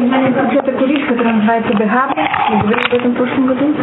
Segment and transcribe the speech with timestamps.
[0.00, 2.14] внимание такую вещь, которая называется Бегаба.
[2.50, 3.74] Мы говорили об этом в прошлом году.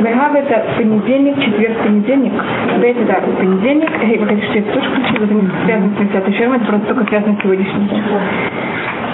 [0.00, 2.32] Бегаба это понедельник, четверг, понедельник.
[2.80, 3.90] Бет это понедельник.
[4.02, 5.24] Эй, вы хотите, что это тоже включила?
[5.24, 8.02] Это не связано с 30 шером, это просто только связано с сегодняшним днем.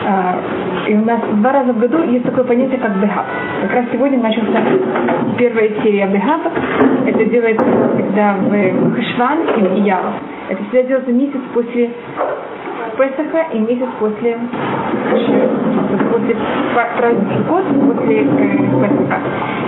[0.06, 0.38] А,
[0.86, 3.24] и у нас два раза в году есть такое понятие, как бехаб.
[3.62, 4.62] Как раз сегодня начался
[5.38, 6.50] первая серия бехаба.
[7.06, 7.64] Это делается
[7.94, 10.12] всегда в Хашван и Ява.
[10.50, 11.90] Это всегда делается месяц после
[12.96, 14.38] Песаха и месяц после,
[16.12, 16.36] после
[16.96, 17.64] праздника год,
[17.96, 19.20] после э, Песаха.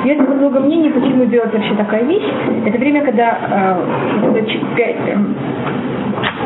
[0.05, 2.27] Есть много мнений, почему делать вообще такая вещь.
[2.65, 3.85] Это время, когда
[4.23, 4.43] э, это
[4.77, 5.17] 5, э,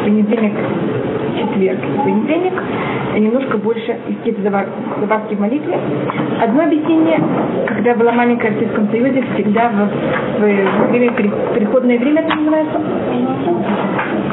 [0.05, 0.55] понедельник,
[1.39, 2.55] четверг понедельник,
[3.19, 4.43] немножко больше какие-то
[5.01, 5.79] добавки в молитве.
[6.41, 7.21] Одно объяснение,
[7.67, 12.81] когда была маленькая в Советском Союзе, всегда в, в, в время, переходное время это называется,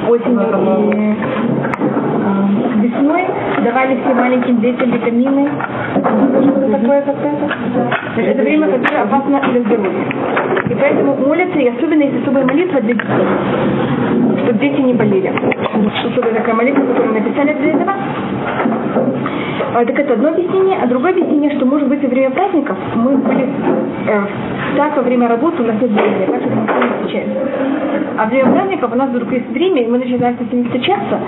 [0.07, 1.76] осенью и э,
[2.81, 3.25] весной
[3.63, 5.49] давали все маленьким детям витамины.
[5.93, 8.21] Такое как это?
[8.21, 10.05] Это время, которое опасно для здоровья.
[10.69, 13.27] И поэтому молятся, и особенно есть особая молитва для детей,
[14.43, 15.31] чтобы дети не болели.
[16.05, 17.93] Особая такая молитва, которую написали для этого.
[19.75, 20.77] А, так это одно объяснение.
[20.81, 23.47] А другое объяснение, что может быть во время праздников мы были
[24.07, 24.21] э,
[24.75, 27.39] так во время работы у нас нет времени, так что мы не встречаемся.
[28.17, 31.19] А во время праздников у нас вдруг есть время, и мы начинаем с ними встречаться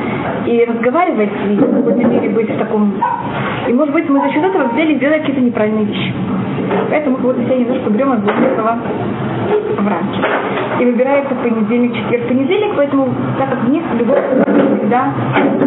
[0.46, 2.94] и разговаривать, и в какой-то мере быть в таком...
[3.68, 6.14] И может быть мы за счет этого взяли и сделали какие-то неправильные вещи.
[6.90, 8.78] Поэтому вот все немножко берем от этого
[9.78, 10.20] в рамки.
[10.80, 14.18] И выбирается понедельник, четверг, понедельник, поэтому, так как в них любой
[14.80, 15.14] всегда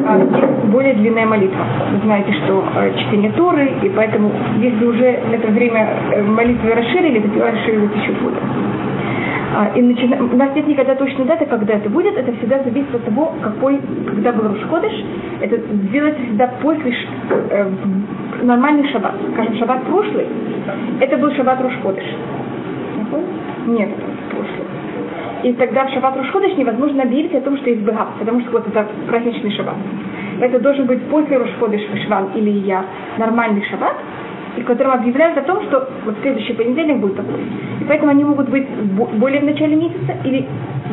[0.07, 1.65] а, есть более длинная молитва.
[1.93, 7.21] Вы знаете, что а, чтение Торы, и поэтому, если уже это время э, молитвы расширили,
[7.21, 8.41] то расшириваются еще более.
[9.55, 10.17] А, и начина...
[10.17, 12.17] У нас нет никогда точной даты, когда это будет.
[12.17, 14.93] Это всегда зависит от того, какой, когда был Рушходыш.
[15.43, 15.59] Это
[15.93, 16.99] делается всегда после ш...
[17.51, 17.71] э,
[18.43, 19.15] нормальный шаббат.
[19.35, 20.27] Скажем, шаббат прошлый.
[21.01, 22.05] Это был шаббат Рушходыш.
[23.67, 23.91] Нет,
[24.31, 24.67] прошлый.
[25.43, 28.67] И тогда в шаббат Рушходыш невозможно объявить о том, что есть Бегав, потому что вот
[28.67, 29.77] это праздничный шаббат.
[30.43, 32.85] Это должен быть после Рушходыш Шван или я
[33.17, 33.95] нормальный шаббат,
[34.57, 37.43] и в котором объявляют о том, что вот следующий понедельник будет такой.
[37.81, 38.67] И поэтому они могут быть
[39.21, 40.45] более в начале месяца или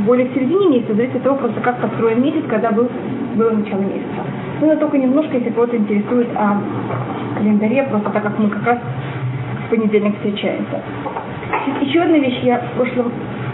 [0.05, 2.87] более в середине месяца, зависит от того, просто как построен месяц, когда был,
[3.33, 4.21] было начало месяца.
[4.61, 6.61] Ну, но только немножко, если кого-то интересует о
[7.35, 8.77] календаре, просто так как мы как раз
[9.65, 10.79] в понедельник встречаемся.
[11.81, 13.11] Еще одна вещь, я в прошлом,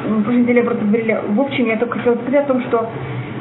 [0.09, 2.89] в прошлой неделе просто говорила, в общем, я только хотела сказать о том, что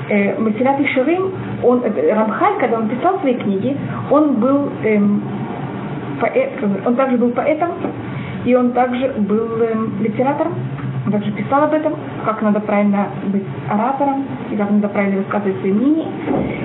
[0.08, 1.32] э, Ишарим,
[1.62, 3.76] он, э, Рамхаль, когда он писал свои книги,
[4.10, 5.22] он был эм,
[6.20, 6.52] поэт,
[6.84, 7.70] он также был поэтом,
[8.44, 10.54] и он также был эм, литератором,
[11.06, 11.94] он также писал об этом,
[12.24, 16.08] как надо правильно быть оратором, и как надо правильно высказывать свои мнения.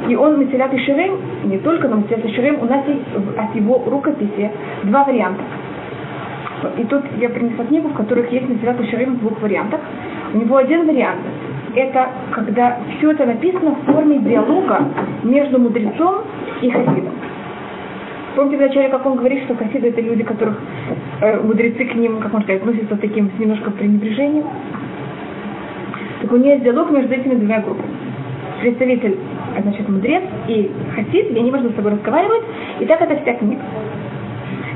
[0.08, 3.02] И он Масилят и Ширем, не только, но Масилят и Ширем, у нас есть
[3.38, 4.50] от его рукописи
[4.84, 5.42] два варианта.
[6.78, 9.82] И тут я принесла книгу, в которых есть Масилят и Ширем в двух вариантах.
[10.34, 11.22] У него один вариант–
[11.76, 14.82] это когда все это написано в форме диалога
[15.24, 16.24] между мудрецом
[16.62, 17.14] и хасидом.
[18.36, 20.58] Помните вначале, как он говорит, что хасиды это люди, которых
[21.22, 24.46] э, мудрецы к ним, как можно сказать, относятся таким с немножко пренебрежением.
[26.22, 27.90] Так у нее есть диалог между этими двумя группами.
[28.62, 29.18] Представитель,
[29.62, 32.46] значит, мудрец и хасид, и они между собой разговаривают,
[32.80, 33.62] и так это вся книга.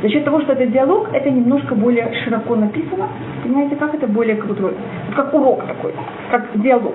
[0.04, 3.08] За счет того, что это диалог, это немножко более широко написано.
[3.42, 4.74] Понимаете, как это более крутой?
[5.16, 5.94] Как урок такой,
[6.30, 6.94] как диалог.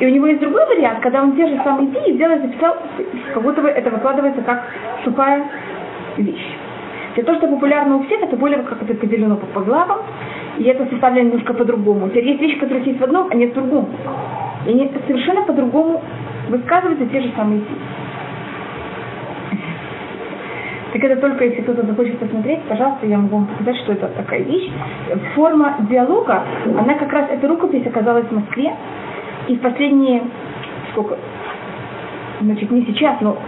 [0.00, 2.76] И у него есть другой вариант, когда он те же самые идеи сделал, записал,
[3.34, 4.64] как будто бы это выкладывается как
[5.04, 5.44] сухая
[6.16, 6.56] вещь.
[7.16, 9.98] Для того, что популярно у всех, это более как это поделено по, по главам,
[10.56, 12.08] и это составлено немножко по-другому.
[12.08, 13.90] Теперь есть вещи, которые есть в одном, а нет в другом.
[14.66, 16.02] И они совершенно по-другому
[16.48, 18.01] высказываются те же самые идеи.
[20.92, 24.42] Так это только если кто-то захочет посмотреть, пожалуйста, я могу вам показать, что это такая
[24.42, 24.70] вещь.
[25.34, 28.72] Форма диалога, она как раз, эта рукопись оказалась в Москве,
[29.48, 30.22] и в последние,
[30.90, 31.16] сколько,
[32.42, 33.38] значит, не сейчас, но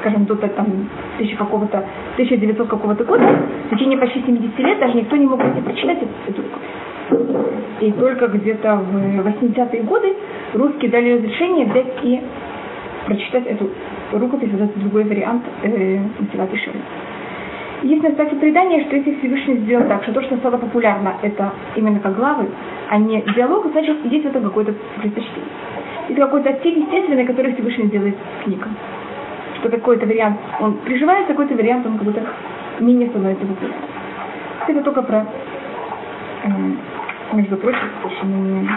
[0.00, 0.88] скажем, до там,
[1.18, 1.84] тысячи какого-то,
[2.14, 3.24] 1900 какого-то года,
[3.66, 7.68] в течение почти 70 лет даже никто не мог не прочитать эту рукопись.
[7.80, 10.14] И только где-то в 80-е годы
[10.54, 12.20] русские дали разрешение взять и
[13.06, 13.70] прочитать эту
[14.12, 16.50] рукопись, вот этот другой вариант э, Матилат
[17.82, 22.00] Есть сайте предание, что если Всевышний сделал так, что то, что стало популярно, это именно
[22.00, 22.46] как главы,
[22.90, 25.50] а не диалог, значит, есть в этом какое-то предпочтение.
[26.08, 28.74] Это какой-то стиль естественный, который Всевышний делает книгам
[29.58, 32.22] что какой-то вариант, он приживается, какой-то вариант, он как будто
[32.80, 33.88] менее становится популярным.
[34.68, 35.26] Это только про,
[36.44, 36.48] э,
[37.32, 38.68] между прочим, совершенно не...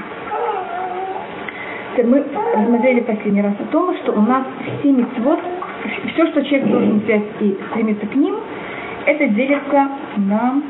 [1.97, 2.23] Мы
[2.55, 4.45] рассмотрели последний раз о том, что у нас
[4.79, 5.39] все мецвод,
[6.13, 8.35] все, что человек должен взять и стремиться к ним,
[9.05, 10.61] это делится на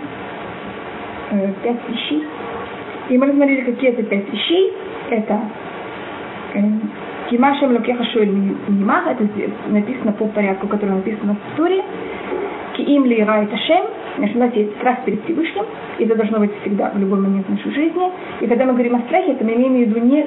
[1.32, 2.26] э, пять вещей.
[3.10, 4.74] И мы рассмотрели, какие это пять вещей.
[5.12, 5.42] Это
[6.56, 6.60] э,
[7.30, 8.32] Кимашем Лукеха Шуэль
[8.68, 9.28] Минимах, это
[9.68, 11.84] написано по порядку, который написано в истории.
[12.74, 15.66] Киим Ли значит, у нас есть страх перед Всевышним,
[15.98, 18.12] и это должно быть всегда в любой момент нашей жизни.
[18.42, 20.26] И когда мы говорим о страхе, это мы имеем в виду не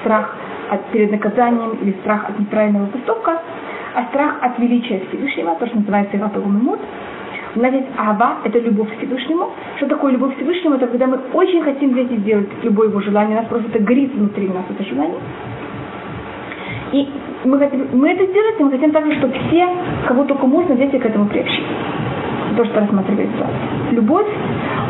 [0.00, 0.36] страх
[0.70, 3.42] от, перед наказанием или страх от неправильного поступка,
[3.94, 6.68] а страх от величия Всевышнего, то, что называется Иратовым
[7.56, 9.50] У нас есть Ава, это любовь к Всевышнему.
[9.76, 10.76] Что такое любовь к Всевышнему?
[10.76, 13.80] Это когда мы очень хотим взять и сделать любое его желание, у нас просто это
[13.80, 15.18] горит внутри нас, это желание.
[16.92, 17.08] И
[17.44, 19.68] мы, хотим, мы это сделать, и мы хотим также, чтобы все,
[20.06, 21.64] кого только можно, взять и к этому приобщить.
[22.56, 23.46] То, что рассматривается.
[23.92, 24.26] Любовь,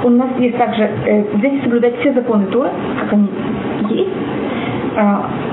[0.05, 3.29] у нас есть также э, взять и соблюдать все законы Торы, как они
[3.91, 4.11] есть,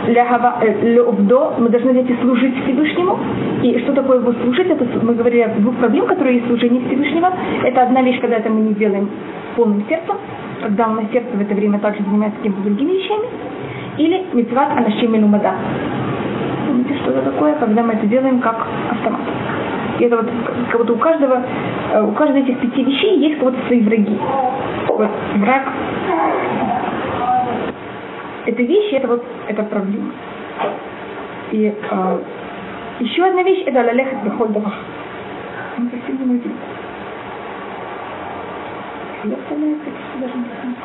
[0.08, 3.20] Леовдо, мы должны взять и служить Всевышнему.
[3.62, 4.68] И что такое его служить?
[4.68, 7.32] Это мы говорили о двух проблем, которые есть служение Всевышнего.
[7.64, 9.10] Это одна вещь, когда это мы не делаем
[9.56, 10.16] полным сердцем,
[10.64, 13.28] когда у нас сердце в это время также занимается какими-то другими вещами.
[13.98, 15.54] Или митцват анашим мада.
[17.06, 19.22] Помните, что это такое, когда мы это делаем как автомат.
[20.00, 20.30] И это вот
[20.72, 21.42] как будто у каждого,
[21.94, 24.18] э, у каждой этих пяти вещей есть кого-то свои враги.
[24.88, 25.64] Вот враг
[28.46, 30.12] это вещи, это вот это проблема.
[31.52, 32.20] И э,
[33.00, 34.74] еще одна вещь это лалехат бехоль давах.
[35.78, 36.52] Он совсем не может.
[39.24, 39.36] Я
[40.22, 40.85] даже не знаю.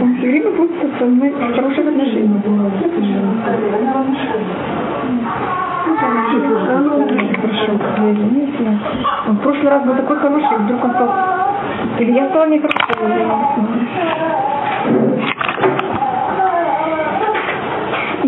[0.00, 2.42] Он все время будет со мной в хороших отношениях.
[9.26, 11.10] Он в прошлый раз был такой хороший, вдруг он стал...
[11.98, 12.78] Или я стала нехорошо.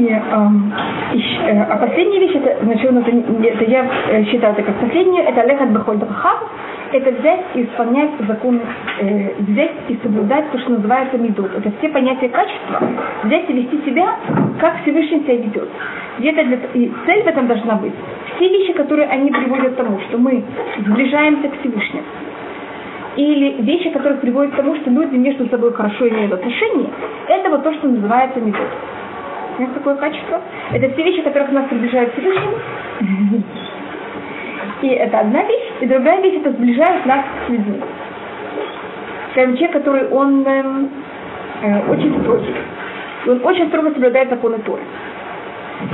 [0.00, 5.25] И, э, а последняя вещь, это, значит, это, это я э, считаю это как последнюю,
[5.29, 5.99] это лехат бехоль
[6.93, 8.61] это взять и исполнять законы,
[9.00, 11.50] э, взять и соблюдать то, что называется медот.
[11.55, 12.81] Это все понятия качества,
[13.25, 14.17] взять и вести себя,
[14.58, 15.69] как Всевышний себя ведет.
[16.19, 17.93] Где-то для, и цель в этом должна быть.
[18.37, 20.43] Все вещи, которые они приводят к тому, что мы
[20.79, 22.05] сближаемся к Всевышнему,
[23.17, 26.88] или вещи, которые приводят к тому, что люди между собой хорошо имеют отношения,
[27.29, 28.69] это вот то, что называется медот.
[29.58, 30.41] Есть такое качество?
[30.73, 32.56] Это все вещи, которых нас приближают к Всевышнему.
[34.82, 35.73] И это одна вещь.
[35.81, 37.81] И другая вещь, это сближает нас с людьми.
[39.32, 40.64] Скажем, человек, который он э,
[41.62, 42.55] э, очень строгий.
[43.26, 44.82] Он очень строго соблюдает законы Торы.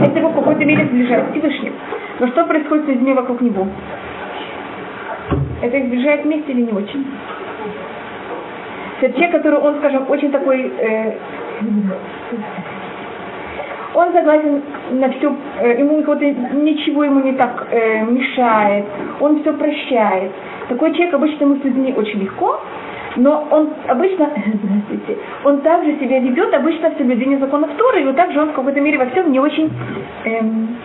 [0.01, 1.73] Это его в какой-то мере сближает с Всевышним.
[2.21, 3.67] Но что происходит с людьми вокруг него?
[5.63, 7.07] Это их сближает вместе или не очень?
[9.01, 11.13] Это человек, который, он, скажем, очень такой э,
[13.97, 18.85] он согласен на все, э, ему вот ничего ему не так э, мешает,
[19.21, 20.33] он все прощает.
[20.69, 22.61] Такой человек обычно ему с людьми очень легко,
[23.17, 28.17] но он обычно, здравствуйте, он также себя ведет обычно в соблюдении законов Торы, и вот
[28.17, 29.71] также он в какой-то мере во всем не очень,
[30.25, 30.77] эм,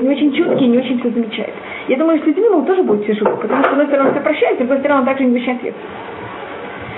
[0.00, 1.52] не очень чуткий, не очень все замечает.
[1.88, 4.14] Я думаю, что с людьми ему тоже будет тяжело, потому что, с одной стороны, он
[4.14, 5.84] все прощает, с другой стороны, он также не очень ответственен.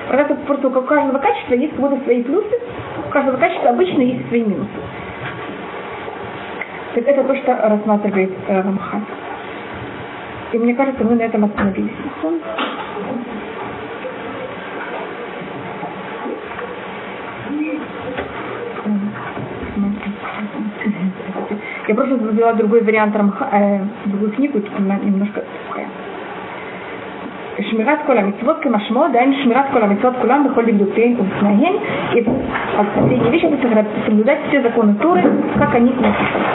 [0.09, 2.59] Просто, просто у каждого качества есть как будто свои плюсы,
[3.07, 4.71] у каждого качества обычно есть свои минусы.
[6.95, 9.05] Так это то, что рассматривает э, Рамхан.
[10.53, 11.93] И мне кажется, мы на этом остановились.
[21.87, 25.45] Я просто взяла другой вариант Рамха, э, другую книгу, немножко
[27.70, 31.74] שמירת כל המצוות כמשמעו, דהיינו שמירת כל המצוות כולם בכל לימדותיהן ובתנאיהן,
[32.16, 32.22] и
[32.78, 35.24] последняя вещь, это соблюдать все законы Торы,
[35.58, 36.46] как они написаны.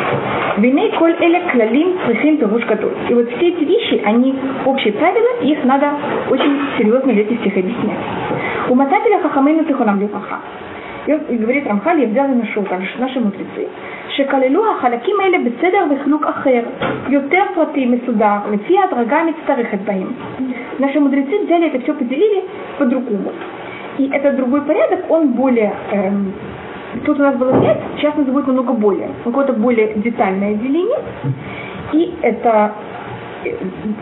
[0.58, 2.62] Вины коль эля клалим цехим пируш
[3.08, 4.34] И вот все эти вещи, они
[4.64, 5.90] общие правила, их надо
[6.30, 7.98] очень серьезно взять и всех объяснять.
[8.68, 10.38] У Масателя Хахамейна Тихонам Леваха.
[11.06, 13.68] И он и говорит Рамхаль, я взял и нашел также наши мудрецы,
[14.12, 16.60] שכללו החלקים האלה בסדר וחילוק אחר,
[17.08, 20.08] יותר פרטי מסודר, לפי ההדרגה המצטרכת בהם.
[20.78, 22.44] Наши мудрецы взяли это все, поделили
[22.78, 23.32] по-другому.
[23.98, 25.72] И этот другой порядок, он более...
[25.90, 26.32] Эм,
[27.04, 29.08] тут у нас было пять, сейчас у нас будет намного более.
[29.24, 30.98] Какое-то более детальное деление.
[31.92, 32.74] И это
[33.44, 33.50] э,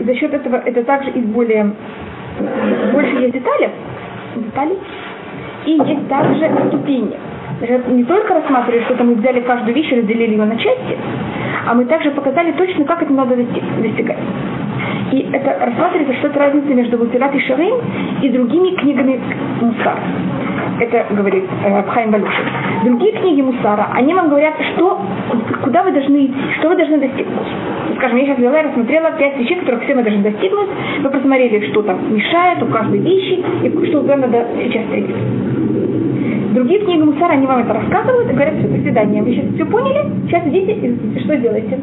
[0.01, 1.71] за счет этого это также и более
[2.93, 3.69] больше есть деталей,
[4.35, 4.77] деталей
[5.65, 7.17] и есть также ступени.
[7.62, 10.98] Не только рассматривали, что-то мы взяли каждую вещь и разделили ее на части,
[11.64, 14.18] а мы также показали точно, как это надо достигать.
[15.12, 17.74] И это рассматривается, что это разница между Мусилат и Шарим
[18.22, 19.20] и другими книгами
[19.60, 19.98] Мусар.
[20.80, 22.44] Это говорит э, Хайм Балюшин.
[22.84, 25.00] Другие книги Мусара, они вам говорят, что,
[25.62, 27.46] куда вы должны идти, что вы должны достигнуть.
[27.98, 30.70] Скажем, я сейчас взяла и рассмотрела пять вещей, которых все мы должны достигнуть.
[31.02, 35.14] Мы посмотрели, что там мешает у каждой вещи и что нам надо сейчас встретить.
[36.52, 39.64] Другие книги Мусара, они вам это рассказывают и говорят, все, до свидания, вы сейчас все
[39.64, 41.78] поняли, сейчас идите и что делаете?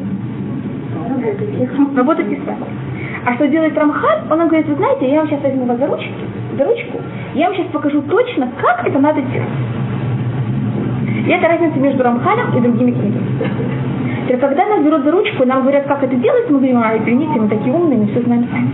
[1.96, 2.64] Работайте с вами.
[3.26, 4.20] А что делает Рамхаль?
[4.30, 6.12] Он говорит, вы знаете, я вам сейчас возьму вас за ручку,
[6.56, 6.98] за ручку,
[7.34, 9.48] я вам сейчас покажу точно, как это надо делать.
[11.26, 14.38] И это разница между Рамхалем и другими книгами.
[14.40, 17.48] Когда нас берут за ручку, нам говорят, как это делать, мы говорим, а, извините, мы
[17.48, 18.70] такие умные, мы все знаем сами.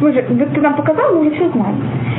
[0.00, 1.76] Мы же, ты нам показал, мы уже все знаем.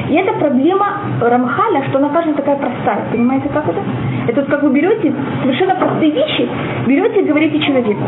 [0.10, 0.88] И это проблема
[1.22, 3.06] Рамхаля, что она кажется такая простая.
[3.12, 3.80] Понимаете, как это?
[4.28, 6.50] Это вот как вы берете совершенно простые вещи,
[6.88, 8.02] берете и говорите человеку.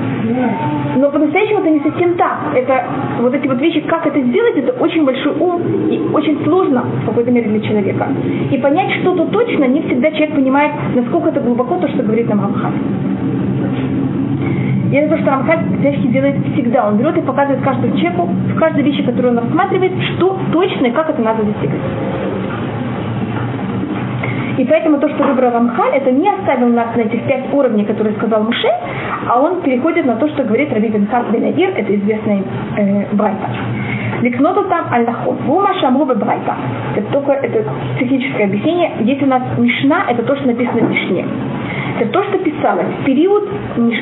[0.98, 2.40] Но по-настоящему это не совсем так.
[2.56, 2.86] Это
[3.20, 7.06] вот эти вот вещи, как это сделать, это очень большой ум и очень сложно в
[7.06, 8.08] какой-то мере для человека.
[8.52, 12.42] И понять что-то точно, не всегда человек понимает, насколько это глубоко то, что говорит нам
[12.42, 12.74] Рамхаль.
[14.92, 16.88] И это то, что Рамхаль всячески делает всегда.
[16.88, 20.92] Он берет и показывает каждому человеку, в каждой вещи, которую он рассматривает, что точно и
[20.92, 21.80] как это надо достигать.
[24.58, 28.16] И поэтому то, что выбрал Рамхаль, это не оставил нас на этих пять уровней, которые
[28.18, 28.68] сказал Муше,
[29.28, 32.44] а он переходит на то, что говорит Раби Бенхар Бенадир, это известный
[32.78, 33.48] э, Брайта.
[34.22, 35.38] Ликноту там аль-нахон.
[35.48, 36.56] Вума шамру брайта.
[36.96, 37.66] Это только это
[38.00, 38.92] техническое объяснение.
[39.00, 41.26] Здесь у нас Мишна, это то, что написано в Мишне.
[42.02, 43.48] Это то, что писалось в период,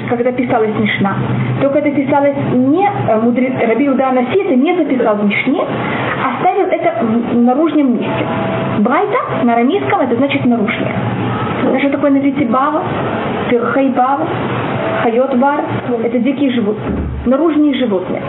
[0.07, 1.17] когда писалась Мишна.
[1.61, 5.61] Только это писалось не э, мудрец, Раби Уда Анаси, это не записал в Мишне,
[6.23, 8.25] а оставил это в наружном месте.
[8.79, 10.93] Брайта на арамейском это значит наружнее.
[11.61, 12.83] Знаешь, что такое на иврите бава?
[13.97, 14.27] Бава,
[15.03, 15.59] хайот бар,
[16.01, 18.21] это дикие животные, наружные животные.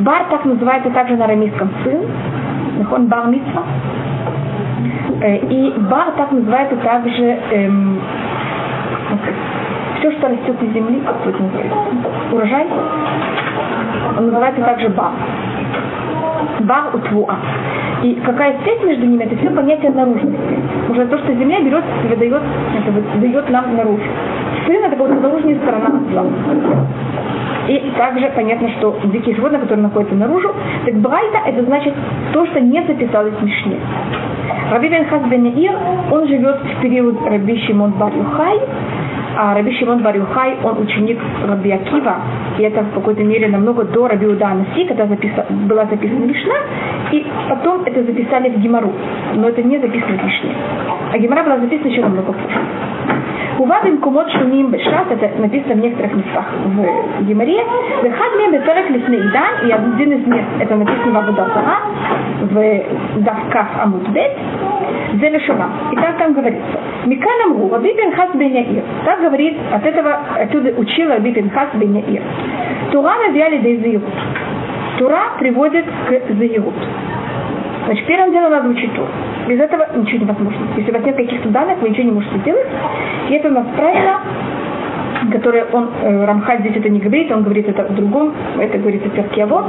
[0.00, 2.00] Бар так называется также на арамейском сын,
[2.90, 3.26] он бар.
[5.20, 8.00] Э, и бар так называется также эм,
[10.04, 11.78] все, что растет из земли, как называется,
[12.30, 12.66] урожай,
[14.18, 15.12] он называется также бар.
[16.60, 17.36] Бар утвуа.
[18.02, 20.58] И какая связь между ними, это все понятие наружности.
[20.90, 22.42] Уже то, что земля берет выдает,
[22.76, 24.02] это выдает нам наружу.
[24.66, 26.24] Сын это вот наружная сторона отца.
[27.68, 30.52] И также понятно, что дикие животные, которые находятся наружу,
[30.84, 31.94] так брайта это значит
[32.34, 33.78] то, что не записалось в Мишне.
[34.70, 35.72] Раби Бенхас бен Ир,
[36.10, 38.60] он живет в период Раби Шимон бар Юхай,
[39.36, 42.16] а Раби Шимон бар Юхай, он ученик Раби Акива,
[42.58, 46.54] и это в какой-то мере намного до Раби Уданаси, когда записа, была записана Мишна,
[47.12, 48.92] и потом это записали в Гимару,
[49.34, 50.50] но это не записано в Мишне.
[51.12, 52.58] А Гимара была записана еще намного позже.
[53.58, 57.64] Увадим кумот шумим бешат, это написано в некоторых местах в Гимаре.
[58.02, 61.78] Вехад мне бетерек лифны идан, и один из мест, это написано в Абудатара,
[62.42, 64.32] в Давкав Амудбет,
[65.14, 65.68] Зелешуна.
[65.92, 66.80] И так там говорится.
[67.06, 68.82] Миканам Ру, Раби Пинхас бен Яир.
[69.04, 72.22] Так говорит, от этого отсюда учил Раби Пинхас бен Яир.
[72.90, 74.14] Тура навяли до Заирут.
[74.98, 76.74] Тура приводит к Заирут.
[77.86, 79.08] Значит, первым делом надо учить Туру.
[79.48, 80.66] Без этого ничего невозможно.
[80.76, 82.66] Если у вас нет каких-то данных, вы ничего не можете сделать.
[83.28, 84.20] И это у нас правильно,
[85.30, 89.08] которое он, э, Рамхаль здесь это не говорит, он говорит это в другом, это говорится
[89.08, 89.66] в перке вот.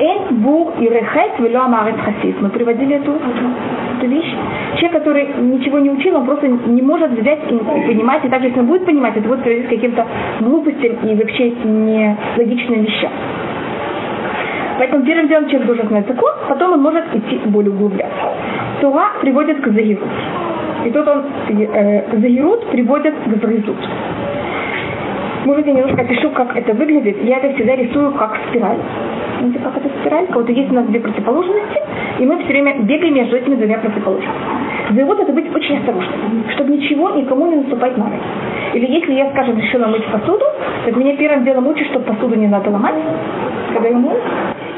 [0.00, 2.40] Эн бур и рехет вело амарет хасид.
[2.40, 4.34] Мы приводили эту, эту вещь.
[4.76, 8.60] Человек, который ничего не учил, он просто не может взять и понимать, и даже если
[8.60, 10.06] он будет понимать, это будет приводить к каким-то
[10.40, 13.10] глупостям и вообще не логичным вещам.
[14.78, 18.16] Поэтому первым делом человек должен знать закон, потом он может идти более углубляться.
[18.80, 20.08] Тура приводит к загирут.
[20.84, 23.76] И тут он э, загирут приводит к зрызут.
[25.46, 27.22] Может, я немножко опишу, как это выглядит.
[27.22, 28.78] Я это всегда рисую как спираль.
[29.40, 30.26] Видите, как это спираль?
[30.30, 31.80] Вот есть у нас две противоположности,
[32.18, 34.34] и мы все время бегаем между этими двумя противоположностями.
[34.90, 38.20] Завод это быть очень осторожным, чтобы ничего никому не наступать на ноги.
[38.74, 40.44] Или если я, скажем, решила мыть посуду,
[40.84, 42.94] так меня первым делом учат, что посуду не надо ломать,
[43.72, 44.18] когда я мою,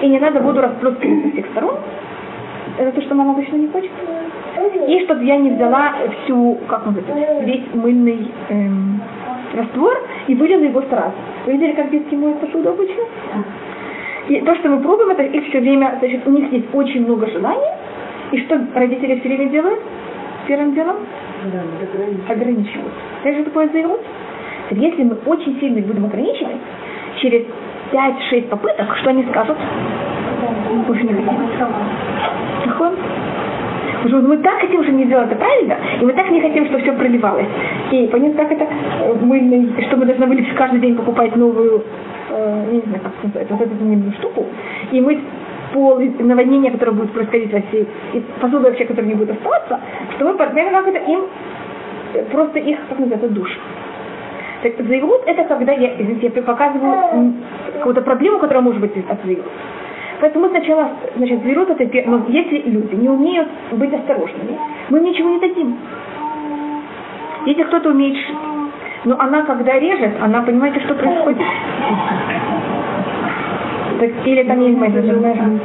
[0.02, 1.76] и не надо воду расплескивать со всех сторон.
[2.78, 3.96] Это то, что нам обычно не хочется.
[4.86, 5.92] И чтобы я не взяла
[6.24, 9.00] всю, как называется, весь мыльный эм,
[9.54, 11.14] раствор и вылила его сразу.
[11.46, 13.02] Вы видели, как детки моют посуду обычно?
[14.28, 17.26] И то, что мы пробуем, это их все время, значит, у них есть очень много
[17.28, 17.72] желаний.
[18.32, 19.80] И что родители все время делают?
[20.46, 20.96] Первым делом?
[22.28, 22.92] Ограничивают.
[23.22, 24.00] Знаешь, что такое заявут?
[24.70, 26.56] Если мы очень сильно будем ограничивать,
[27.20, 27.46] через
[27.92, 29.56] 5-6 попыток, что они скажут?
[30.86, 31.28] Больше не хотим.
[34.02, 36.66] Потому что мы так хотим, чтобы не сделать это правильно, и мы так не хотим,
[36.66, 37.46] чтобы все проливалось.
[37.90, 38.66] И понятно, как это?
[39.20, 41.82] Мы, что мы должны были каждый день покупать новую
[42.30, 44.46] э, не знаю, как называется, вот эту небольшую штуку,
[44.92, 45.20] и мыть
[45.72, 49.80] пол, наводнение, которое будет происходить во всей, и посуда вообще, которая не будет оставаться,
[50.14, 51.20] что мы как это им
[52.14, 53.50] э, просто их, как называется, душ.
[54.62, 57.34] Так, заигрут это когда я, извините, я показываю
[57.74, 59.46] какую-то проблему, которая может быть от заигрут.
[60.20, 64.58] Поэтому сначала, значит, зверут это, но если люди не умеют быть осторожными,
[64.90, 65.76] мы ничего не дадим.
[67.46, 68.36] Если кто-то умеет шить,
[69.04, 71.46] но она когда режет, она понимаете, что происходит?
[73.98, 74.78] Так, или там есть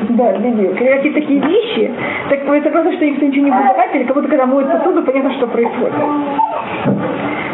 [0.10, 0.70] да, видео.
[0.76, 1.92] Когда какие-то такие вещи,
[2.30, 5.34] так это просто, что никто ничего не будет или как будто когда моют посуду, понятно,
[5.34, 5.94] что происходит.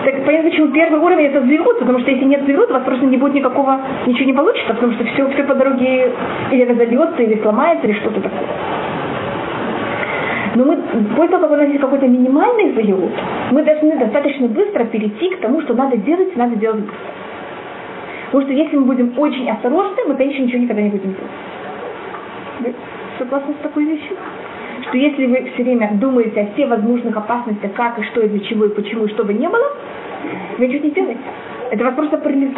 [0.05, 3.05] Так понятно, почему первый уровень это зверут, потому что если нет зверут, у вас просто
[3.05, 6.13] не будет никакого, ничего не получится, потому что все, все по дороге
[6.51, 8.47] или разобьется, или сломается, или что-то такое.
[10.55, 10.77] Но мы,
[11.15, 13.11] после того, как у нас есть какой-то минимальный зают,
[13.51, 17.18] мы должны достаточно быстро перейти к тому, что надо делать, надо делать быстро.
[18.31, 21.15] Потому что если мы будем очень осторожны, мы, конечно, ничего никогда не будем
[22.61, 22.75] делать.
[23.17, 24.15] Согласны с такой вещью?
[24.87, 28.39] Что если вы все время думаете о всех возможных опасностях, как и что, и для
[28.41, 29.65] чего, и почему, и что бы не было,
[30.57, 31.19] вы ничего не делаете.
[31.71, 32.55] Это вас просто парализует.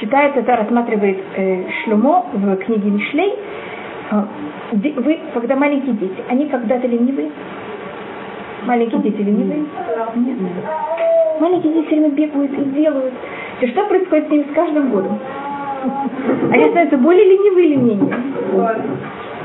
[0.00, 3.34] Считается, это рассматривает э, Шлюмо в книге Мишлей,
[4.10, 4.26] а,
[4.72, 7.30] вы, когда маленькие дети, они когда-то ленивые?
[8.64, 9.64] Маленькие дети ленивые?
[10.14, 10.38] Нет.
[11.40, 13.14] Маленькие дети все время бегают и делают.
[13.60, 15.18] И что происходит с ними с каждым годом?
[16.52, 18.16] Они становятся более ленивые или менее?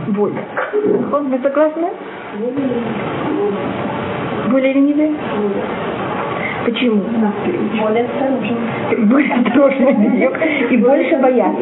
[0.08, 0.46] Более.
[0.86, 1.88] Вы согласны?
[4.50, 5.12] Более ленивые?
[6.66, 7.02] Почему?
[7.82, 9.06] Более осторожны.
[9.06, 10.30] Более осторожны
[10.70, 11.62] и больше боятся.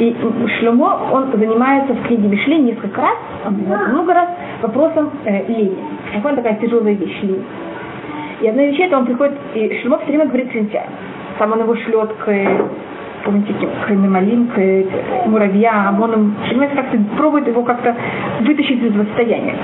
[0.00, 0.16] И
[0.58, 3.16] Шлюмо, он занимается в книге Мишли несколько раз,
[3.48, 4.28] много раз
[4.62, 5.78] вопросом э, лени.
[6.12, 7.44] Какая такая тяжелая вещь, лень.
[8.40, 10.54] И одна вещь это он приходит, и Шлюмо все время говорит с
[11.42, 12.26] Сам он его шлет к
[13.24, 17.96] помните, к Мемалим, к муравьям, он им, понимаете, как-то пробует его как-то
[18.42, 19.56] вытащить из состояния.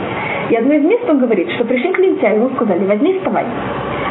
[0.51, 3.45] И одно из мест он говорит, что пришли к лентяю, ему сказали, возьми, вставай.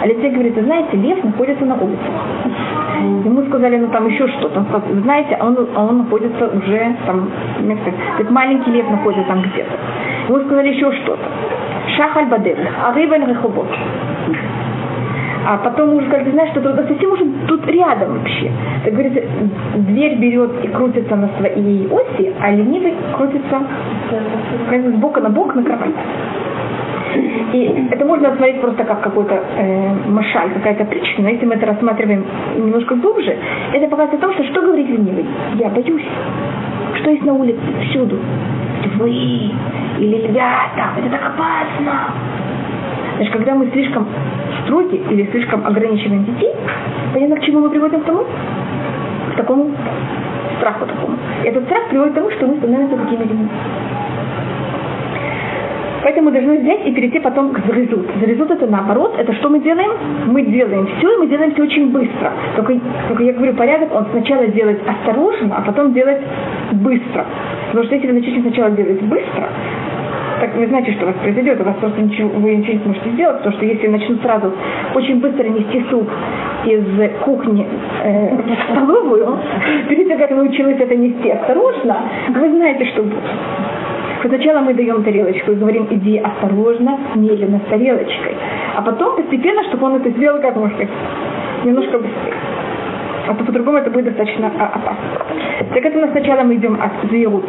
[0.01, 2.07] А лентяй говорит, вы знаете, лев находится на улице.
[3.25, 4.63] Ему сказали, ну там еще что-то.
[5.03, 7.29] Знаете, а он, а он находится уже там,
[8.17, 9.73] как маленький лев находится там где-то.
[10.29, 11.25] Ему сказали еще что-то.
[11.97, 13.67] Шахаль бадел, а рыба рехобот.
[15.49, 18.51] А потом сказали, ты знаешь, что это совсем уже тут рядом вообще.
[18.83, 19.21] Так говорится,
[19.77, 23.61] дверь берет и крутится на своей оси, а ленивый крутится
[24.69, 25.95] с бока на бок на кровать.
[27.53, 31.65] И это можно рассмотреть просто как какой-то э, машаль, какая-то притча, но если мы это
[31.65, 32.25] рассматриваем
[32.57, 33.33] немножко глубже,
[33.71, 35.25] это показывает о том, что что говорит ленивый?
[35.55, 36.05] Я боюсь.
[36.99, 37.61] Что есть на улице?
[37.89, 38.19] Всюду.
[38.97, 42.11] Вы или ребята, это так опасно.
[43.17, 44.07] Значит, когда мы слишком
[44.63, 46.53] строги или слишком ограничиваем детей,
[47.13, 48.23] понятно, к чему мы приводим к тому?
[49.33, 49.71] К такому
[50.57, 51.17] страху такому.
[51.43, 53.49] И этот страх приводит к тому, что мы становимся такими ленивыми.
[56.03, 58.05] Поэтому мы должны взять и перейти потом к зарезут.
[58.19, 59.91] Зарезут это наоборот, это что мы делаем?
[60.27, 62.31] Мы делаем все, и мы делаем все очень быстро.
[62.55, 66.21] Только, только я говорю, порядок, он сначала делает осторожно, а потом делать
[66.71, 67.25] быстро.
[67.67, 69.49] Потому что если вы начнете сначала делать быстро,
[70.39, 73.09] так вы знаете, что у вас произойдет, у вас просто ничего, вы ничего не сможете
[73.11, 74.53] сделать, потому что если начнут сразу
[74.93, 76.09] очень быстро нести суп
[76.65, 76.83] из
[77.21, 77.65] кухни
[78.03, 79.39] э, в столовую,
[79.89, 81.97] перед тем, как вы учились это нести осторожно,
[82.29, 83.23] вы знаете, что будет.
[84.25, 88.35] Сначала мы даем тарелочку и говорим, иди осторожно, медленно, с тарелочкой.
[88.75, 90.85] А потом постепенно, чтобы он это сделал, как можно
[91.63, 92.33] немножко быстрее.
[93.27, 95.35] А то по-другому это будет достаточно а, опасно.
[95.73, 97.45] Так это мы сначала мы идем от к зрезут,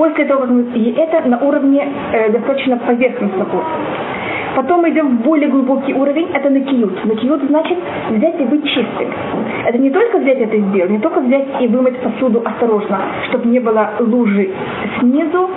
[0.00, 0.62] после того, как мы...
[0.74, 3.64] И это на уровне э, достаточно поверхностного
[4.56, 7.04] Потом мы идем в более глубокий уровень, это на киют.
[7.04, 7.78] На киют значит
[8.10, 9.08] взять и быть чистым.
[9.66, 13.48] Это не только взять это и сделать, не только взять и вымыть посуду осторожно, чтобы
[13.48, 14.50] не было лужи
[14.98, 15.50] снизу,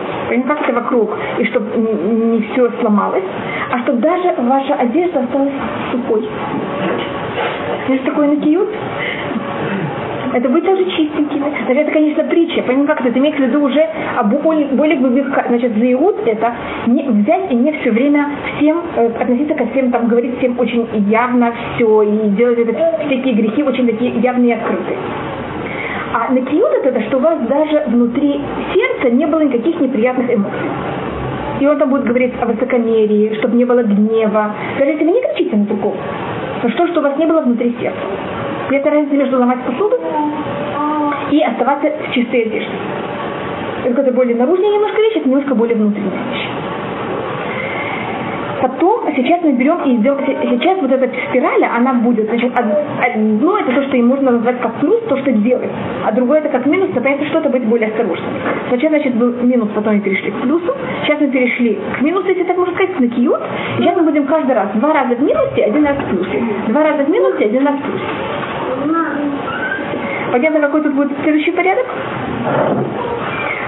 [0.48, 3.24] как это вокруг, и чтобы не все сломалось,
[3.72, 5.54] а чтобы даже ваша одежда осталась
[5.92, 6.28] сухой.
[7.88, 8.70] Есть такой на киют?
[10.34, 11.46] Это быть тоже чистенькими.
[11.66, 12.64] Значит, это, конечно, притча.
[12.64, 13.10] Понимаете, как это?
[13.10, 15.28] Это имеется в виду уже о более, более глубоких...
[15.48, 16.54] Значит, заиут это
[16.88, 20.88] не взять и не все время всем э, относиться ко всем, там, говорить всем очень
[21.10, 22.74] явно все и делать это,
[23.06, 24.98] всякие грехи очень такие явные и открытые.
[26.14, 28.42] А на накиют это, что у вас даже внутри
[28.74, 30.70] сердца не было никаких неприятных эмоций.
[31.60, 34.54] И он там будет говорить о высокомерии, чтобы не было гнева.
[34.80, 35.96] Даже если вы не кричите на другого,
[36.62, 38.00] то что, что у вас не было внутри сердца.
[38.74, 40.00] Это разница между ломать посуду
[41.30, 42.72] и оставаться в чистой одежде.
[43.86, 46.48] Это более наружная немножко вещь, это немножко более внутренняя вещь.
[48.64, 53.74] Потом сейчас мы берем и идем, сейчас вот эта спираль, она будет, значит, одно это
[53.74, 55.70] то, что им можно назвать как плюс, то, что делает,
[56.06, 58.32] а другое это как минус, это что-то быть более осторожным.
[58.70, 62.44] Сначала, значит, был минус, потом мы перешли к плюсу, сейчас мы перешли к минусу, если
[62.44, 63.42] так можно сказать, на киют,
[63.80, 66.84] и сейчас мы будем каждый раз два раза в минусе, один раз в плюсе, два
[66.84, 68.06] раза в минусе, один раз в плюсе.
[70.34, 71.86] Понятно, какой тут будет следующий порядок?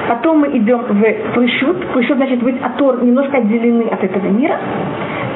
[0.09, 1.85] Потом мы идем в Плышут.
[1.93, 4.57] Плышут значит быть атор немножко отделены от этого мира.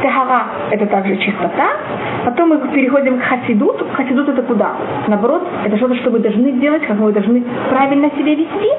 [0.02, 1.68] Тахара– это также чистота.
[2.26, 3.80] Потом мы переходим к хасидут.
[3.94, 4.72] Хасидут– это куда?
[5.08, 8.72] Наоборот, это что-то, что вы должны делать, как вы должны правильно себя вести.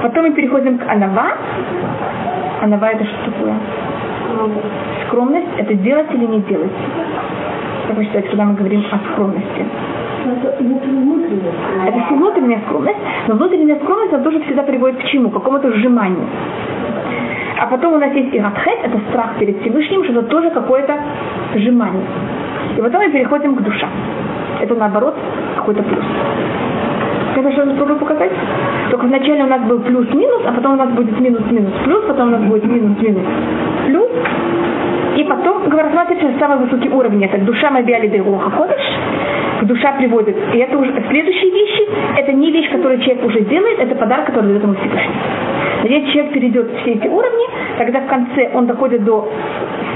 [0.00, 1.36] Потом мы переходим к анава.
[2.62, 3.54] Анава– это что такое?
[5.08, 6.72] Скромность– это делать или не делать.
[7.86, 9.66] Как вы считаете, когда мы говорим о скромности?
[11.86, 15.30] Это все внутренняя скромность, но внутренняя скромность она тоже всегда приводит к чему?
[15.30, 16.26] К какому-то сжиманию.
[17.58, 20.96] А потом у нас есть иратхет, это страх перед Всевышним, что это тоже какое-то
[21.54, 22.04] сжимание.
[22.76, 23.88] И потом мы переходим к душа.
[24.60, 25.14] Это наоборот
[25.56, 26.04] какой-то плюс.
[27.36, 28.32] Это что я попробую показать?
[28.90, 32.30] Только вначале у нас был плюс-минус, а потом у нас будет минус-минус плюс, потом у
[32.32, 33.24] нас будет минус-минус
[33.86, 34.10] плюс.
[35.16, 37.24] И потом рассматривается самый высокий уровень.
[37.24, 38.82] Это душа Мабиали Дейруха Кодыш,
[39.66, 40.36] душа приводит.
[40.54, 44.46] И это уже следующие вещи, это не вещь, которую человек уже делает, это подарок, который
[44.46, 45.14] дает ему Всевышний.
[45.84, 47.46] Если человек перейдет все эти уровни,
[47.76, 49.28] тогда в конце он доходит до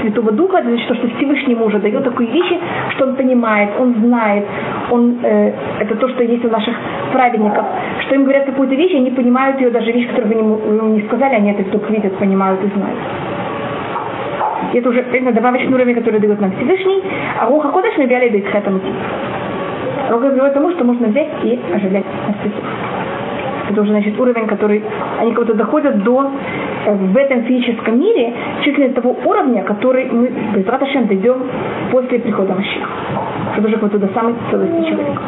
[0.01, 2.59] Святого Духа, это значит, что Всевышний ему уже дает такие вещи,
[2.91, 4.45] что он понимает, он знает,
[4.91, 6.75] он, э, это то, что есть у наших
[7.13, 7.65] праведников,
[8.05, 11.35] что им говорят какую-то вещь, они понимают ее, даже вещь, которую вы ему, не сказали,
[11.35, 12.99] они это только видят, понимают и знают.
[14.73, 17.01] И это уже именно добавочный уровень, который дает нам Всевышний,
[17.39, 18.45] а Руха Кодыш мы бяли дает
[20.09, 22.63] Рука приводит к тому, что можно взять и оживлять мертвецов.
[23.69, 24.81] Это уже, значит, уровень, который
[25.19, 26.31] они как-то доходят до
[26.85, 31.43] э, в этом физическом мире чуть ли не того уровня, который мы без Раташем дойдем
[31.91, 32.89] после прихода Машиха.
[33.57, 35.21] Это уже как-то до самой целости человека.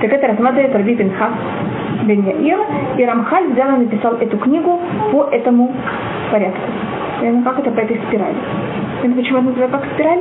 [0.00, 1.32] Так это рассматривает Раби Пинхас
[2.04, 2.58] Бен Яир,
[2.96, 4.80] и Рамхаль взял и написал эту книгу
[5.12, 5.70] по этому
[6.30, 6.60] порядку.
[7.44, 8.36] Как это по этой спирали.
[9.02, 10.20] Это почему это называется как спираль?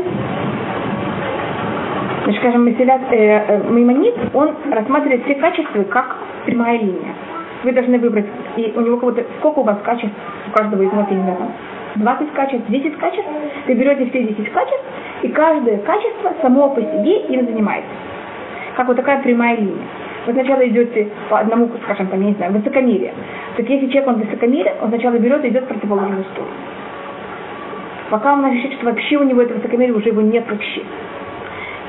[2.24, 7.14] Значит, скажем, э, э, Маймонит, он рассматривает все качества как прямая линия.
[7.64, 10.16] Вы должны выбрать, и у него кого-то, сколько у вас качеств,
[10.48, 11.52] у каждого из вас, я не знаю, там,
[11.96, 13.30] 20 качеств, 10 качеств,
[13.68, 14.86] вы берете все 10 качеств,
[15.22, 17.92] и каждое качество само по себе им занимается.
[18.78, 19.84] Как вот такая прямая линия.
[20.26, 23.14] Вы сначала идете по одному, скажем, там, я не знаю, высокомерие.
[23.58, 26.54] Так если человек, он высокомерен, он сначала берет и идет в противоположную сторону.
[28.10, 30.84] Пока он ощущает, что вообще у него это высокомерие уже его нет вообще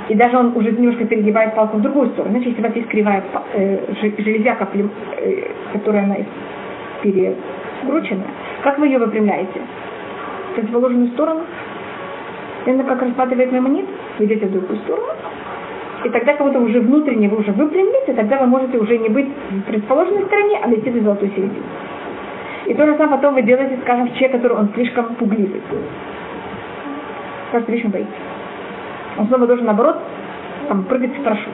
[0.09, 2.33] и даже он уже немножко перегибает палку в другую сторону.
[2.33, 3.79] Значит, если у вас есть кривая э,
[4.19, 6.17] железяка, э, которая она
[7.03, 8.25] перекручена,
[8.63, 9.61] как вы ее выпрямляете?
[10.51, 11.43] В противоположную сторону?
[12.67, 13.87] Именно как рассматривает мемонит,
[14.19, 15.13] вы идете в другую сторону,
[16.05, 19.09] и тогда как будто уже внутренне вы уже выпрямились, и тогда вы можете уже не
[19.09, 21.65] быть в предположенной стороне, а дойти до золотой середины.
[22.67, 25.63] И то же самое потом вы делаете, скажем, человек, который он слишком пугливый.
[27.53, 28.24] Кажется, слишком боится
[29.19, 29.97] он снова должен, наоборот,
[30.69, 31.53] там, прыгать с парашют.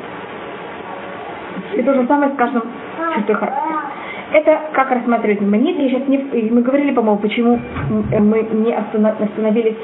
[1.74, 2.62] И то же самое с каждым
[3.14, 3.80] чертой характера.
[4.32, 5.76] Это как рассматривать монет.
[5.78, 6.18] Я сейчас не,
[6.50, 9.76] мы говорили, по-моему, почему мы не остановились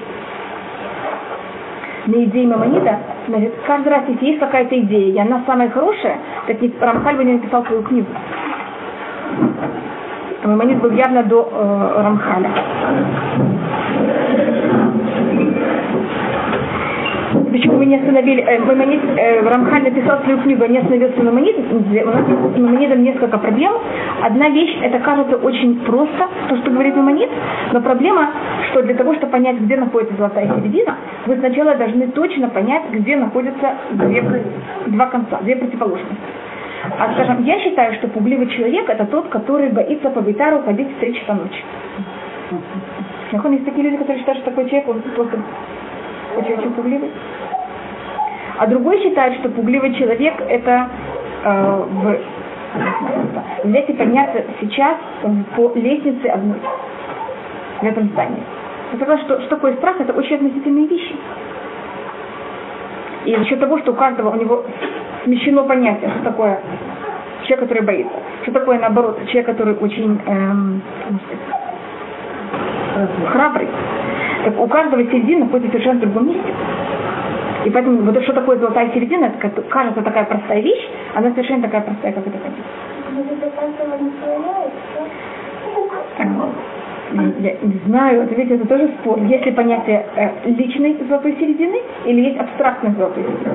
[2.06, 2.98] на идее Мамонида.
[3.28, 7.32] Значит, каждый раз, если есть какая-то идея, и она самая хорошая, так Рамхаль бы не
[7.34, 8.08] написал свою книгу.
[10.44, 12.50] Мамонид был явно до э, Рамхаля.
[17.44, 21.64] Почему мы не остановили, э, Маймонид, э, Рамхаль написал свою книгу, не остановился на Маймонидом,
[21.72, 23.72] у нас с Маймонидом несколько проблем.
[24.22, 27.30] Одна вещь, это кажется очень просто, то, что говорит Маймонид,
[27.72, 28.30] но проблема,
[28.70, 30.96] что для того, чтобы понять, где находится золотая середина,
[31.26, 34.22] вы сначала должны точно понять, где находятся две,
[34.86, 36.16] два конца, две противоположности.
[36.98, 41.00] А скажем, я считаю, что пугливый человек это тот, который боится по битару ходить в
[41.00, 41.64] 3 часа ночи.
[43.32, 45.38] Есть такие люди, которые считают, что такой человек, он просто
[46.36, 47.10] очень-очень пугливый.
[48.58, 50.88] А другой считает, что пугливый человек это
[51.44, 52.18] э, в,
[53.64, 54.96] взять и подняться сейчас
[55.56, 56.58] по лестнице одной
[57.80, 58.42] в этом здании.
[58.94, 61.16] Это что, что такое страх, это очень относительные вещи.
[63.26, 64.64] И за счет того, что у каждого у него
[65.24, 66.60] смещено понятие, что такое
[67.42, 70.80] человек, который боится, что такое наоборот, человек, который очень эм,
[73.32, 73.68] храбрый.
[74.44, 76.52] Так у каждого середины находится совершенно в другом месте.
[77.64, 81.80] И поэтому вот что такое золотая середина, это кажется такая простая вещь, она совершенно такая
[81.80, 82.54] простая, как это понять.
[87.40, 89.18] Я не знаю, это ведь это тоже спор.
[89.22, 93.54] Есть ли понятие э, личной золотой середины или есть абстрактной золотой середины?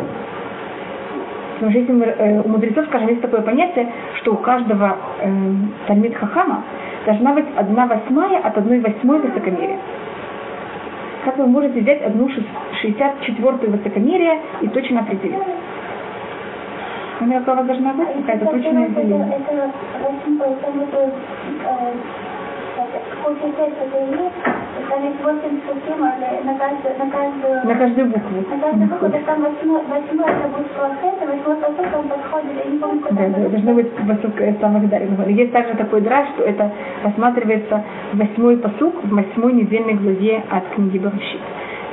[1.55, 5.29] Потому что если мы, э, у мудрецов, скажем, есть такое понятие, что у каждого э,
[5.87, 6.63] Тальмит Хахама
[7.05, 9.79] должна быть одна восьмая от одной восьмой высокомерия.
[11.25, 15.37] Как вы можете взять одну 64-ю высокомерие и точно определить?
[17.19, 19.27] Ну, какова должна быть какая-то точная деление?
[19.27, 19.71] Это, это,
[24.89, 28.37] там есть 8 схем на каждую, на каждую, на каждую букву.
[28.49, 32.71] На каждую букву, так там восьмой, восьмой это будет а восьмой классет, он подходит, я
[32.71, 33.27] не помню, куда.
[33.27, 35.17] Да, да, должно быть посук самых дарин.
[35.29, 36.71] Есть также такой драж, что это
[37.03, 41.41] рассматривается восьмой посук в восьмой недельной главе от книги Барушит.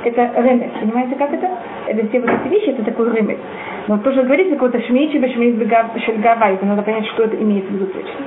[0.03, 1.49] Это ремес, понимаете, как это?
[1.87, 3.37] Это все вот эти вещи, это такой ремес.
[3.87, 5.55] Но тоже говорится какой-то шмейчи, башмейч,
[6.05, 8.25] шельгава, это надо понять, что это имеет в виду точно.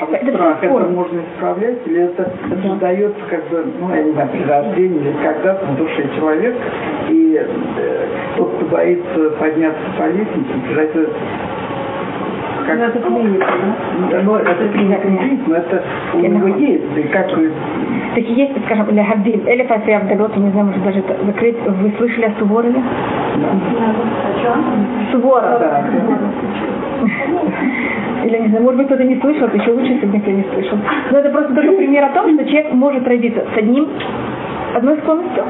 [0.00, 2.74] А это страх это можно исправлять, или это, это да.
[2.76, 6.56] дается как бы, ну, я не знаю, при рождении или когда-то в душе человек,
[7.10, 11.10] и э, тот, кто боится подняться по лестнице, это
[12.66, 12.78] как...
[12.78, 13.46] Ну, это клиника,
[14.10, 14.22] да?
[14.22, 15.08] Ну, это клиника
[15.46, 15.82] но это
[16.14, 17.28] у него есть, и как
[18.14, 21.56] так и есть, скажем, для Гавдим, или Фаси Абдалот, не знаю, может даже это закрыть.
[21.64, 22.82] Вы слышали о Суворове?
[23.36, 24.56] Да.
[25.12, 25.60] Суворов.
[25.60, 25.84] Да.
[28.24, 30.78] Или не знаю, может быть, кто-то не слышал, это еще лучше, если никто не слышал.
[31.10, 33.88] Но это просто только пример о том, что человек может родиться с одним,
[34.74, 35.44] одной склонностью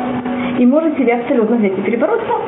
[0.58, 2.40] и может себя абсолютно взять и перебороть сам.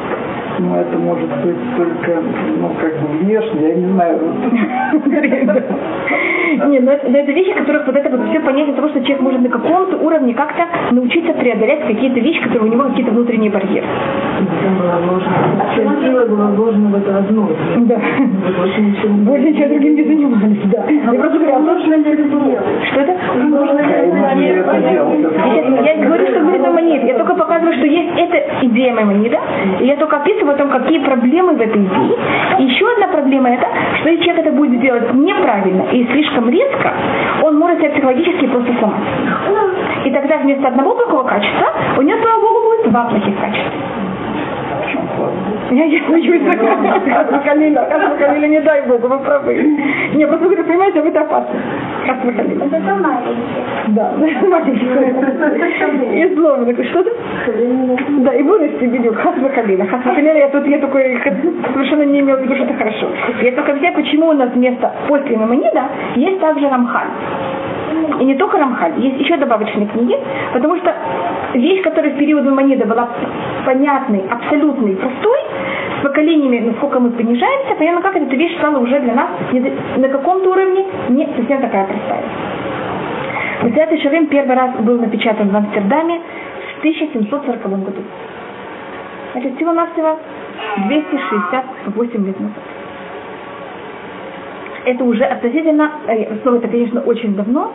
[0.59, 2.23] Ну, это может быть только,
[2.61, 4.21] ну, как бы внешне, я не знаю.
[6.69, 9.41] Не, но это, это вещи, которых вот это вот все понятие того, что человек может
[9.41, 13.87] на каком-то уровне как-то научиться преодолеть какие-то вещи, которые у него какие-то внутренние барьеры.
[16.03, 17.49] Сила была вложена в это одно.
[17.79, 17.97] Да.
[19.25, 20.85] Больше ничего другим не занимались, да.
[20.89, 23.13] Я просто говорю, а что это?
[25.85, 27.05] Я не говорю, что говорит Маймонид.
[27.05, 29.39] Я только показываю, что есть эта идея Маймонида,
[29.81, 32.17] и я только описываю о том, какие проблемы в этой идее.
[32.59, 33.67] И еще одна проблема это,
[34.01, 36.93] что если человек это будет делать неправильно и слишком резко,
[37.43, 39.03] он может себя психологически просто сломать.
[40.05, 43.81] И тогда вместо одного плохого качества у него, слава богу, будет два плохих качества.
[45.71, 49.55] Я, я боюсь, Хасмахалина, Хасмахалина, не дай Богу, вы правы.
[50.15, 51.55] Не, просто говорю, понимаете, вы это опасно.
[52.07, 52.65] Хасмахалина.
[52.65, 53.43] Это маленький.
[53.89, 54.13] Да,
[54.49, 56.21] маленький.
[56.21, 57.11] И такое, что-то?
[58.19, 59.87] Да, и вырасти видео, Хасмахалина.
[59.87, 61.19] Хасмахалина, я тут, я такой,
[61.73, 63.09] совершенно не имел в виду, что это хорошо.
[63.43, 65.83] Я только взял, почему у нас вместо после Мамонида
[66.17, 67.09] есть также Рамхан.
[68.21, 70.17] И не только Рамхаль, есть еще добавочные книги,
[70.53, 70.95] потому что
[71.55, 73.09] вещь, которая в период Мамонида была
[73.65, 74.25] понятной,
[74.83, 75.39] абсолютной, простой,
[75.99, 79.29] с поколениями, насколько мы понижаемся, понятно, как эта вещь стала уже для нас
[79.97, 82.25] на каком-то уровне не совсем такая простая.
[83.63, 86.21] Мессиат Шарим первый раз был напечатан в Амстердаме
[86.75, 88.03] в 1740 году.
[89.33, 90.19] Значит, всего-навсего
[90.89, 92.57] 268 лет назад.
[94.85, 97.73] Это уже относительно, э, снова это, конечно, очень давно,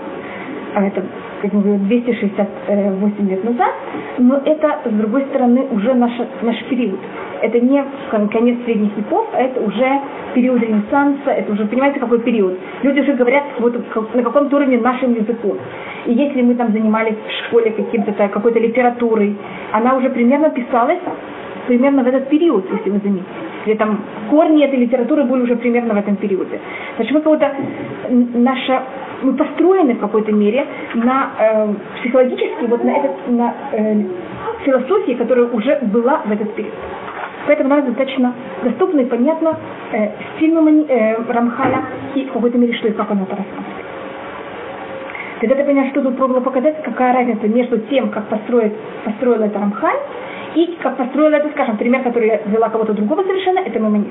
[0.76, 1.04] а это,
[1.42, 3.72] как говорим, 268 лет назад,
[4.18, 7.00] но это, с другой стороны, уже наш, наш период.
[7.42, 7.84] Это не
[8.32, 10.02] конец средних веков, а это уже
[10.34, 12.58] период Ренессанса, это уже, понимаете, какой период.
[12.84, 13.76] Люди уже говорят вот
[14.14, 15.58] на каком-то уровне нашим языком.
[16.06, 19.36] И если мы там занимались в школе каким-то какой-то литературой,
[19.72, 21.00] она уже примерно писалась
[21.68, 23.26] примерно в этот период, если вы заметите.
[23.66, 26.60] Или там корни этой литературы были уже примерно в этом периоде.
[26.96, 27.52] Значит, мы кого-то
[28.10, 28.84] наша
[29.22, 34.04] мы построены в какой-то мере на э, психологически вот на этот на э,
[34.64, 36.74] философии, которая уже была в этот период.
[37.48, 39.58] Поэтому нам достаточно доступно и понятно
[39.94, 41.82] э, стиль э, Рамхаля
[42.16, 43.88] и в какой-то мере, что и как он это рассматривает.
[45.40, 48.74] Когда ты понимаешь, что тут пробовала показать, какая разница между тем, как построит,
[49.06, 49.98] построил это Рамхаль,
[50.56, 54.08] и как построил это, скажем, пример, который я взяла кого-то другого совершенно, это Мамонит.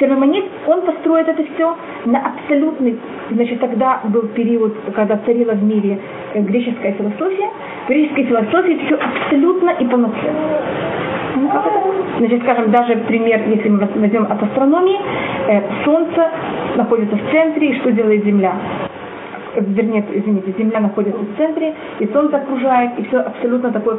[0.00, 2.98] Мамонит, он построит это все на абсолютный,
[3.30, 5.98] значит, тогда был период, когда царила в мире
[6.34, 7.48] э, греческая философия.
[7.86, 10.38] В греческой философии все абсолютно и полноценно.
[11.36, 11.50] Ну,
[12.18, 14.98] значит, скажем, даже пример, если мы возьмем от астрономии,
[15.48, 16.30] э, Солнце
[16.76, 18.54] находится в центре, и что делает Земля?
[19.54, 23.96] Э, вернее, извините, Земля находится в центре, и Солнце окружает, и все абсолютно такое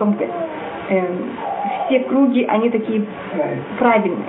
[0.89, 1.39] комплекс
[1.89, 3.03] все круги, они такие
[3.79, 4.25] правильные.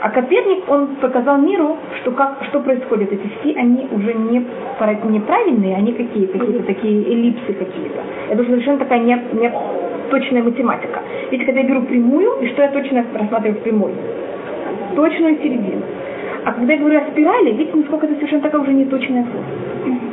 [0.00, 3.12] А Коперник, он показал миру, что, как, что происходит.
[3.12, 4.44] Эти все, они уже не,
[5.08, 6.26] неправильные, они какие?
[6.26, 8.00] Какие-то такие эллипсы какие-то.
[8.30, 9.50] Это уже совершенно такая не, не
[10.10, 11.00] точная математика.
[11.30, 13.92] Ведь когда я беру прямую, и что я точно рассматриваю в прямой?
[14.94, 15.82] Точную середину.
[16.44, 20.06] А когда я говорю о спирали, видите, насколько это совершенно такая уже неточная форма.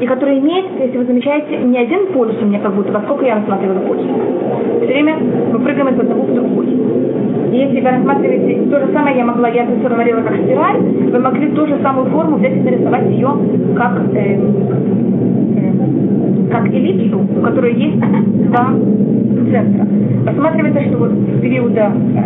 [0.00, 3.36] И который имеет, если вы замечаете, не один полюс у меня как будто, поскольку я
[3.36, 4.06] рассматриваю полюс.
[4.78, 5.16] Все время
[5.52, 6.66] мы прыгаем из одного в другой.
[7.52, 11.18] И если вы рассматриваете то же самое, я могла, я это сформулировала как спираль, вы
[11.18, 13.30] могли ту же самую форму взять и нарисовать ее
[13.76, 14.38] как, э,
[15.56, 15.99] э,
[16.50, 18.74] как эллипсу, у которой есть два
[19.50, 19.86] центра.
[20.26, 22.20] Рассматривается, что вот с периода э,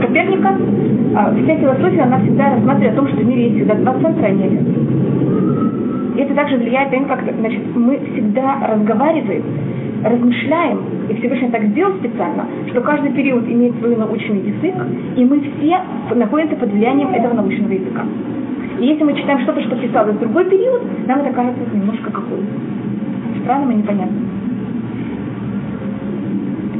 [0.00, 3.94] Коперника э, вся философия, она всегда рассматривает о том, что в мире есть всегда два
[3.94, 4.66] центра, а не один.
[6.16, 9.42] Это также влияет на как значит, мы всегда разговариваем
[10.04, 14.74] размышляем, и Всевышний так сделал специально, что каждый период имеет свой научный язык,
[15.16, 15.80] и мы все
[16.14, 18.04] находимся под влиянием этого научного языка.
[18.80, 22.40] И если мы читаем что-то, что писалось в другой период, нам это кажется немножко какой
[23.42, 24.28] странным и непонятным.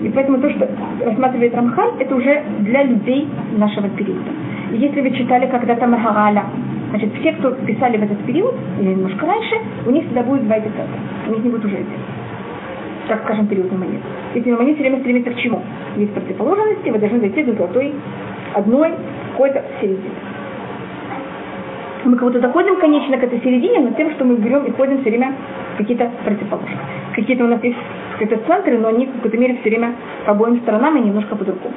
[0.04, 0.68] И поэтому то, что
[1.04, 4.30] рассматривает Рамхаль, это уже для людей нашего периода.
[4.72, 6.44] И если вы читали когда-то Магараля,
[6.92, 10.56] значит, все, кто писали в этот период, или немножко раньше, у них всегда будет два
[10.60, 10.86] центра.
[11.28, 11.98] У них не будет уже этих
[13.08, 14.00] так скажем, периодный монет.
[14.34, 15.60] Эти монеты все время стремятся к чему?
[15.96, 17.94] Есть противоположности, вы должны зайти до золотой
[18.54, 18.92] одной
[19.32, 20.14] какой-то середины.
[22.04, 25.00] Мы как будто доходим, конечно, к этой середине, но тем, что мы берем и ходим
[25.02, 25.34] все время
[25.76, 26.84] какие-то противоположности.
[27.14, 27.76] Какие-то у нас есть
[28.18, 31.74] какие-то центры, но они в какой-то мере все время по обоим сторонам и немножко по-другому.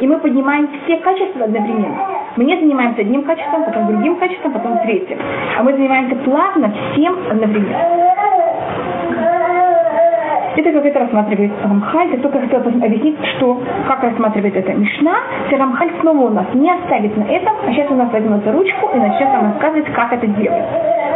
[0.00, 1.96] И мы поднимаем все качества одновременно.
[2.36, 5.18] Мы не занимаемся одним качеством, потом другим качеством, потом третьим.
[5.58, 8.06] А мы занимаемся плавно всем одновременно.
[10.56, 12.12] Это как это рассматривает Рамхаль.
[12.12, 15.16] Я только хотела объяснить, что, как рассматривает это Мишна.
[15.44, 18.52] Если Рамхаль снова у нас не оставит на этом, а сейчас у нас возьмет за
[18.52, 20.64] ручку и начнет нам рассказывать, как это делать.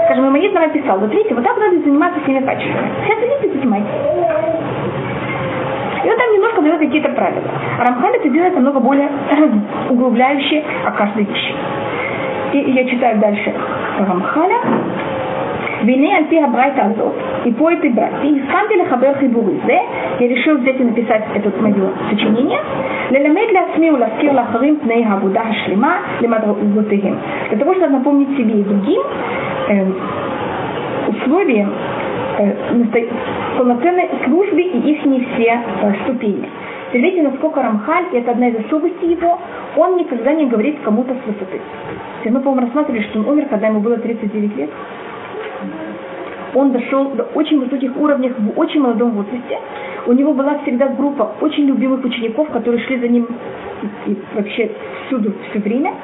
[0.05, 2.91] Скажем, Мамонит нам написал, вот видите, вот так надо заниматься всеми качествами.
[3.07, 4.90] Сейчас идите, занимайтесь.
[6.04, 7.44] И он там немножко дает какие-то правила.
[7.80, 9.10] А Рамхаль это делает намного более
[9.90, 11.54] углубляющие о каждой вещи.
[12.54, 13.54] И я читаю дальше
[14.00, 14.60] Рамхаля.
[15.86, 17.14] והנה על פי הברייתא הזאת,
[17.46, 19.78] и по этой братье, הסכמתי לחבר חיבורי זה,
[20.20, 22.60] я решил взять и написать это мое сочинение,
[23.12, 27.16] ללמד לעצמי ולהזכיר לאחרים פני העבודה השלמה למדרגותיהם.
[27.52, 29.02] Для того, чтобы напомнить себе и другим
[29.70, 29.86] э,
[31.08, 31.68] условия
[32.40, 32.52] э,
[33.61, 36.49] полноценной службы и их не все э, ступени.
[36.95, 39.39] Видите, насколько Рамхаль, и это одна из особостей его,
[39.77, 41.61] он никогда не говорит кому-то с высоты.
[42.25, 44.71] Мы, по-моему, рассматривали, что он умер, когда ему было 39 лет
[46.53, 49.59] он дошел до очень высоких уровней в очень молодом возрасте.
[50.07, 53.29] У него была всегда группа очень любимых учеников, которые шли за ним
[54.07, 54.73] и, и вообще
[55.07, 55.95] всюду все время.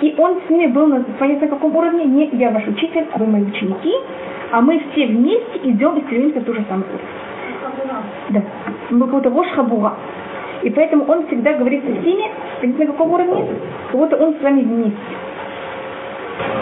[0.00, 3.18] И он с ними был на, понятно, на каком уровне, не я ваш учитель, а
[3.18, 3.92] вы мои ученики,
[4.52, 7.24] а мы все вместе идем и стремимся в ту же самую уровень.
[8.30, 8.42] Да.
[8.90, 9.94] Мы какого-то вошхабура.
[10.62, 12.24] И поэтому он всегда говорит со всеми,
[12.60, 13.46] понятно, на каком уровне,
[13.90, 14.96] как будто он с вами вместе.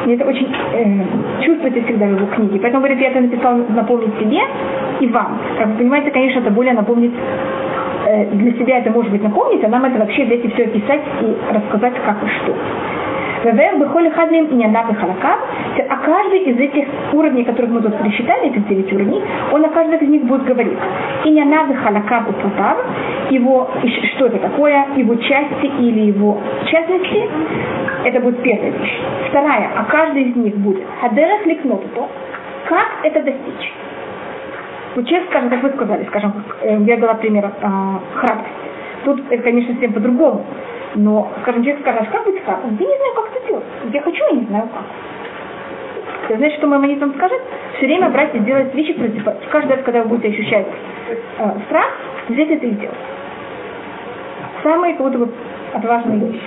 [0.07, 2.59] И это очень э, чувствуете всегда в его книге.
[2.61, 4.41] Поэтому, говорит, я это написал напомнить себе
[5.01, 5.39] и вам.
[5.57, 7.13] Как вы понимаете, конечно, это более напомнить
[8.07, 11.01] э, для себя это может быть напомнить, а нам это вообще взять и все описать
[11.23, 12.55] и рассказать как и что.
[13.45, 15.39] Вевер бехоли хадим иняна халакав.
[15.89, 19.99] А каждый из этих уровней, которых мы тут пересчитали, этих девять уровней, он на каждом
[19.99, 20.79] из них будет говорить.
[21.25, 22.77] Иняна халакав у путав,
[23.31, 23.69] его,
[24.15, 27.29] что это такое, его части или его частности,
[28.05, 29.01] это будет первая вещь.
[29.29, 32.09] Вторая, а каждый из них будет хадерах ликнот то,
[32.69, 33.73] как это достичь.
[34.95, 37.69] Вот человек скажем, как вы сказали, скажем, э, я дала пример э,
[38.15, 38.51] храбрость.
[39.05, 40.45] Тут конечно, всем по-другому.
[40.95, 42.77] Но, скажем, человек скажет, как быть храбрым?
[42.79, 43.65] Я не знаю, как это делать.
[43.93, 44.83] Я хочу, я не знаю как.
[46.29, 47.41] Ты знаешь, что мой монетон скажет?
[47.77, 49.25] Все время брать и делать вещи против...
[49.51, 50.67] Каждый раз, когда вы будете ощущать
[51.39, 51.91] э, страх,
[52.29, 52.97] взять это и делать.
[54.63, 55.33] Самые как будто бы
[55.75, 56.43] отважные вещи.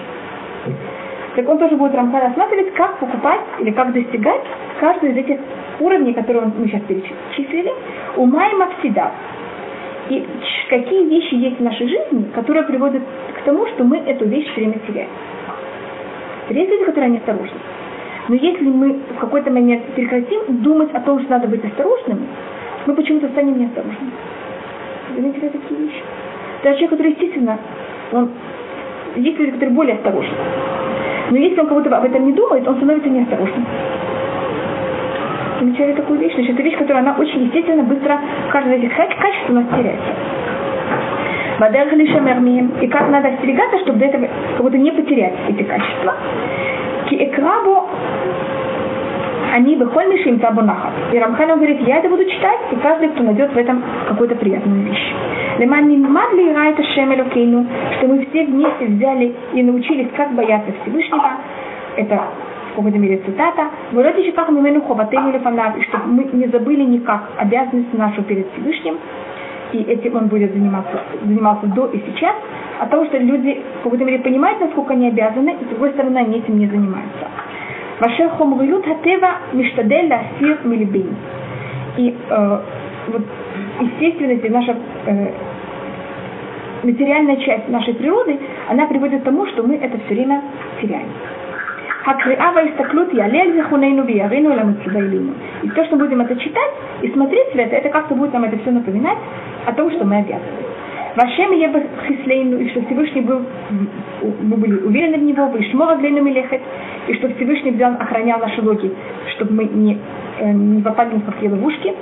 [1.36, 4.41] Так он тоже будет Рамха рассматривать, как покупать или как достигать
[4.79, 5.39] каждый из этих
[5.79, 7.73] уровней, которые мы сейчас перечислили,
[8.15, 9.12] ума и мавсида.
[10.10, 10.26] И
[10.70, 13.02] какие вещи есть в нашей жизни, которые приводят
[13.38, 15.10] к тому, что мы эту вещь все время теряем.
[16.50, 17.58] Люди, которые неосторожны.
[18.28, 22.28] Но если мы в какой-то момент прекратим думать о том, что надо быть осторожным,
[22.86, 24.12] мы почему-то станем неосторожными.
[25.15, 26.02] Заметили такие вещи?
[26.63, 27.60] Даже человек, который, естественно,
[28.12, 28.30] он,
[29.15, 30.36] есть люди, которые более осторожны.
[31.32, 33.65] Но если он кого-то об этом не думает, он становится неосторожным.
[35.60, 36.33] Замечали такую вещь?
[36.33, 38.19] Значит, это вещь, которая она очень естественно, быстро,
[38.51, 40.12] каждое из этих качеств у нас теряется.
[41.60, 42.73] Бадер Халишамермием.
[42.81, 46.15] И как надо остерегаться, чтобы до этого как будто не потерять эти качества.
[47.10, 47.87] Ки экрабу
[49.53, 50.91] они выхольны им табунахат.
[51.13, 54.81] И Рамхан говорит, я это буду читать, и каждый, кто найдет в этом какую-то приятную
[54.83, 55.13] вещь.
[55.60, 57.65] Леман мадли райта шемелокейну,
[57.97, 61.31] что мы все вместе взяли и научились, как бояться Всевышнего.
[61.95, 62.21] Это
[62.76, 66.84] в какой-то мере цитата, «Вырод еще как мимену хобатейну лефанав», и чтобы мы не забыли
[66.84, 68.98] никак обязанность нашу перед Всевышним,
[69.71, 72.36] и этим он будет заниматься, занимался до и сейчас,
[72.80, 76.17] от того, что люди в какой-то мере понимают, насколько они обязаны, и с другой стороны,
[76.17, 77.28] они этим не занимаются.
[78.00, 81.15] Вашер хомриют хатева миштадель ласир милибин.
[81.98, 82.60] И э,
[83.08, 83.21] вот
[83.80, 85.32] естественность наша э,
[86.84, 88.38] материальная часть нашей природы,
[88.69, 90.42] она приводит к тому, что мы это все время
[90.82, 91.08] теряем.
[92.06, 95.00] הקריאה וההסתכלות יעלה על זיכרוננו וירינו אל המצווה
[95.63, 98.58] И то, что будем это читать и смотреть в это, это как-то будет нам это
[98.58, 99.19] все напоминать
[99.67, 100.71] о том, что мы обязаны.
[101.17, 103.42] Вашем еба хислейну, и что Всевышний был,
[104.42, 106.61] мы были уверены в него, вы шмора длину мелехет,
[107.08, 108.92] и что Всевышний взял, охранял наши логи,
[109.35, 109.98] чтобы мы не,
[110.38, 111.92] э, не попали ни в какие ловушки,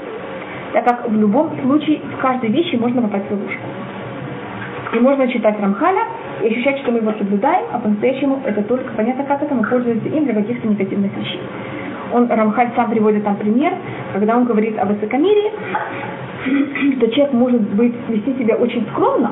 [0.74, 3.62] так как в любом случае в каждой вещи можно попасть в ловушку.
[4.93, 6.03] И можно читать Рамхаля
[6.43, 10.07] и ощущать, что мы его соблюдаем, а по-настоящему это только понятно, как это мы пользуемся
[10.07, 11.41] им для каких-то негативных вещей.
[12.13, 13.73] Он, Рамхаль сам приводит там пример,
[14.13, 15.51] когда он говорит о высокомерии,
[16.97, 19.31] что человек может быть, вести себя очень скромно,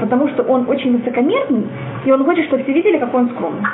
[0.00, 1.68] потому что он очень высокомерный,
[2.04, 3.66] и он хочет, чтобы все видели, какой он скромный.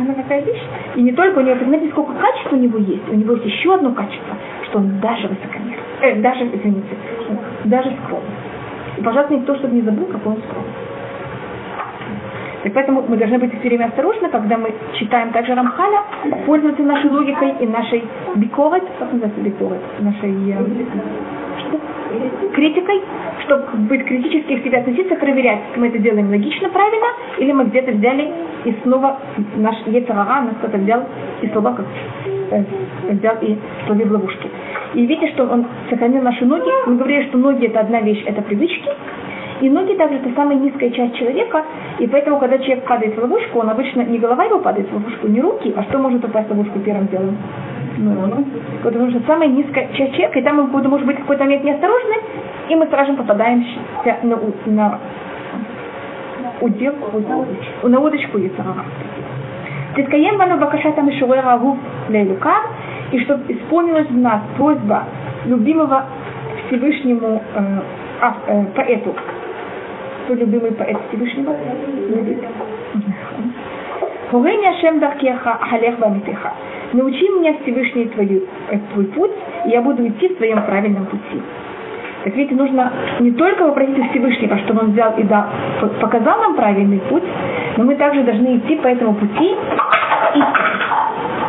[0.00, 0.62] Она какая вещь.
[0.96, 3.08] И не только у него, понимаете, сколько качеств у него есть.
[3.08, 5.78] У него есть еще одно качество, что он даже высокомерный.
[6.02, 6.96] Э, даже, извините,
[7.64, 8.41] даже скромный.
[9.02, 10.70] И, пожалуйста, никто, чтобы не забыл, какой он скромный.
[12.62, 16.02] Так поэтому мы должны быть все время осторожны, когда мы читаем также Рамхаля,
[16.46, 18.04] пользоваться нашей логикой и нашей
[18.36, 20.56] бикорой, как называется бикорой, нашей э,
[21.66, 21.80] что?
[22.54, 23.02] критикой,
[23.44, 27.06] чтобы быть критически к себе относиться, проверять, мы это делаем логично, правильно,
[27.38, 28.30] или мы где-то взяли
[28.64, 29.18] и снова
[29.56, 31.02] наш Ецарара нас кто-то взял
[31.40, 31.86] и слова как
[32.52, 32.62] э,
[33.10, 34.48] взял и словил ловушки.
[34.94, 36.70] И видите, что он сохранил наши ноги.
[36.86, 38.90] Мы говорили, что ноги это одна вещь, это привычки.
[39.62, 41.64] И ноги также это самая низкая часть человека,
[42.00, 45.28] и поэтому, когда человек падает в ловушку, он обычно не голова его падает в ловушку,
[45.28, 47.36] не руки, а что может упасть в ловушку первым делом?
[47.96, 48.44] Ну,
[48.82, 52.14] потому что самая низкая часть человека, и там мы будем, может быть, какой-то момент неосторожны,
[52.70, 53.64] и мы сразу попадаем
[54.24, 54.98] на, на
[56.60, 56.94] удел,
[57.84, 58.84] на удочку Яцерара.
[59.94, 61.78] Тискаем бану бакашата мишурера губ
[62.08, 62.62] лейлукар,
[63.12, 65.04] и чтобы исполнилась в нас просьба
[65.44, 66.06] любимого
[66.66, 67.80] Всевышнему э,
[68.20, 69.14] а, э, поэту.
[70.24, 71.54] Кто любимый поэт Всевышнего?
[74.30, 76.54] Хурени Ашем Даркеха Халех Бамитеха.
[76.94, 79.32] Научи меня Всевышний твою, э, твой путь,
[79.66, 81.42] и я буду идти в твоем правильном пути.
[82.24, 85.44] Так видите, нужно не только попросить у Всевышнего, чтобы он взял и дал,
[86.00, 87.24] показал нам правильный путь,
[87.76, 89.54] но мы также должны идти по этому пути
[90.34, 90.72] истины.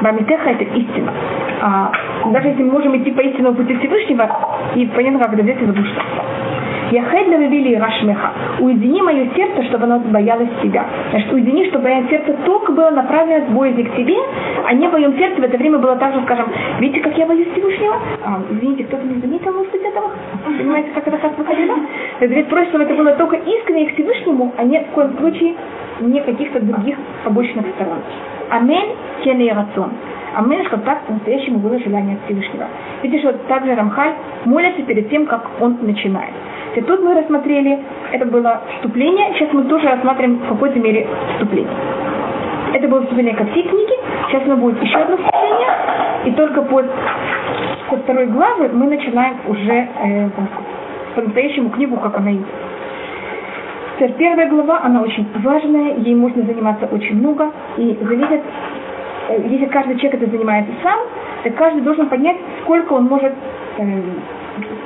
[0.01, 1.11] Бамитеха это истина.
[1.61, 1.91] А,
[2.31, 4.29] даже если мы можем идти по истинному пути Всевышнего,
[4.75, 6.03] и понятно, как это взять и заблуждаться.
[6.91, 8.33] Я хедна вывели рашмеха.
[8.59, 10.85] Уедини мое сердце, чтобы оно боялось тебя.
[11.09, 14.15] Значит, уедини, чтобы мое сердце только было направлено с боязни к тебе,
[14.67, 16.45] а не в моем сердце в это время было так же, скажем,
[16.79, 17.95] видите, как я боюсь Всевышнего?
[18.23, 20.11] А, извините, кто-то не заметил, может быть, этого?
[20.63, 21.75] Понимаете, как это так выходило?
[22.21, 25.55] Это ведь просит, чтобы это было только искренне к Всевышнему, а не в коем случае
[25.99, 26.95] не каких-то других
[27.25, 27.97] побочных сторон.
[28.49, 28.95] Аминь,
[29.25, 29.91] кене рацион.
[30.35, 32.67] Аминь, чтобы так по-настоящему было желание Всевышнего.
[33.01, 34.13] Видишь, вот также Рамхаль
[34.45, 36.31] молится перед тем, как он начинает.
[36.77, 37.79] И тут мы рассмотрели,
[38.13, 41.73] это было вступление, сейчас мы тоже рассматриваем в какой-то мере вступление.
[42.73, 43.93] Это было вступление ко всей книге,
[44.27, 45.69] сейчас у нас будет еще одно вступление,
[46.25, 46.85] и только под,
[47.89, 50.29] со второй главы мы начинаем уже э,
[51.15, 52.47] по-настоящему книгу, как она идет.
[53.95, 58.41] Теперь первая глава, она очень важная, ей можно заниматься очень много, и зависит,
[59.29, 60.99] э, если каждый человек это занимается сам,
[61.43, 63.33] то каждый должен понять, сколько он может
[63.77, 64.01] э,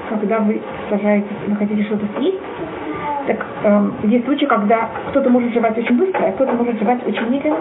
[0.09, 2.39] когда вы сажаетесь, вы хотите что-то съесть,
[3.27, 7.29] так э, есть случаи, когда кто-то может жевать очень быстро, а кто-то может жевать очень
[7.29, 7.57] медленно.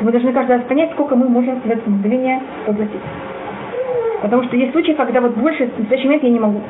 [0.00, 3.00] мы должны каждый раз понять, сколько мы можем в это мгновение поглотить.
[4.22, 6.60] Потому что есть случаи, когда вот больше в настоящий момент я не могу.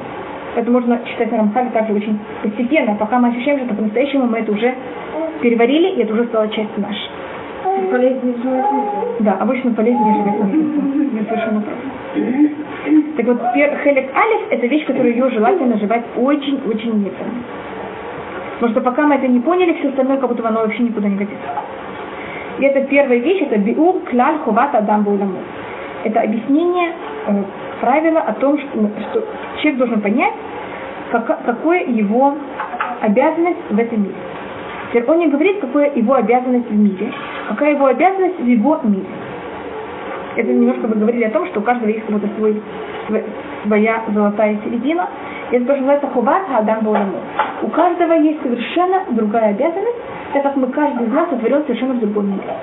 [0.57, 4.53] Это можно читать на Рамхале также очень постепенно, пока мы ощущаем, что по-настоящему мы это
[4.53, 4.75] уже
[5.43, 7.11] переварили, и это уже стало часть наша.
[7.91, 8.67] Полезнее жевать
[9.21, 10.55] Да, обычно полезнее жевать
[11.13, 12.64] Не совершенно прав.
[13.17, 17.43] Так вот, хелек алиф– это вещь, которую ее желательно жевать очень-очень медленно.
[18.55, 21.17] Потому что пока мы это не поняли, все остальное как будто оно вообще никуда не
[21.17, 21.49] годится.
[22.59, 25.39] И это первая вещь, это биур кляль хуват адам бауламу.
[26.05, 26.93] Это объяснение
[27.27, 27.43] э,
[27.81, 29.25] правила о том, что, ну, что
[29.61, 30.35] человек должен понять,
[31.11, 32.35] как, какое его
[33.01, 34.15] обязанность в этом мире.
[34.91, 37.13] Теперь он не говорит, какая его обязанность в мире,
[37.49, 39.07] какая его обязанность в его мире.
[40.37, 42.61] Это немножко мы говорили о том, что у каждого есть какой-то свой,
[43.67, 45.09] своя золотая середина.
[45.51, 46.87] И это тоже называется хуват адам
[47.63, 49.99] У каждого есть совершенно другая обязанность,
[50.33, 52.57] так как мы каждый из нас сотворен совершенно в другом мире.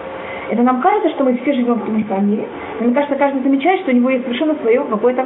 [0.49, 2.45] Это нам кажется, что мы все живем в том же мире,
[2.79, 5.25] но мне кажется, каждый замечает, что у него есть совершенно свое какое-то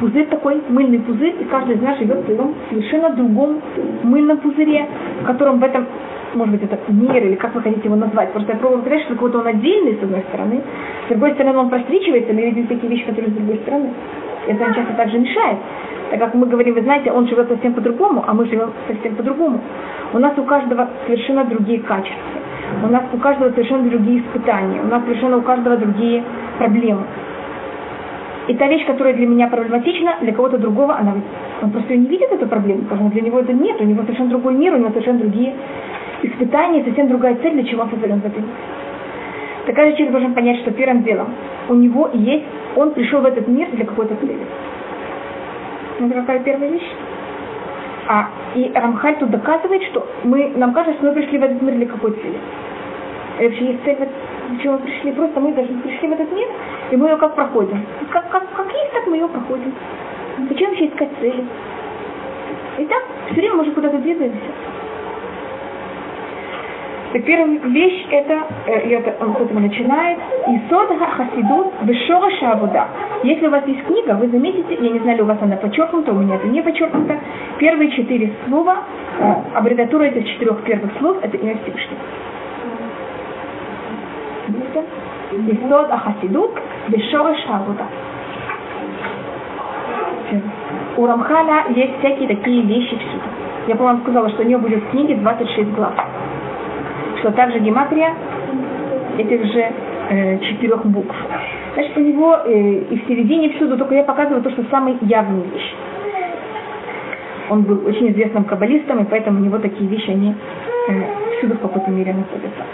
[0.00, 3.60] пузырь такой, мыльный пузырь, и каждый из нас живет в своем совершенно другом
[4.02, 4.86] мыльном пузыре,
[5.20, 5.86] в котором в этом,
[6.34, 8.32] может быть, это мир, или как вы хотите его назвать.
[8.32, 10.60] Просто я пробую сказать, что какой-то он отдельный, с одной стороны,
[11.06, 13.90] с другой стороны, он простричивается, мы видим такие вещи, которые с другой стороны.
[14.46, 15.58] Это нам часто также мешает.
[16.10, 19.60] Так как мы говорим, вы знаете, он живет совсем по-другому, а мы живем совсем по-другому.
[20.12, 22.40] У нас у каждого совершенно другие качества.
[22.84, 24.80] У нас у каждого совершенно другие испытания.
[24.82, 26.22] У нас совершенно у каждого другие
[26.58, 27.04] проблемы.
[28.48, 31.14] И та вещь, которая для меня проблематична, для кого-то другого, она,
[31.62, 34.30] он просто не видит эту проблему, потому что для него это нет, у него совершенно
[34.30, 35.54] другой мир, у него совершенно другие
[36.22, 38.54] испытания, совсем другая цель, для чего он сотворен в этом мире.
[39.66, 41.28] Такая же человек должен понять, что первым делом
[41.68, 42.44] у него есть,
[42.76, 44.38] он пришел в этот мир для какой-то цели.
[46.00, 46.90] Это какая первая вещь?
[48.08, 51.74] А, и Рамхаль тут доказывает, что мы, нам кажется, что мы пришли в этот мир
[51.74, 52.38] для какой цели.
[53.38, 53.96] И вообще есть цель,
[54.48, 55.12] для чего мы пришли.
[55.12, 56.48] Просто мы даже пришли в этот мир,
[56.90, 57.86] и мы ее как проходим.
[58.10, 59.72] Как, как, как есть, так мы ее проходим.
[60.48, 61.44] Зачем вообще искать цели?
[62.78, 64.38] И так все время мы же куда-то двигаемся.
[67.12, 70.18] Так первая вещь это, э, это с этого начинает.
[70.46, 72.88] Исод хасидут бешора шавуда.
[73.22, 76.18] Если у вас есть книга, вы заметите, я не знаю, у вас она подчеркнута, у
[76.18, 77.18] меня это не подчеркнуто.
[77.58, 78.78] Первые четыре слова,
[79.18, 82.00] э, аббревиатура этих четырех первых слов, это имя Всевышнего.
[85.32, 86.52] Исод Ахасидут
[86.88, 87.84] Бешора Шавуда.
[90.96, 93.24] У Рамхана есть всякие такие вещи всюду.
[93.66, 95.94] Я, по-моему, сказала, что у нее будет в книге 26 глав.
[97.22, 98.16] Что также гематрия
[99.16, 99.72] этих же
[100.10, 101.14] э, четырех букв.
[101.74, 102.50] Значит, у него э,
[102.90, 105.74] и в середине всюду, только я показываю то, что самые явные вещи.
[107.48, 110.34] Он был очень известным каббалистом, и поэтому у него такие вещи, они
[110.88, 110.92] э,
[111.38, 112.64] всюду в какой-то мере находятся.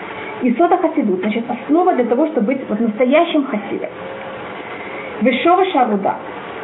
[0.40, 3.90] И сода хасидут, значит, основа для того, чтобы быть вот настоящим хасидом.
[5.20, 6.14] Вешова шавуда.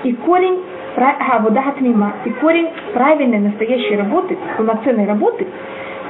[0.04, 0.58] И корень
[0.96, 5.46] Авуда Хатмима, и корень правильной настоящей работы, полноценной работы,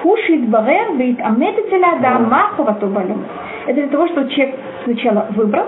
[0.05, 3.25] хушит багер бит аметателя да маховато балюм.
[3.67, 5.65] Это для того, чтобы человек сначала выбрал,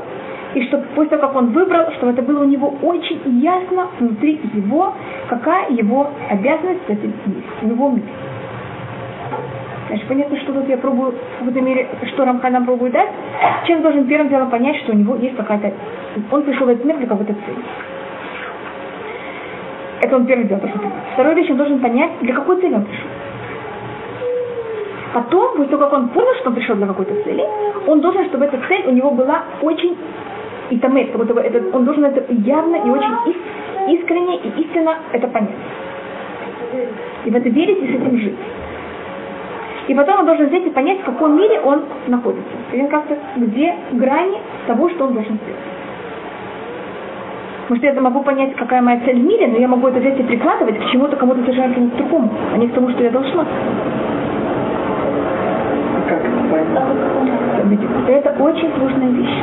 [0.54, 4.38] и чтобы после того, как он выбрал, чтобы это было у него очень ясно внутри
[4.52, 4.92] его,
[5.28, 8.08] какая его обязанность в этом мире, в его мире.
[9.88, 13.08] Значит, понятно, что тут я пробую, в какой-то мере, что Рамхан нам пробует дать.
[13.64, 15.72] Человек должен первым делом понять, что у него есть какая-то...
[16.30, 17.64] Он пришел в этот мир для какой-то цели.
[20.02, 20.98] Это он первый дело должен понять.
[21.14, 23.15] Второй вещь, он должен понять, для какой цели он пришел.
[25.16, 27.42] Потом, после того, как он понял, что он пришел для какой-то цели,
[27.86, 29.96] он должен, чтобы эта цель у него была очень
[30.68, 33.34] и как будто бы это, он должен это явно и очень
[33.94, 35.56] искренне и истинно это понять.
[37.24, 38.36] И в это верить и с этим жить.
[39.88, 42.52] И потом он должен взять и понять, в каком мире он находится.
[42.72, 44.36] И как-то где грани
[44.66, 45.60] того, что он должен сделать.
[47.70, 50.24] Может, я могу понять, какая моя цель в мире, но я могу это взять и
[50.24, 53.46] прикладывать к чему-то, кому-то совершенно другому, а не к тому, что я должна.
[58.08, 59.42] Это очень сложная вещь.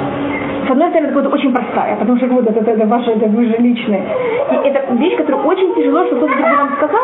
[0.68, 3.46] С одной стороны, это очень простая, потому что вот это, это, это ваше, это вы
[3.46, 4.02] же личное.
[4.52, 7.02] И это вещь, которую очень тяжело, что кто-то вам сказал,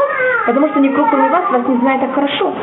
[0.48, 2.54] потому что никто, кроме вас, вас не знает так хорошо.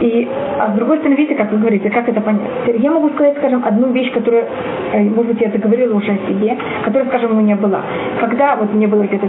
[0.00, 0.28] И,
[0.58, 2.50] а с другой стороны, видите, как вы говорите, как это понять?
[2.66, 4.44] Я могу сказать, скажем, одну вещь, которую,
[4.92, 7.80] э, может быть, я это говорила уже о себе, которая, скажем, у меня была.
[8.20, 9.26] Когда вот мне было где-то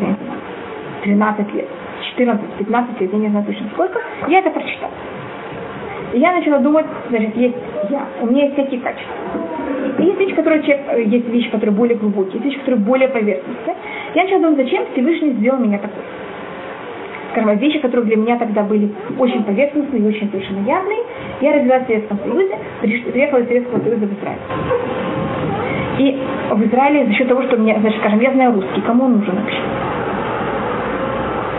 [1.03, 1.67] 13 лет,
[2.17, 4.91] 14-15 лет, я не знаю точно сколько, я это прочитала.
[6.13, 7.55] И я начала думать, значит, есть
[7.89, 9.15] я, у меня есть всякие качества.
[9.99, 13.75] И есть вещи, которые э, есть вещи, которые более глубокие, есть вещи, которые более поверхностные.
[14.15, 16.03] Я начала думать, зачем Всевышний сделал меня такой
[17.37, 18.89] скажем, вещи, которые для меня тогда были
[19.19, 20.99] очень поверхностные и очень совершенно явные.
[21.41, 24.39] Я родилась в Советском Союзе, приехала из Советского Союза в Израиль.
[25.99, 26.19] И
[26.51, 29.35] в Израиле за счет того, что мне, значит, скажем, я знаю русский, кому он нужен
[29.35, 29.59] вообще?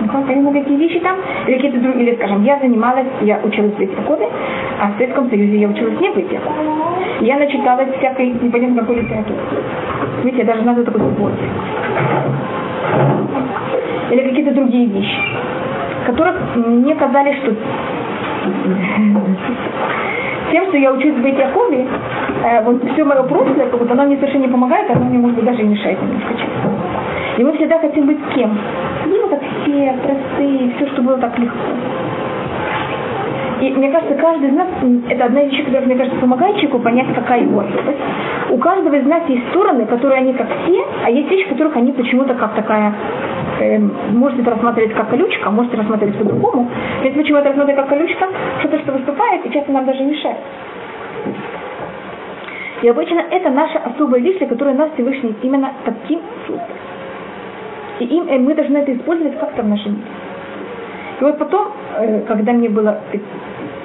[0.00, 3.80] Ну, как, какие вещи там, или какие-то другие, или, скажем, я занималась, я училась в
[3.80, 4.28] Литвакоде,
[4.80, 6.40] а в Советском Союзе я училась не в Литве.
[7.20, 9.38] Я начиталась всякой непонятно какой литературы.
[10.24, 11.32] Видите, я даже знаю, такое любовь.
[14.10, 15.18] Или какие-то другие вещи
[16.08, 17.54] которых мне казались, что
[20.50, 21.86] тем, что я учусь в Бейт-Якове,
[22.44, 25.36] э, вот все мое прошлое, как будто оно мне совершенно не помогает, оно мне, может
[25.36, 26.32] быть, даже и мешает немножко.
[27.36, 28.58] И мы всегда хотим быть кем?
[29.06, 29.37] Ну, как все,
[30.76, 31.58] все, что было так легко.
[33.60, 34.68] И мне кажется, каждый из нас,
[35.08, 37.98] это одна вещь, которая, мне кажется, помогает человеку понять, какая его особенность.
[38.50, 41.92] У каждого из нас есть стороны, которые они как все, а есть вещи, которых они
[41.92, 42.94] почему-то как такая
[43.60, 43.78] э,
[44.12, 46.70] можете это рассматривать как колючка, можете рассматривать по-другому.
[47.02, 48.28] Ведь почему это рассматривать как колючка?
[48.60, 50.38] Что-то, что выступает, и часто нам даже мешает.
[52.82, 56.66] И обычно это наша особая вещь, для которой нас Всевышний именно таким создал.
[57.98, 60.04] И им, э, мы должны это использовать как-то в нашем мире.
[61.20, 63.00] И вот потом, э, когда мне было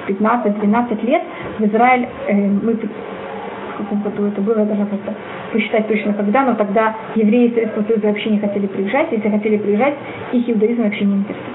[0.06, 1.22] 15-12 лет,
[1.58, 5.14] в Израиль э, мы в каком году это было, я должна просто
[5.52, 9.94] посчитать точно когда, но тогда евреи Советского Союза вообще не хотели приезжать, если хотели приезжать,
[10.32, 11.54] их иудаизм вообще не интересовал.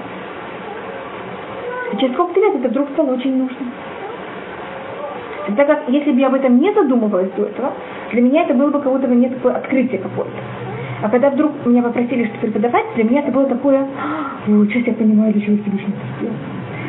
[1.98, 3.66] Через сколько лет это вдруг стало очень нужно.
[5.56, 7.72] Так как, если бы я об этом не задумывалась до этого,
[8.12, 10.30] для меня это было бы как будто бы не такое открытие какое-то.
[11.02, 13.86] А когда вдруг меня попросили что преподавать, для меня это было такое,
[14.46, 16.32] вот сейчас я понимаю, для чего Всевышний это.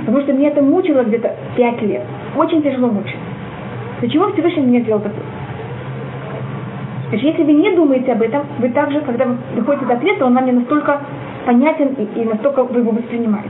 [0.02, 2.04] Потому что меня это мучило где-то пять лет.
[2.36, 3.16] Очень тяжело мучить.
[4.02, 5.24] Для чего Всевышний меня сделал такое?
[7.10, 10.34] Значит, если вы не думаете об этом, вы также, когда вы доходите до ответа, он
[10.34, 11.02] нам не настолько
[11.46, 13.50] понятен и, и настолько вы его воспринимаете.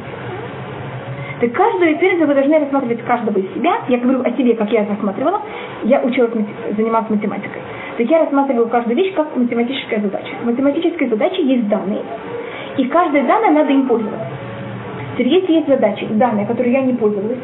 [1.41, 3.73] Так каждую экспerience вы должны рассматривать каждого из себя.
[3.89, 5.41] Я говорю о себе, как я рассматривала.
[5.83, 6.31] Я училась,
[6.77, 7.61] занималась математикой.
[7.97, 10.33] Так я рассматриваю каждую вещь как математическая задача.
[10.43, 12.03] В математической задаче есть данные.
[12.77, 14.27] И каждая данная надо им пользоваться.
[15.13, 17.39] Теперь, если есть задачи, данные, которые я не пользовалась,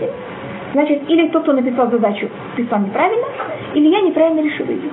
[0.74, 3.26] значит, или тот, кто написал задачу, писал неправильно,
[3.74, 4.92] или я неправильно решила ее.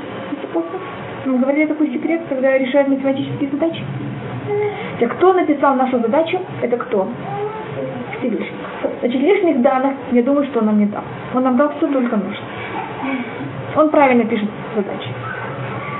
[1.26, 3.82] Мы говорили такой секрет, когда решают математические задачи.
[4.98, 7.06] Так кто написал нашу задачу, это кто?
[8.24, 8.56] Всевышний.
[9.00, 11.02] Значит, лишних данных, я думаю, что он нам не дал.
[11.34, 12.44] Он нам дал все только нужно.
[13.76, 15.08] Он правильно пишет задачи.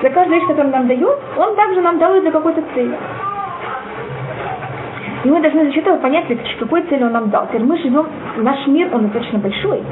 [0.03, 2.95] За каждую вещь, которую он нам дает, он также нам дал для какой-то цели.
[5.25, 6.27] И мы должны за этого понять,
[6.59, 7.47] какой цель он нам дал.
[7.49, 8.07] Теперь мы живем,
[8.37, 9.83] наш мир, он достаточно большой.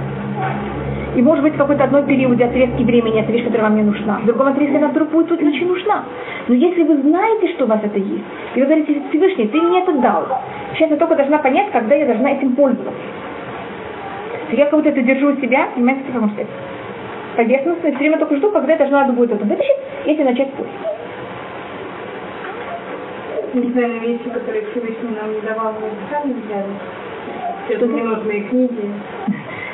[1.17, 4.21] И может быть в какой-то одной периоде отрезки времени это вещь, которая вам не нужна.
[4.23, 6.05] В другом отрезке она вдруг будет очень нужна.
[6.49, 8.25] Но если вы знаете, что у вас это есть,
[8.55, 10.27] и вы говорите, Всевышний, ты мне это дал.
[10.75, 12.93] Сейчас я только должна понять, когда я должна этим пользоваться.
[14.53, 16.47] Я как будто это держу у себя, понимаете, потому что
[17.37, 19.77] поверхностно, все время только жду, когда я должна будет это вытащить,
[20.07, 20.67] и начать путь.
[23.55, 26.73] Наверное, вещи, которые Всевышний нам не давал, мы сами взяли.
[27.67, 28.91] Все ненужные книги.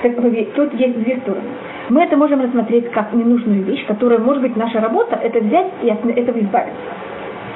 [0.03, 0.17] Так,
[0.55, 1.49] тут есть две стороны.
[1.89, 5.91] Мы это можем рассмотреть как ненужную вещь, которая, может быть, наша работа, это взять и
[5.91, 6.81] от этого избавиться.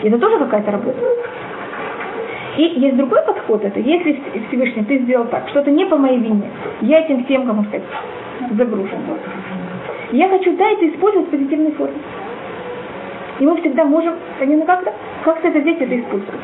[0.02, 0.98] Это тоже какая-то работа.
[2.56, 6.50] И есть другой подход, это если Всевышний ты сделал так, что-то не по моей вине,
[6.82, 7.86] я этим всем, как можно сказать,
[8.56, 9.00] загружен.
[10.12, 11.96] Я хочу, да, это использовать в позитивной форме.
[13.40, 14.92] И мы всегда можем, именно как-то,
[15.22, 16.40] как-то это здесь это использовать.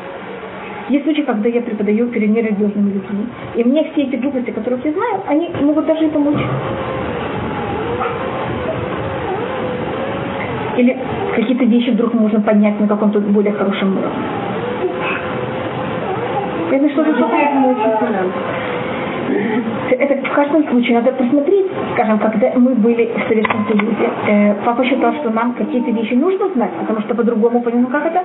[0.89, 4.91] Есть случаи, когда я преподаю перед нерелигиозными людьми, и мне все эти глупости, которых я
[4.91, 6.41] знаю, они могут даже и помочь.
[10.77, 10.97] Или
[11.35, 14.23] какие-то вещи вдруг можно поднять на каком-то более хорошем уровне.
[16.71, 17.13] Это что-то
[19.95, 24.83] это в каждом случае надо посмотреть, скажем, когда мы были в Советском Союзе, э, папа
[24.85, 28.23] считал, что нам какие-то вещи нужно знать, потому что по-другому понял, ну как это?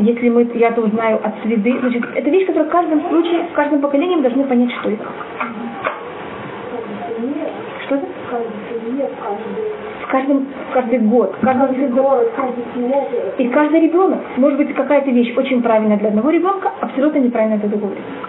[0.00, 3.52] Если мы, я то узнаю от среды, значит, это вещь, которую в каждом случае, в
[3.52, 5.04] каждом поколении мы должны понять, что это.
[7.84, 8.06] Что это?
[10.02, 12.32] В каждом, каждый год, каждый год.
[13.38, 17.68] И каждый ребенок, может быть, какая-то вещь очень правильная для одного ребенка, абсолютно неправильная для
[17.68, 18.27] другого ребенка.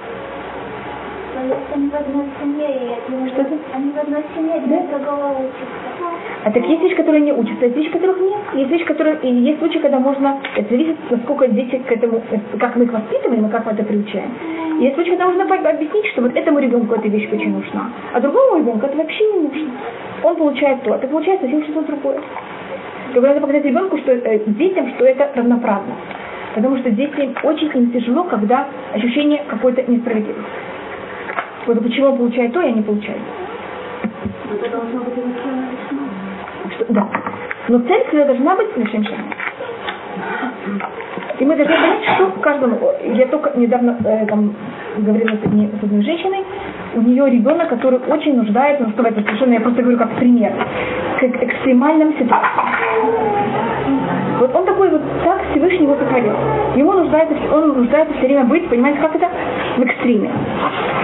[1.73, 2.67] Они в одной семье,
[3.07, 3.55] и Что это?
[3.73, 4.97] Они в одной семье, Да?
[4.97, 6.09] другого учатся.
[6.43, 8.39] А так есть вещи, которые не учатся, есть вещи, которых нет.
[8.53, 12.21] Есть вещи, которые, и есть случаи, когда можно, это зависит, насколько дети к этому,
[12.59, 14.31] как мы их воспитываем и как мы это приучаем.
[14.79, 18.19] И есть случаи, когда по- объяснить, что вот этому ребенку эта вещь очень нужна, а
[18.19, 19.71] другому ребенку это вообще не нужно.
[20.23, 22.19] Он получает то, а ты получаешь совсем что-то другое.
[23.13, 25.95] Только надо показать ребенку, что э, детям, что это равноправно.
[26.55, 30.43] Потому что детям очень им тяжело, когда ощущение какой-то несправедливости.
[31.69, 33.19] Вот почему получает то, я не получаю.
[34.51, 35.13] Это должно быть.
[36.73, 37.07] Что, да.
[37.67, 39.33] Но цель всегда должна быть шагом.
[41.37, 42.79] И мы должны понять, что каждому...
[43.13, 44.55] Я только недавно э, там,
[44.97, 46.43] говорила с, одни- с одной женщиной,
[46.95, 50.51] у нее ребенок, который очень нуждается, ну что это совершенно, я просто говорю как пример,
[51.19, 52.65] к экстремальным ситуациям.
[54.39, 56.33] Вот он такой вот так Всевышний его сотворил.
[56.75, 59.27] Ему нуждается, он нуждается все время быть, понимаете, как это?
[59.77, 60.31] В экстриме.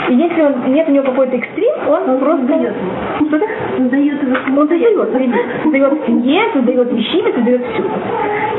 [0.09, 2.73] И если он, нет у него какой-то экстрим, он, просто...
[3.27, 3.45] Что это?
[3.77, 7.83] Он дает его Он создает, создает в семье, создает вещами, создает все.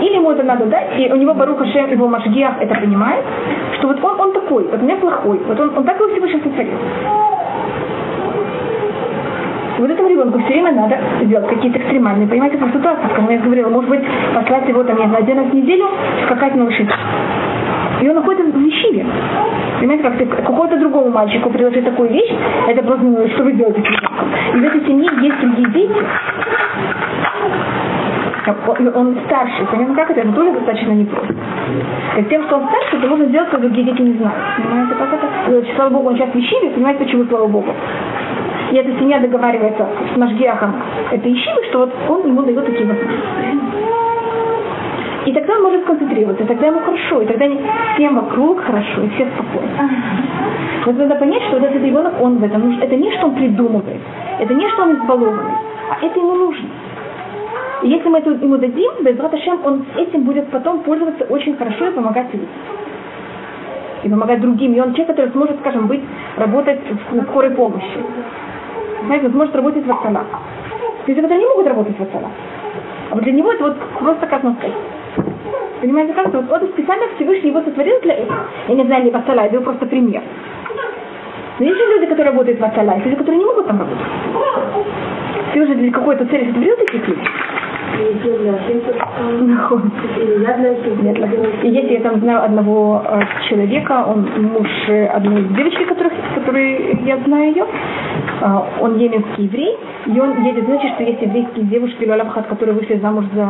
[0.02, 3.24] Или ему это надо дать, и у него Баруха Шем, его Машгиах это понимает,
[3.78, 6.42] что вот он, он такой, вот у меня плохой, вот он, он так его Всевышний
[6.42, 6.72] сотворил.
[9.78, 13.90] Вот этому ребенку все время надо сделать какие-то экстремальные, понимаете, ситуации, как я говорила, может
[13.90, 14.00] быть,
[14.34, 15.86] послать его там, я знаю, один раз в неделю
[16.24, 16.90] скакать на лошади.
[18.00, 19.06] И он находится в Ешиве.
[19.78, 22.32] Понимаете, как ты какому-то другому мальчику предложить такую вещь,
[22.68, 24.28] это просто, ну, что вы делаете с ребенком.
[24.54, 25.94] И в этой семье есть другие дети.
[28.94, 30.20] Он старший, понимаете, как это?
[30.20, 31.34] Это тоже достаточно непросто.
[32.16, 34.38] И тем, что он старший, это можно сделать, когда другие дети не знают.
[34.56, 35.74] Понимаете, как это?
[35.74, 37.74] Слава Богу, он сейчас в Ешиве, понимаете, почему, слава Богу?
[38.72, 40.74] И эта семья договаривается с Машгиахом
[41.12, 43.26] этой Ишивы, что вот он ему дает такие возможности.
[45.26, 47.46] И тогда он может сконцентрироваться, и тогда ему хорошо, и тогда
[47.94, 49.90] всем вокруг хорошо, и все спокойно.
[50.84, 52.80] Вот надо понять, что вот этот ребенок, он в этом нужен.
[52.80, 54.00] Это не что он придумывает,
[54.38, 55.52] это не что он избалованный,
[55.90, 56.68] а это ему нужно.
[57.82, 61.88] И если мы это ему дадим, без Раташем, он этим будет потом пользоваться очень хорошо
[61.88, 62.48] и помогать людям.
[64.04, 64.74] И помогать другим.
[64.74, 66.02] И он человек, который сможет, скажем, быть,
[66.36, 67.98] работать в скорой помощи.
[69.02, 70.26] Он сможет работать в Ацалах.
[71.06, 72.30] Люди, которые не могут работать в Ацалах.
[73.10, 74.56] А вот для него это вот просто как на
[75.80, 76.40] Понимаете, как это?
[76.40, 78.40] Вот, вот специально Всевышний его сотворил для этого.
[78.68, 80.22] Я не знаю, не в Ацала, это просто пример.
[81.58, 84.06] Но есть же люди, которые работают в есть люди, которые не могут там работать.
[85.50, 87.24] Всевышний для какой-то цели сотворил таких людей.
[91.62, 94.68] И если я там знаю одного э, человека, он муж
[95.12, 99.76] одной девочки, которых, которые я знаю ее, э, он еменский еврей,
[100.06, 103.48] и он едет, значит, что есть еврейские девушки Лалабхат, которые вышли замуж за,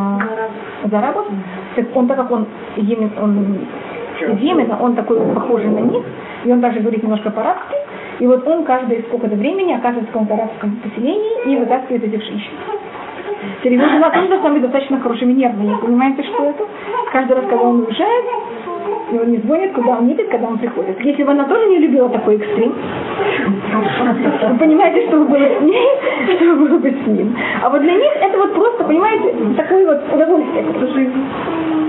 [0.85, 1.27] за арабов,
[1.75, 3.59] так он, так как он, емен, он
[4.21, 6.05] из Йемена, он такой похожий на них,
[6.45, 7.77] и он также говорит немножко по-арабски,
[8.21, 12.53] и вот он каждое сколько-то времени оказывается в каком-то арабском поселении и вытаскивает этих женщин.
[13.65, 15.77] Его жена тоже должна быть достаточно хорошими нервами.
[15.81, 16.65] Понимаете, что это?
[17.13, 18.25] Каждый раз, когда он уезжает,
[19.13, 21.01] и он не звонит, куда он едет, когда он приходит.
[21.01, 22.75] Если бы она тоже не любила такой экстрим,
[24.51, 25.89] вы понимаете, что было с ней,
[26.37, 27.37] что было бы с ним.
[27.63, 30.65] А вот для них это вот просто, понимаете, такое вот удовольствие.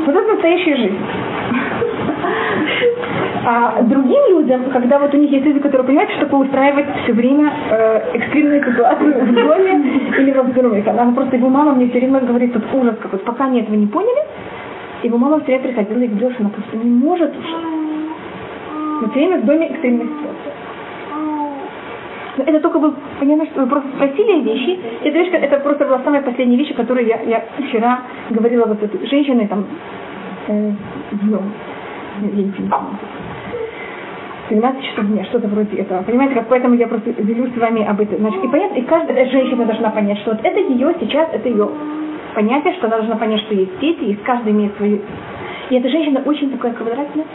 [0.05, 0.97] Вот это настоящая жизнь.
[3.49, 7.13] А другим людям, когда вот у них есть люди, которые понимают, что такое устраивать все
[7.13, 10.83] время э, экстремные ситуации в доме или во здоровье.
[10.85, 13.87] Она просто, его мама мне все время говорит, тут ужас какой пока они этого не
[13.87, 14.21] поняли,
[15.03, 17.57] его мама все время приходила и говорила, что она просто не может уже.
[19.01, 20.57] Но все время в доме экстремные ситуации.
[22.37, 24.79] Но это только был, понимаешь, что вы просто спросили вещи.
[25.03, 29.07] Это, вещь, это просто была самая последняя вещь, которую я, я вчера говорила вот этой
[29.07, 29.65] женщине там
[30.47, 30.71] э,
[31.23, 31.51] днем.
[34.49, 36.03] 12 часов дня, что-то вроде этого.
[36.03, 38.19] Понимаете, как поэтому я просто делюсь с вами об этом.
[38.19, 41.69] Значит, и понятно, и каждая женщина должна понять, что вот это ее сейчас, это ее
[42.33, 45.01] понятие, что она должна понять, что есть дети, и каждый имеет свою.
[45.69, 47.25] И эта женщина очень такая квадратная,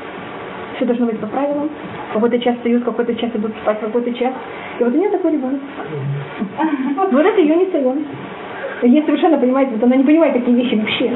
[0.76, 1.68] все должно быть по правилам.
[2.12, 4.32] Какой-то час встают, какой-то час идут спать, какой-то час.
[4.78, 5.60] И вот у нее такой ребенок.
[7.10, 8.04] Вот это ее не сон.
[8.82, 11.10] Ей совершенно понимаете, вот она не понимает такие вещи вообще.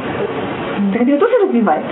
[0.92, 1.84] Так это ее тоже развивает.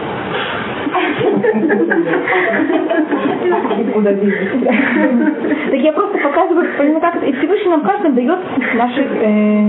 [5.70, 7.26] Так я просто показываю, понимаете, как это.
[7.26, 8.38] И Всевышний нам каждым дает
[8.74, 9.68] наши э,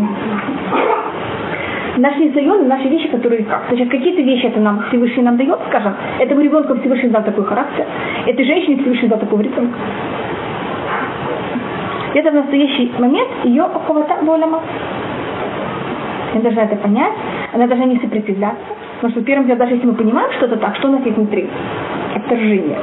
[1.97, 3.64] наши несоюзы, наши вещи, которые как.
[3.70, 7.86] Значит, какие-то вещи это нам Всевышний нам дает, скажем, этому ребенку Всевышний дал такой характер,
[8.28, 9.78] этой женщине Всевышний дал такого ребенка.
[12.14, 14.62] Это в настоящий момент ее околота болема.
[16.36, 17.14] Она должна это понять,
[17.54, 18.66] она должна не сопротивляться,
[18.96, 21.18] Потому что первым делом, даже если мы понимаем, что это так, что у нас есть
[21.18, 21.48] внутри?
[22.16, 22.78] Отторжение.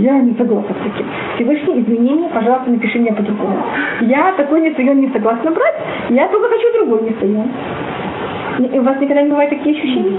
[0.00, 1.06] Я не согласна с таким.
[1.34, 3.62] Всевышние изменения, пожалуйста, напиши мне по-другому.
[4.02, 5.74] Я такой несоен не согласна брать,
[6.10, 7.50] я только хочу другой несоен.
[8.58, 10.18] У вас никогда не бывает такие ощущения?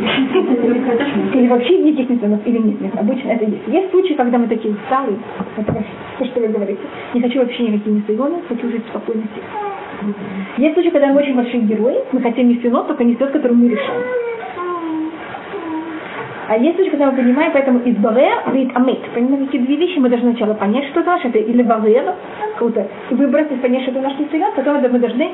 [1.33, 2.45] Или вообще никаких несоенов?
[2.45, 2.81] Или нет?
[2.81, 3.67] Нет, обычно это есть.
[3.67, 5.17] Есть случаи, когда мы такие усталые,
[5.57, 5.73] это
[6.19, 6.81] то, что вы говорите.
[7.13, 9.41] Не хочу вообще никакие несоены, хочу жить в спокойности.
[10.57, 13.53] Есть случаи, когда мы очень большие герои, мы хотим не нот, только не несет, который
[13.53, 14.03] мы решаем.
[16.47, 18.99] А есть случаи, когда мы понимаем, поэтому из барер вид амит.
[19.13, 22.13] Понимаете, эти две вещи мы должны сначала понять, что это наше, это или барер,
[22.57, 25.31] круто, и выбрать и понять, что это наш несоюз, потом мы должны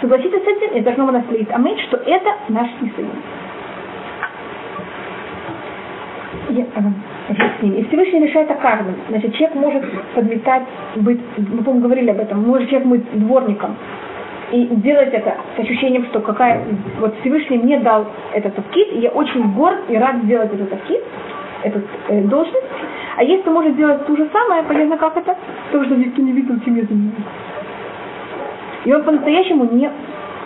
[0.00, 3.10] согласиться с этим, и должно у нас лить амит, что это наш несоюз.
[7.34, 7.74] С ним.
[7.74, 8.94] И Всевышний решает о каждом.
[9.08, 10.62] Значит, человек может подметать,
[10.96, 13.76] быть, мы, по говорили об этом, может человек быть дворником,
[14.52, 16.64] и делать это с ощущением, что какая
[16.98, 21.00] вот Всевышний мне дал этот тафкит, и я очень горд и рад сделать этот тафкит,
[21.62, 22.66] эту э, должность.
[23.16, 25.36] А если может сделать то же самое, понятно, как это,
[25.70, 27.14] то, что никто не видел, чем я занимаюсь.
[28.84, 29.90] И он по-настоящему не...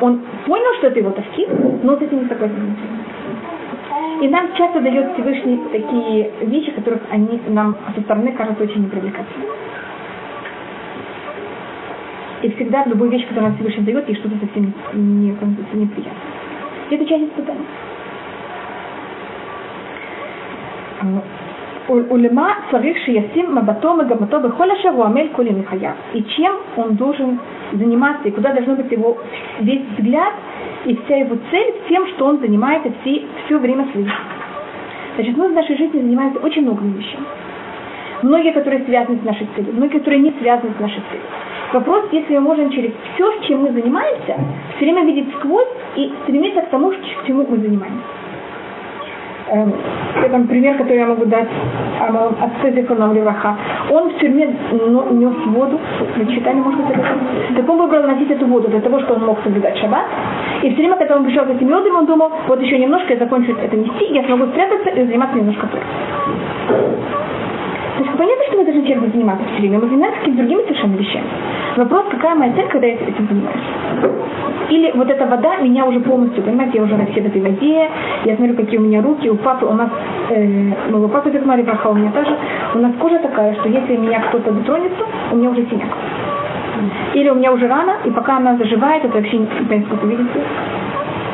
[0.01, 1.49] Он понял, что это его тафкит,
[1.83, 2.77] но с этим не согласен.
[4.21, 9.51] И нам часто дает Всевышний такие вещи, которых они нам со стороны кажутся очень непривлекательными.
[12.43, 15.31] И всегда в любой вещи, которую нам Всевышний дает, есть что-то совсем не,
[15.73, 16.13] неприятное.
[16.91, 17.67] Это часть испытания.
[21.89, 25.95] Улема царих шиясим мабато мегамато бехоля шагуамель коли михая.
[26.15, 27.39] И чем он должен
[27.73, 29.19] заниматься, и куда должно быть его
[29.61, 30.33] весь взгляд,
[30.87, 34.25] и вся его цель тем, что он занимается все, все время своей жизни.
[35.17, 37.25] Значит, мы в нашей жизни занимаемся очень многими вещами.
[38.23, 41.27] Многие, которые связаны с нашей целью, многие, которые не связаны с нашей целью.
[41.75, 44.37] Вопрос, если мы можем через все, чем мы занимаемся,
[44.77, 48.24] все время видеть сквозь и стремиться к тому, к чему мы занимаемся.
[49.49, 49.73] Эм,
[50.25, 51.49] это пример, который я могу дать
[52.75, 53.57] Зихоном Леваха.
[53.91, 55.79] Он в тюрьме нес воду,
[56.17, 57.57] вы читали, может быть, это?
[57.57, 60.07] Так он выбрал носить эту воду для того, чтобы он мог соблюдать шаббат.
[60.63, 63.19] И все время, когда он пришел с этим йодом, он думал, вот еще немножко я
[63.19, 65.85] закончу это нести, я смогу спрятаться и заниматься немножко тоже.
[67.99, 71.27] Есть понятно, что мы должны чем-то заниматься все время, мы занимаемся какими-то другими совершенно вещами.
[71.77, 73.61] Вопрос, какая моя цель, когда я этим занимаюсь.
[74.71, 77.89] Или вот эта вода меня уже полностью, понимаете, я уже на все в этой воде,
[78.25, 79.91] я смотрю, какие у меня руки, у папы, у нас,
[80.31, 82.37] э, у папы Зигмари Браха, у меня тоже,
[82.75, 85.91] у нас кожа такая, что если меня кто-то дотронется, у меня уже синяк.
[87.15, 90.41] Или у меня уже рана, и пока она заживает, это вообще не понятно, сколько видите,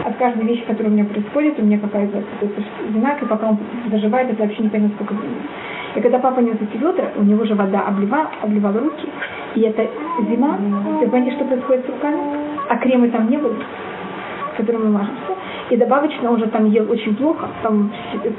[0.05, 2.23] от каждой вещи, которая у меня происходит, у меня какая-то
[2.93, 3.59] знак, и пока он
[3.91, 5.41] заживает, это вообще не понятно, сколько времени.
[5.97, 9.09] И когда папа нес эти ведра, у него же вода обливала, обливала руки,
[9.55, 9.89] и это
[10.29, 10.57] зима,
[11.01, 12.19] вы понимаете, что происходит с руками?
[12.69, 13.57] А крема там не было,
[14.57, 15.35] которым мы мажемся.
[15.71, 17.91] И добавочно он же там ел очень плохо, там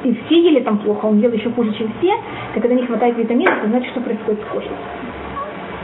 [0.03, 2.13] и все ели там плохо, он ел еще хуже, чем все,
[2.55, 4.71] и когда не хватает витаминов, это значит, что происходит с кожей.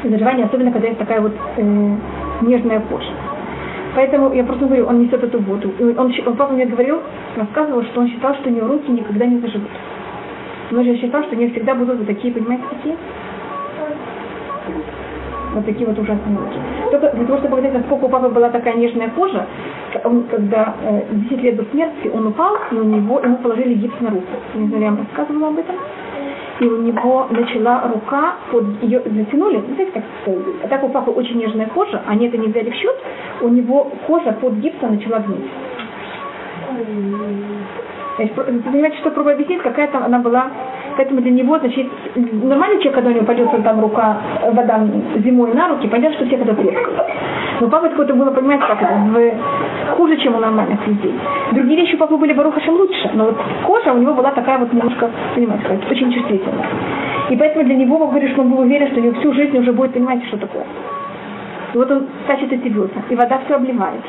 [0.03, 1.95] Заживание, особенно когда есть такая вот э,
[2.41, 3.11] нежная кожа.
[3.95, 5.71] Поэтому я просто говорю, он несет эту воду.
[5.79, 7.01] И он, он, папа мне говорил,
[7.35, 9.69] рассказывал, что он считал, что у него руки никогда не заживут.
[10.71, 12.95] Но же считал, что они всегда будут вот такие, понимаете, такие?
[15.53, 16.59] Вот такие вот ужасные руки.
[16.91, 19.45] Только для того, чтобы показать, насколько у папы была такая нежная кожа,
[20.03, 23.99] он, когда э, 10 лет до смерти он упал, и у него, ему положили гипс
[24.01, 24.27] на руку.
[24.55, 25.75] Не знаю, я вам рассказывала об этом.
[26.59, 30.03] И у него начала рука, под ее затянули, ну, знаете, как
[30.63, 32.95] а так у папы очень нежная кожа, они это не взяли в счет,
[33.41, 35.51] у него кожа под гипсом начала гнить.
[38.17, 40.47] Понимаете, что пробую объяснить, какая там она была.
[40.97, 44.17] Поэтому для него, значит, нормальный человек, когда у него пойдет там рука,
[44.51, 44.79] вода
[45.17, 46.97] зимой на руки, понятно, что все это трескают.
[47.61, 51.13] Но папа какое-то было, понимаете, как это, в, хуже, чем у нормальных людей.
[51.51, 54.73] Другие вещи у папы были барухашем лучше, но вот кожа у него была такая вот
[54.73, 56.65] немножко, понимаете, как, очень чувствительная.
[57.29, 59.71] И поэтому для него, говорит, что он был уверен, что у него всю жизнь уже
[59.73, 60.65] будет, понимаете, что такое.
[61.73, 64.01] И вот он тащит эти ведра, и вода все обливает.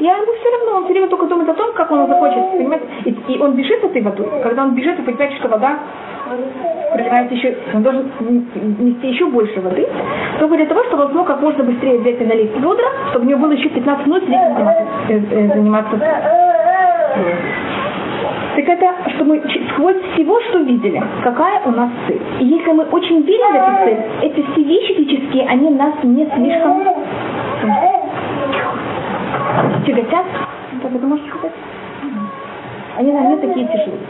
[0.00, 2.86] Я ему все равно, он все время только думает о том, как он захочет, понимаете?
[3.04, 4.26] И, и он бежит этой водой.
[4.42, 5.78] Когда он бежит, вы понимаете, что вода
[6.92, 8.10] проливается еще, он должен
[8.78, 9.86] нести еще больше воды,
[10.38, 13.28] только для того, чтобы он смог как можно быстрее взять и налить ведра, чтобы у
[13.28, 16.00] него было еще 15 минут заниматься, э, э, заниматься.
[18.54, 22.20] Так это, что мы сквозь всего, что видели, какая у нас цель.
[22.40, 26.26] И если мы очень верим в эту цель, эти все вещи физические, они нас не
[26.26, 26.82] слишком
[29.86, 30.26] тяготят,
[30.82, 31.52] как вы можете сказать?
[32.96, 34.06] Они нам не такие тяжелые.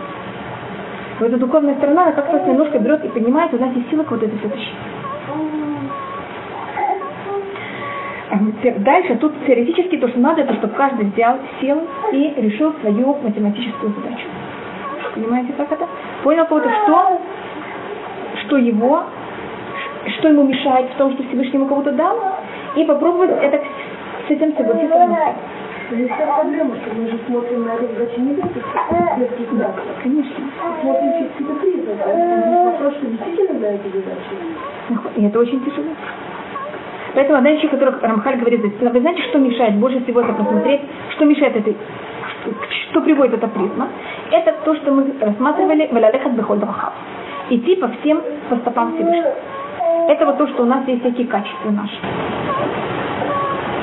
[1.20, 4.22] Вот эта духовная сторона, она как-то немножко берет и поднимает, у нас есть сила вот
[4.22, 4.74] это все тащить.
[8.78, 13.92] Дальше тут теоретически то, что надо, это чтобы каждый взял, сел и решил свою математическую
[13.92, 14.26] задачу.
[15.14, 15.86] Понимаете, как это?
[16.22, 17.20] Понял кого-то, что,
[18.42, 19.02] что его,
[20.18, 22.18] что ему мешает в том, что Всевышний ему кого-то дал,
[22.74, 23.62] и попробовать это
[24.26, 25.34] с этим согласиться.
[25.90, 28.60] Здесь вся проблема, что мы же смотрим на задачу не только
[29.52, 30.44] да, конечно.
[30.80, 32.64] Смотрим через какие-то признаки.
[32.64, 35.10] Вопрос, что действительно на эту задачу.
[35.16, 35.90] И это очень тяжело.
[37.14, 41.26] Поэтому одна вещь, которую Рамхаль говорит, вы знаете, что мешает больше всего это посмотреть, что
[41.26, 41.76] мешает этой,
[42.90, 43.88] что приводит эта призма?
[44.30, 46.60] Это то, что мы рассматривали в Алалехат Бехоль
[47.50, 49.34] Идти по всем по стопам Всевышнего.
[50.08, 51.98] Это вот то, что у нас есть всякие качества наши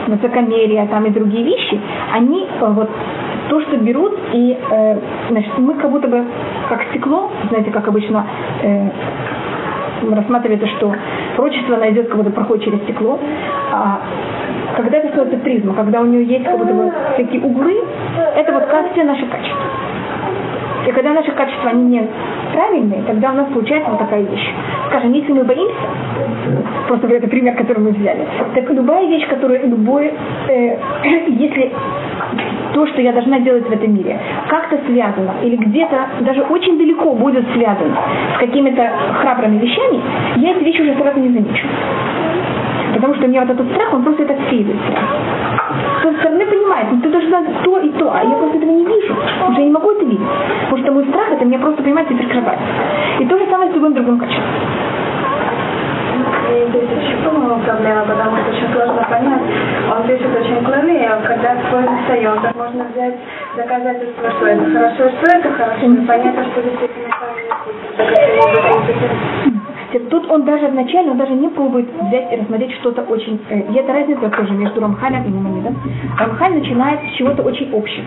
[0.10, 1.80] высокомерие там и другие вещи,
[2.14, 2.89] они э, вот
[3.49, 4.97] то, что берут, и э,
[5.30, 6.24] значит, мы как будто бы
[6.70, 8.26] как стекло, знаете, как обычно
[8.62, 8.89] э,
[10.12, 10.93] рассматривается, что
[11.36, 13.20] прочество найдет, как будто проходит через стекло,
[13.72, 13.99] а
[14.78, 17.84] когда это становится призма, когда у нее есть как будто бы такие углы,
[18.36, 19.66] это вот как все наши качества.
[20.88, 22.07] И когда наши качества, они не
[22.53, 24.53] правильные, тогда у нас получается вот такая вещь.
[24.88, 25.76] Скажем, если мы боимся,
[26.89, 28.25] просто это пример, который мы взяли,
[28.55, 30.11] так любая вещь, которая, любой,
[30.47, 30.77] э,
[31.27, 31.71] если
[32.73, 34.17] то, что я должна делать в этом мире,
[34.47, 37.95] как-то связано, или где-то даже очень далеко будет связано
[38.35, 38.89] с какими-то
[39.21, 40.01] храбрыми вещами,
[40.37, 41.67] я эти вещи уже сразу не замечу.
[42.95, 44.77] Потому что у меня вот этот страх, он просто это отсеивает
[46.01, 49.15] С стороны понимает, ну ты должна то и то, а я просто этого не вижу.
[49.47, 50.27] Уже не могу это видеть.
[50.63, 52.59] Потому что мой страх это мне просто, понимаете, перекрывает.
[53.19, 54.43] И то же самое с любым другим качеством.
[56.50, 59.41] И здесь по-моему проблема, потому что очень сложно понять.
[59.91, 63.16] Он пишет очень клонные, а когда спор встает, так можно взять
[63.56, 67.10] доказательства, что это хорошо, что это хорошо, и понятно, что действительно
[70.10, 73.39] Тут он даже вначале, он даже не пробует взять и рассмотреть что-то очень...
[73.50, 75.76] Э, и это разница тоже между Рамхалем и Мамамидом.
[76.18, 78.06] Рамхаль начинает с чего-то очень общего.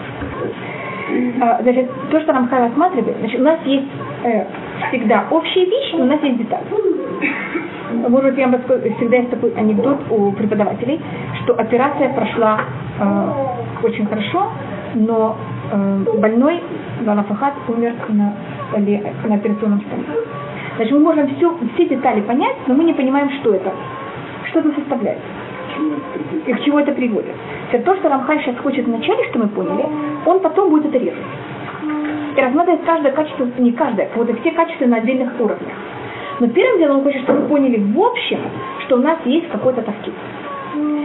[1.40, 3.88] А, значит, то, что Рамхаль рассматривает, значит, у нас есть
[4.24, 4.44] э,
[4.88, 6.64] всегда общие вещи, но у нас есть детали.
[7.92, 8.60] Может я вам
[8.96, 11.00] всегда есть такой анекдот у преподавателей,
[11.42, 12.60] что операция прошла
[12.98, 14.48] э, очень хорошо,
[14.94, 15.36] но
[15.70, 16.62] э, больной
[17.02, 18.34] Галафахат умер на,
[18.76, 20.04] на операционном столе.
[20.76, 23.70] Значит, мы можем все, все детали понять, но мы не понимаем, что это,
[24.48, 25.18] что это составляет
[26.46, 27.34] и к чему это приводит.
[27.70, 29.86] Это то, что Рамхаль сейчас хочет вначале, что мы поняли,
[30.26, 31.18] он потом будет это резать.
[32.36, 35.72] И рассматривать каждое качество, не каждое, вот все качества на отдельных уровнях.
[36.40, 38.40] Но первым делом он хочет, чтобы мы поняли в общем,
[38.86, 40.14] что у нас есть какой-то тафкид.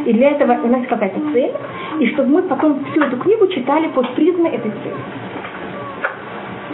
[0.05, 1.51] И для этого у нас какая-то цель,
[1.99, 4.95] и чтобы мы потом всю эту книгу читали под призмой этой цели.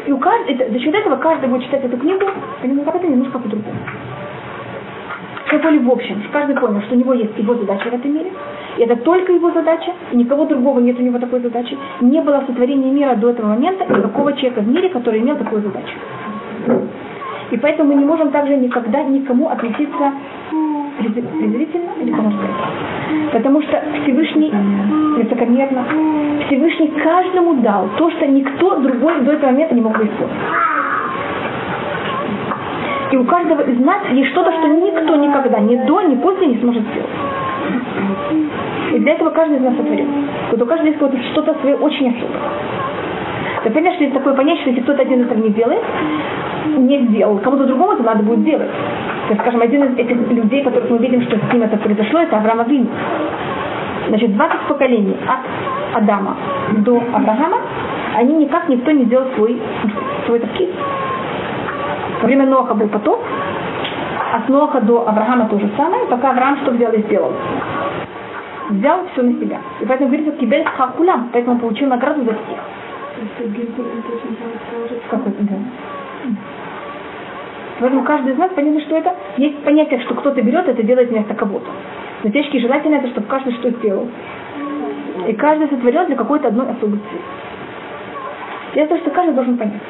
[0.05, 2.25] И у каждого, это, за счет этого каждый будет читать эту книгу,
[2.61, 3.77] понимаете, как это немножко по-другому.
[5.47, 8.31] Все поняли в общем, каждый понял, что у него есть его задача в этом мире,
[8.77, 11.77] и это только его задача, и никого другого нет у него такой задачи.
[12.01, 15.95] Не было сотворения мира до этого момента никакого человека в мире, который имел такую задачу.
[17.53, 20.11] И поэтому мы не можем также никогда никому относиться
[20.97, 22.49] презрительно или положительно.
[23.31, 24.51] Потому что Всевышний
[25.17, 25.85] высокомерно,
[26.47, 30.33] Всевышний каждому дал то, что никто другой до этого момента не мог бы использовать.
[33.11, 36.57] И у каждого из нас есть что-то, что никто никогда, ни до, ни после не
[36.57, 37.09] сможет сделать.
[38.95, 40.07] И для этого каждый из нас сотворен.
[40.49, 42.82] Вот у каждого есть что-то свое очень особое.
[43.64, 45.82] Что есть такое понятие, что если кто-то один этого не делает,
[46.78, 48.70] не сделал, кому-то другому это надо будет делать.
[49.28, 52.20] То есть, скажем, один из этих людей, которых мы видим, что с ним это произошло,
[52.20, 52.89] это Авраам Авин.
[54.09, 56.36] Значит, 20 поколений от Адама
[56.80, 57.59] до Авраама,
[58.18, 59.61] они никак никто не делал свой,
[60.26, 60.70] свой тафкид.
[62.22, 63.22] Во время Ноха был потоп,
[64.34, 67.32] а с Ноха до Авраама то же самое, пока Авраам что взял и сделал?
[68.72, 69.59] Взял все на себя.
[69.80, 72.59] И поэтому говорится, кибель хакулям, поэтому получил награду за всех.
[75.09, 75.55] Какой-то, да.
[77.80, 81.34] Поэтому каждый из нас понятно, что это есть понятие, что кто-то берет это делает вместо
[81.34, 81.68] кого-то.
[82.24, 84.07] Но течки желательно это, чтобы каждый что сделал.
[85.28, 87.22] И каждый сотворен для какой-то одной особой цели.
[88.76, 89.82] Это то, что каждый должен понять.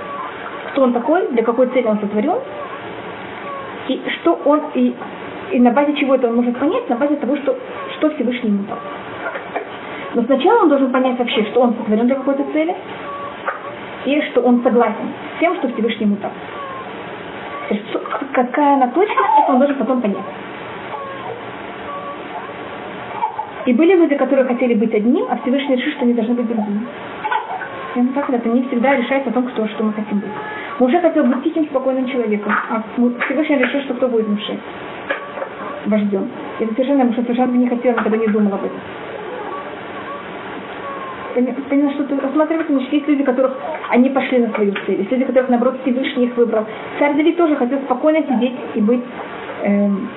[0.72, 2.40] Кто он такой, для какой цели он сотворен,
[3.88, 4.94] и что он, и,
[5.52, 7.56] и на базе чего это он может понять, на базе того, что,
[7.98, 8.78] что Всевышний ему дал.
[10.16, 12.76] Но сначала он должен понять вообще, что он сотворен для какой-то цели,
[14.06, 16.32] и что он согласен с тем, что Всевышний ему дал.
[18.34, 20.18] Какая она точно, это он должен потом понять.
[23.66, 26.86] И были люди, которые хотели быть одним, а Всевышний решил, что они должны быть другими.
[27.95, 30.30] И он так это не всегда решает о том, кто, что мы хотим быть.
[30.80, 32.84] Муж хотел быть тихим, спокойным человеком, а
[33.26, 34.60] Всевышний решил, что кто будет мужем?
[35.86, 36.28] Вождем.
[36.60, 38.80] И это совершенно, Муж совершенно не хотел, никогда не думал об этом
[41.34, 43.58] понятно, что ты рассматриваешь, значит, есть люди, которых
[43.90, 46.66] они пошли на свою цель, есть люди, которых, наоборот, Всевышний их выбрал.
[47.00, 49.02] Царь Давид тоже хотел спокойно сидеть и быть
[49.64, 50.10] эм,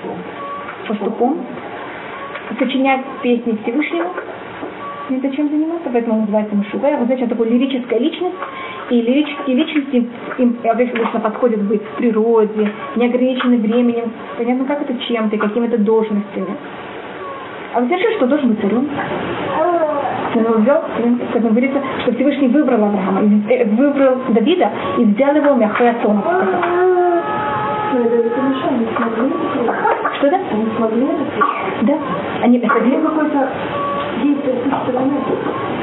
[0.88, 1.44] пастухом,
[2.58, 4.10] сочинять песни Всевышнему,
[5.08, 6.96] не зачем заниматься, поэтому он называется Мишуга.
[6.98, 8.36] Вы знаете, он такой лирическая личность,
[8.90, 10.08] и лирические личности
[10.38, 16.56] им обычно подходят быть в природе, неограниченным временем, понятно, как это чем-то, какими-то должностями.
[17.76, 18.88] А вы слышали, что должен быть царем?
[20.34, 20.82] Он взял,
[21.30, 23.20] как говорится, что Всевышний выбрал Авраама,
[23.50, 26.22] э, выбрал Давида и взял его Мяхуатона.
[30.16, 30.40] Что да?
[30.52, 31.24] Они смогли это
[31.82, 31.94] Да.
[32.40, 33.48] Они это какой-то
[34.22, 35.12] действие со стороны.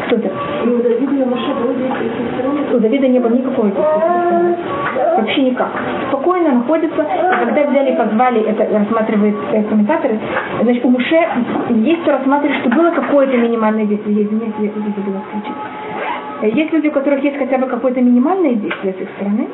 [0.08, 0.32] Кто это?
[0.66, 2.76] И у Давида и Маша было действие со стороны.
[2.76, 4.83] У Давида не было никакого действия
[5.18, 5.70] Вообще никак.
[6.10, 7.02] Спокойно находится.
[7.02, 10.20] И когда взяли и позвали, это рассматривают э, комментаторы,
[10.62, 11.28] значит, у Муше
[11.70, 14.18] есть кто рассматривает, что было какое-то минимальное действие.
[14.18, 15.56] Есть, нет, я забыла включить.
[16.42, 19.48] Э, есть люди, у которых есть хотя бы какое-то минимальное действие с их стороны.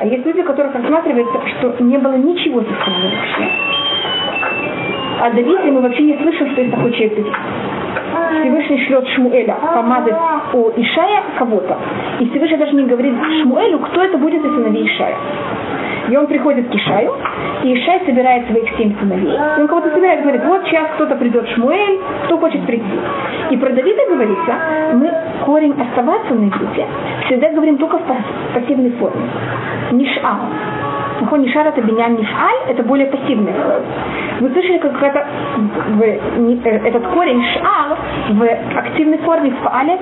[0.00, 3.48] А есть люди, у которых рассматривается, что не было ничего со стороны вообще.
[5.20, 7.26] А Давиде мы вообще не слышим, что есть такой человек.
[8.40, 10.14] Всевышний шлет Шмуэля помазать
[10.54, 11.78] у Ишая кого-то.
[12.20, 15.16] И Всевышний даже не говорит Шмуэлю, кто это будет из сыновей Ишая.
[16.08, 17.14] И он приходит к Ишаю,
[17.62, 19.34] и Ишай собирает своих семь сыновей.
[19.34, 22.98] И он кого-то собирает, говорит, вот сейчас кто-то придет Шмуэль, кто хочет прийти.
[23.50, 24.54] И про Давида говорится,
[24.94, 25.10] мы
[25.44, 26.86] корень оставаться на иврите
[27.32, 29.22] всегда говорим только в пассивной форме.
[29.92, 30.38] Ниш'ал.
[31.20, 33.84] Нахон Нишар это бинyan ниш'аль, это более пассивный форма.
[34.40, 35.26] Вы слышали, как это,
[35.88, 36.18] в, э,
[36.84, 37.96] этот корень ш'ал
[38.30, 39.98] в активной форме в фаале?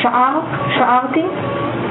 [0.00, 0.42] Шаар,
[0.76, 1.24] шаарты,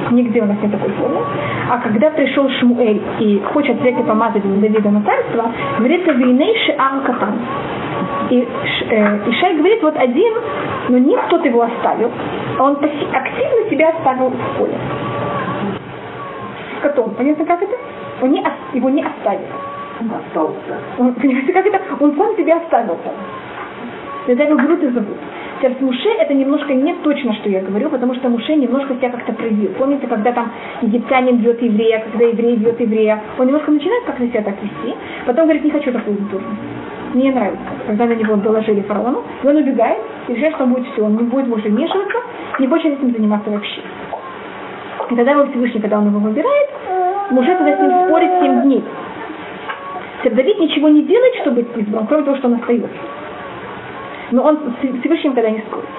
[0.10, 1.22] нигде у нас нет такой формы.
[1.70, 7.02] А когда пришел Шмуэль и хочет взять и помазать Давида на царство, говорится «Вейней шиар
[7.06, 7.34] катан».
[8.30, 8.48] И
[8.90, 10.34] э, Ишай говорит, вот один,
[10.90, 12.12] но не кто-то его оставил,
[12.58, 14.78] а он активно себя оставил в поле.
[16.82, 17.14] Котом.
[17.16, 17.76] Понятно, как это?
[18.22, 18.44] Он не,
[18.74, 19.48] его не оставил.
[20.00, 20.80] Он остался.
[20.98, 21.80] Он, понимаете, как это?
[22.00, 23.14] Он сам себя оставил там.
[24.28, 25.18] Его берут и зовут.
[25.62, 29.12] Теперь с Муше это немножко не точно, что я говорю, потому что Муше немножко себя
[29.12, 29.74] как-то проявил.
[29.78, 30.52] Помните, когда там
[30.82, 34.98] египтянин бьет еврея, когда еврей бьет еврея, он немножко начинает как-то себя так вести,
[35.28, 36.62] потом говорит, не хочу такую должность.
[37.14, 37.64] Мне не нравится.
[37.86, 40.00] Когда на него доложили фараону, и он убегает,
[40.30, 42.18] и решает, что будет все, он не будет больше вмешиваться,
[42.58, 43.82] не хочет этим заниматься вообще.
[45.12, 46.70] И тогда его Всевышний, когда он его выбирает,
[47.30, 48.84] Муше тогда с ним спорит 7 дней.
[50.24, 52.90] Давид ничего не делает, чтобы быть избран, кроме того, что он остается
[54.32, 55.90] но он с Всевышним когда не спорит.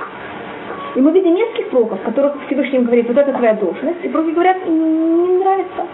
[0.95, 4.67] И мы видим нескольких пророков, которых Всевышний говорит, вот это твоя должность, и пророки говорят,
[4.67, 5.87] не нравится.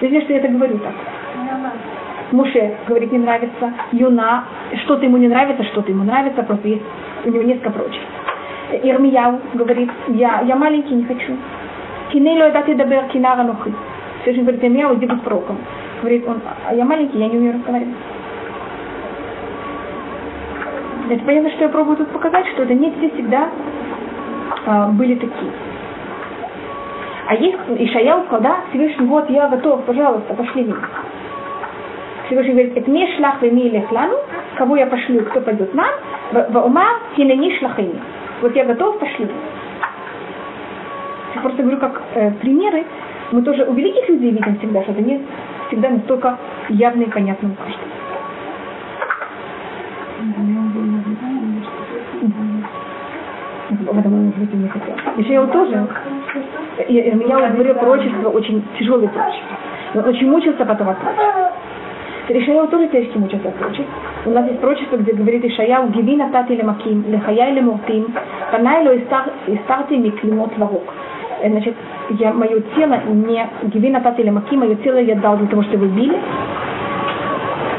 [0.00, 0.94] Извини, что я это говорю так.
[2.32, 3.72] Муше говорит, не нравится.
[3.92, 4.44] Юна,
[4.84, 6.82] что-то ему не нравится, что-то ему нравится, просто есть
[7.24, 8.02] у него несколько прочих.
[8.82, 11.36] Ирмияу говорит, я, я маленький, не хочу.
[12.10, 13.72] Кинейло дати дабер кинара нухи.
[14.22, 15.58] Всевышний говорит, Ирмияу, иди быть пророком.
[16.00, 17.94] Говорит он, а я маленький, я не умею разговаривать.
[21.12, 23.50] Это понятно, что я пробую тут показать, что это не все всегда
[24.64, 25.52] а, были такие.
[27.28, 30.76] А есть Ишаял сказал, да, Всевышний, вот я готов, пожалуйста, пошли меня.
[32.24, 34.16] Всевышний говорит, это не шлах имейле хлану,
[34.56, 35.90] кого я пошлю, кто пойдет нам,
[36.32, 38.00] в ума хинани шлахини.
[38.40, 39.28] Вот я готов, пошли.
[41.34, 42.86] Я просто говорю как э, примеры.
[43.32, 45.20] Мы тоже у великих людей видим всегда, что это не
[45.68, 46.38] всегда настолько
[46.70, 47.92] явно и понятно у.
[53.86, 54.94] Потому может быть, и не хотел.
[55.16, 55.86] Ишаяу тоже.
[56.88, 59.56] Я говорю пророчество, очень тяжелое пророчество.
[59.94, 61.52] Он очень мучился потом от пророчества.
[62.28, 63.92] Ишаяу тоже тяжкий мучился от пророчества.
[64.24, 68.06] У нас есть пророчество, где говорит Ишаяу, «Гиви натати лемаким, лехая лемуртим,
[68.52, 70.94] панай ло истарти миклимот варок».
[71.44, 71.74] Значит,
[72.10, 76.16] я, мое тело не гиви натати лемаким, мое тело я дал для того, чтобы били,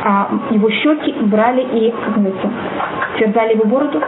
[0.04, 2.50] а его щеки брали и, как говорится,
[3.20, 4.02] терзали его бороду,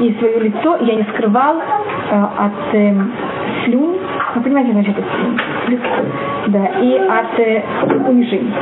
[0.00, 2.94] и свое лицо я не скрывал э, от э,
[3.64, 3.98] слюни,
[4.34, 5.38] вы понимаете, значит, это слюнь,
[6.48, 7.62] да, и от э,
[8.08, 8.54] унижений.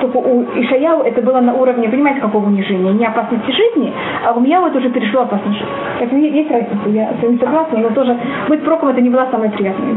[0.00, 2.92] Только у Ишаяу это было на уровне, понимаете, какого унижения?
[2.92, 3.92] Не опасности жизни,
[4.24, 5.74] а у меня это уже перешло опасность жизни.
[6.00, 8.16] Это есть разница, я с вами согласна, но тоже
[8.48, 9.94] быть проком это не была самая приятная.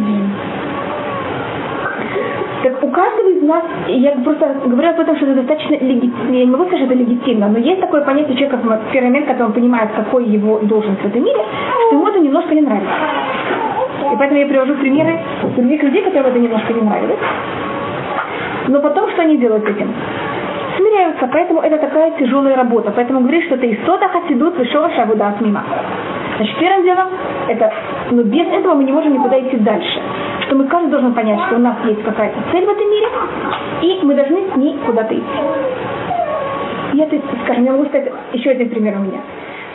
[2.64, 6.46] Так у каждого из нас, я просто говорю об этом, что это достаточно легитимно, я
[6.46, 9.46] не могу сказать, что это легитимно, но есть такое понятие человека в первый момент, когда
[9.46, 11.40] он понимает, какой его должность в этом мире,
[11.88, 12.94] что ему это немножко не нравится.
[14.14, 15.20] И поэтому я привожу примеры
[15.56, 17.20] других людей, которым это немножко не нравилось.
[18.68, 19.92] Но потом что они делают с этим?
[20.78, 22.92] Смиряются, поэтому это такая тяжелая работа.
[22.96, 25.64] Поэтому говорит, что ты из сода хасидут вышел шавуда от мимо.
[26.38, 27.08] Значит, первым делом,
[27.48, 27.74] это,
[28.12, 30.00] но без этого мы не можем никуда идти дальше
[30.52, 33.08] что мы каждый должен понять, что у нас есть какая-то цель в этом мире,
[33.84, 35.24] и мы должны с ней куда-то идти.
[36.94, 39.22] И это, скажем, я могу сказать еще один пример у меня.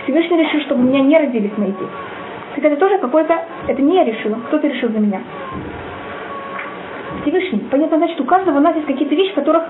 [0.05, 1.91] Всевышний решил, чтобы у меня не родились мои дети.
[2.57, 5.23] Так это тоже какое-то, это не я решила, кто-то решил за меня.
[7.23, 7.67] Всевышний.
[7.71, 9.63] Понятно, значит, у каждого у нас есть какие-то вещи, которых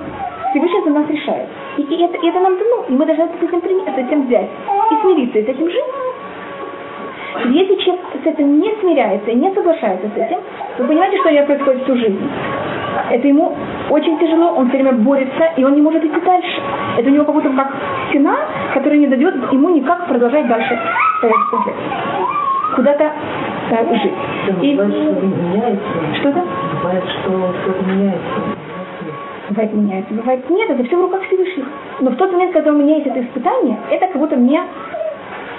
[0.56, 1.48] Всевышний за нас решает.
[1.76, 4.48] И, и, это, и это нам дано, и мы должны с этим, с этим взять
[4.90, 5.84] и смириться, и с этим жить.
[7.50, 10.38] Если человек с этим не смиряется и не соглашается с этим,
[10.78, 12.30] вы понимаете, что у него происходит всю жизнь.
[13.10, 13.54] Это ему
[13.90, 16.62] очень тяжело, он все время борется, и он не может идти дальше.
[16.96, 17.76] Это у него как будто как
[18.08, 18.36] стена,
[18.72, 20.78] которая не дает ему никак продолжать дальше
[21.22, 21.28] э,
[22.74, 23.12] куда-то
[23.70, 24.12] э, жить.
[24.62, 24.74] И...
[24.74, 26.20] Бывает, что меняется.
[26.20, 26.42] Что-то?
[26.82, 28.65] Бывает, что что-то меняется.
[29.48, 31.66] Бывает меняется, бывает нет, это все в руках Всевышних.
[32.01, 34.60] Но в тот момент, когда у меня есть это испытание, это как будто мне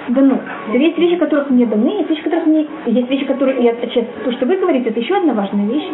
[0.08, 0.38] дано.
[0.72, 2.66] Есть вещи, которых мне даны, есть вещи, которых мне...
[2.86, 3.62] Есть вещи, которые...
[3.62, 5.88] Я, сейчас, то, что вы говорите, это еще одна важная вещь.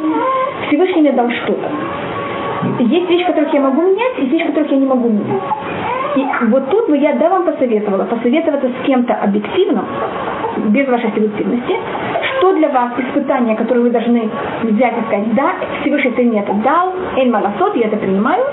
[0.69, 1.71] Всевышний мне дал что-то.
[2.81, 5.43] Есть вещи, которых я могу менять, есть вещи, которых я не могу менять.
[6.17, 9.85] И вот тут бы я да вам посоветовала, посоветоваться с кем-то объективным,
[10.69, 11.75] без вашей субъективности,
[12.45, 14.29] что для вас испытание, которое вы должны
[14.65, 18.45] взять и сказать, да, Всевышний ты мне это дал, эль маласот, я это принимаю,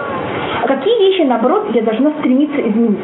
[0.63, 2.99] а какие вещи, наоборот, я должна стремиться изменить?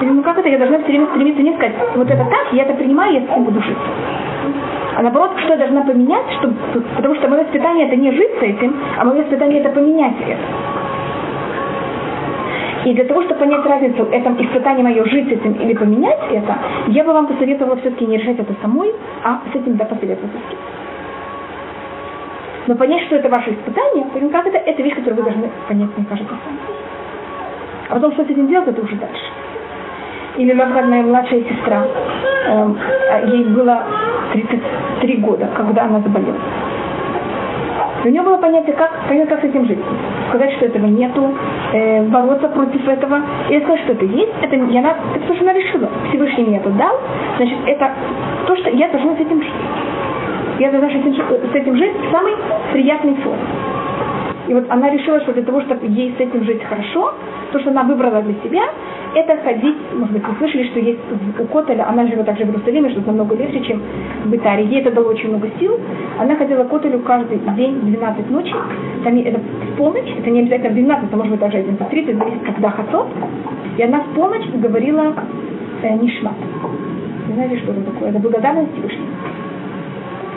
[0.00, 2.74] Ну как это, я должна все время стремиться не сказать, вот это так, я это
[2.74, 3.78] принимаю, я с этим буду жить.
[4.96, 6.54] А наоборот, что я должна поменять, чтобы,
[6.96, 10.65] потому что мое воспитание это не жить с этим, а мое воспитание это поменять это.
[12.86, 16.56] И для того, чтобы понять разницу, это испытание мое жить с этим или поменять это,
[16.86, 18.94] я бы вам посоветовала все-таки не решать это самой,
[19.24, 20.38] а с этим да посоветоваться
[22.68, 26.06] Но понять, что это ваше испытание, как это, это вещь, которую вы должны понять, мне
[26.08, 26.58] кажется, сами.
[27.88, 29.24] А потом, что с этим делать, это уже дальше.
[30.36, 31.82] Или, например, моя младшая сестра,
[32.46, 32.68] э,
[33.32, 33.82] ей было
[34.32, 36.38] 33 года, когда она заболела.
[38.04, 39.78] И у нее было понятие, как, понять, как с этим жить.
[40.28, 41.34] Сказать, что этого нету,
[41.72, 43.20] э, бороться против этого.
[43.50, 45.88] И сказать, что это есть, это, и она, это то, что она решила.
[46.08, 47.00] Всевышний мне это дал,
[47.36, 47.90] значит, это
[48.46, 49.52] то, что я должна с этим жить.
[50.58, 52.34] Я должна с этим, с этим жить в самой
[52.72, 53.38] приятной форме.
[54.48, 57.14] И вот она решила, что для того, чтобы ей с этим жить хорошо,
[57.52, 58.62] то, что она выбрала для себя,
[59.14, 61.00] это ходить, может быть, вы слышали, что есть
[61.38, 63.82] у Котеля, она живет также в Иерусалиме, что намного легче, чем
[64.24, 64.66] в Италии.
[64.66, 65.78] Ей это дало очень много сил.
[66.18, 68.54] Она ходила к Котелю каждый день в 12 ночи.
[69.04, 72.42] Там это в полночь, это не обязательно в 12, это может быть даже 11.30, зависит,
[72.44, 73.06] когда хацот.
[73.78, 75.14] И она в полночь говорила
[75.82, 76.34] э, Нишмат.
[77.28, 78.10] Не знаете, что это такое?
[78.10, 79.06] Это благодарность Всевышнему.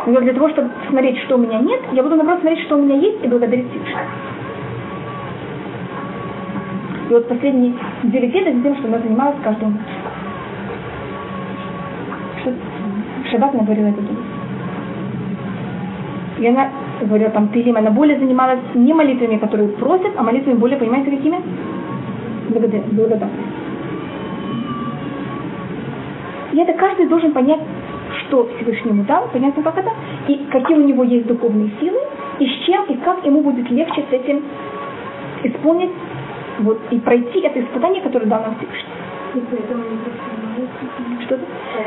[0.08, 2.82] Но для того, чтобы смотреть, что у меня нет, я буду наоборот смотреть, что у
[2.82, 4.02] меня есть, и благодарить Всевышнего.
[7.10, 7.74] И вот последние
[8.04, 9.80] две лет тем, что она занималась каждым
[12.42, 14.02] что в шаббат она говорила это
[16.40, 16.70] И она
[17.02, 21.42] говорила там Тилим, она более занималась не молитвами, которые просят, а молитвами более, понимаете, какими?
[22.50, 23.34] Благодарность.
[26.54, 27.62] И это каждый должен понять,
[28.22, 29.92] что Всевышнему дал, понятно, как это,
[30.28, 32.00] и какие у него есть духовные силы,
[32.40, 34.44] и с чем, и как ему будет легче с этим
[35.44, 35.92] исполнить
[36.60, 38.90] вот, и пройти это испытание, которое дал нам Всевышний.
[41.26, 41.44] Что-то?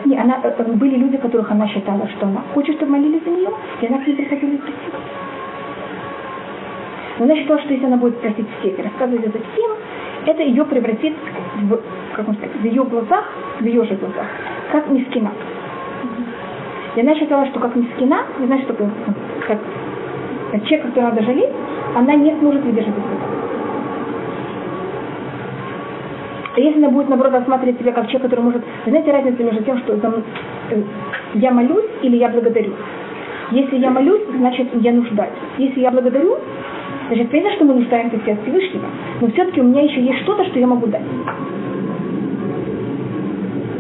[0.07, 3.31] Не, она, э, э, были люди, которых она считала, что она хочет, чтобы молились за
[3.31, 3.51] нее,
[3.81, 5.01] и она к ним приходила и просила.
[7.20, 9.70] Она считала, что если она будет просить всех и рассказывать это всем,
[10.27, 11.15] это ее превратит
[11.62, 11.81] в,
[12.15, 14.27] как можно сказать, в ее глазах, в ее же глазах,
[14.70, 15.32] как мискина.
[16.97, 18.90] И она считала, что как мискина, не знаю, что такое,
[19.47, 19.59] как
[20.65, 21.51] человек, который надо жалеть,
[21.94, 23.51] она не сможет выдержать это.
[26.54, 28.62] А если она будет, наоборот, рассматривать себя как человек, который может...
[28.86, 30.82] Знаете разницу между тем, что э,
[31.34, 32.74] я молюсь или я благодарю?
[33.52, 35.32] Если я молюсь, значит, я нуждаюсь.
[35.56, 36.36] Если я благодарю,
[37.08, 38.84] значит, понятно, что мы нуждаемся все от Всевышнего,
[39.20, 41.02] но все-таки у меня еще есть что-то, что я могу дать.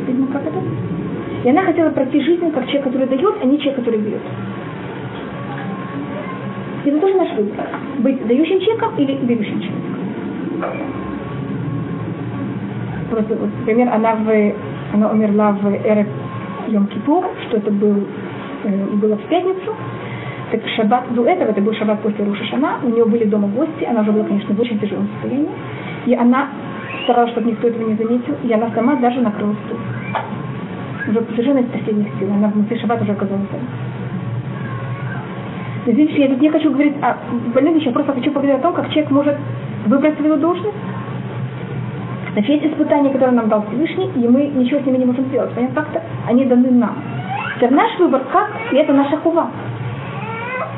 [0.06, 0.58] Видно, как это?
[1.44, 4.20] И она хотела пройти жизнь как человек, который дает, а не человек, который берет.
[6.84, 7.66] И это тоже наш выбор.
[7.98, 11.01] Быть дающим человеком или берущим человеком
[13.12, 14.54] просто, вот, например, она, в,
[14.94, 16.06] она умерла в эре
[16.68, 18.06] Йом Кипур, что это был,
[18.64, 19.74] э, было в пятницу,
[20.50, 23.84] так шаббат до этого, это был шаббат после Руша Шана, у нее были дома гости,
[23.84, 25.50] она уже была, конечно, в очень тяжелом состоянии,
[26.06, 26.48] и она
[27.04, 29.78] старалась, чтобы никто этого не заметил, и она сама даже накрыла стул.
[31.08, 33.60] Уже совершенно из последних сил, она внутри шаббат уже оказалась там.
[35.84, 37.16] Извините, я тут не хочу говорить о
[37.52, 39.36] больных вещах, просто хочу поговорить о том, как человек может
[39.86, 40.76] выбрать свою должность,
[42.32, 45.52] Значит, есть испытания, которые нам дал Всевышний, и мы ничего с ними не можем сделать.
[45.54, 46.96] Понятно, как-то они даны нам.
[47.56, 49.50] Теперь наш выбор как, и это наша хува.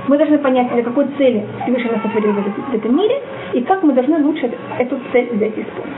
[0.09, 3.23] Мы должны понять, для какой цели Всевышний нас сотворил в этом мире,
[3.53, 5.95] и как мы должны лучше эту цель взять исполнить.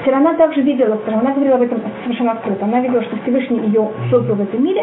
[0.00, 2.66] Теперь она также видела, скажем, она говорила об этом совершенно открыто.
[2.66, 4.82] Она видела, что Всевышний ее создал в этом мире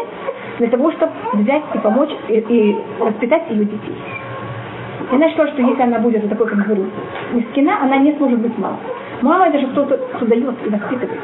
[0.58, 3.96] для того, чтобы взять и помочь и, и воспитать ее детей.
[5.12, 6.86] И она считала, что если она будет вот такой, как говорю,
[7.34, 8.78] мискина, она не сможет быть мало.
[9.22, 11.20] Мама это же кто-то, кто дает и воспитывает.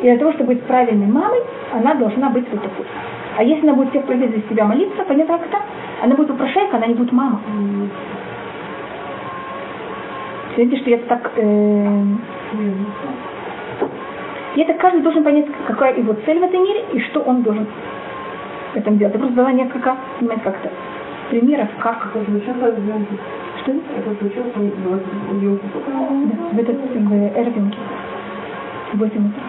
[0.00, 1.40] И для того, чтобы быть правильной мамой,
[1.74, 2.86] она должна быть вот такой.
[3.36, 5.58] А если она будет всех просить за себя молиться, понятно как это?
[6.02, 7.40] Она будет попрошайка, она не будет мама.
[10.56, 11.32] Видите, что я так...
[11.36, 12.02] Э,
[14.54, 17.66] и это каждый должен понять, какая его цель в этом мире и что он должен
[18.72, 19.14] в этом делать.
[19.14, 20.70] Я просто дала несколько, понимаете, как-то
[21.28, 22.08] примеров, как...
[23.66, 23.72] Что?
[23.72, 27.78] Это случилось в Йом Да, в этот, в Эрвинге.
[28.92, 29.42] В 8 утра.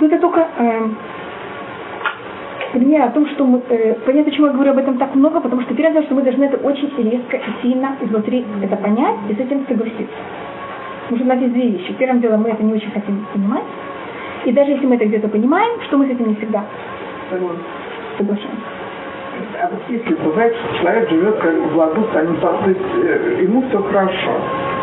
[0.00, 0.88] Ну, это только э,
[2.72, 3.62] пример о том, что мы...
[3.68, 6.44] Э, понятно, почему я говорю об этом так много, потому что первое, что мы должны
[6.44, 10.18] это очень резко и сильно изнутри это понять и с этим согласиться.
[11.02, 11.92] Потому что у нас есть две вещи.
[11.98, 13.64] Первым делом мы это не очень хотим понимать.
[14.44, 16.64] И даже если мы это где-то понимаем, что мы с этим не всегда
[17.30, 18.77] соглашаемся.
[19.60, 23.82] А вот если бывает, что человек живет как в благостании, то есть э, ему все
[23.82, 24.30] хорошо,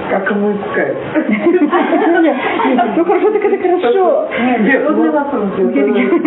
[0.09, 0.97] как ему искать?
[2.21, 2.37] Нет,
[2.93, 4.27] все хорошо, так это хорошо.
[4.59, 5.03] Нет, ну,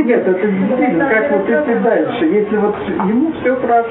[0.02, 3.90] нет, это действительно, как вот если дальше, если вот ему все хорошо,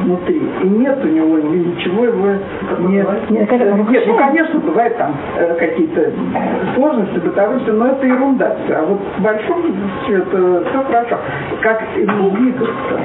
[0.00, 0.40] внутри.
[0.62, 3.06] И нет у него ничего его нет.
[3.30, 6.12] Нет, нет ну конечно, бывают там э, какие-то
[6.74, 8.56] сложности бытовые, но это ерунда.
[8.70, 9.62] А вот в большом
[10.08, 11.18] это все хорошо.
[11.62, 13.00] Как ему двигаться?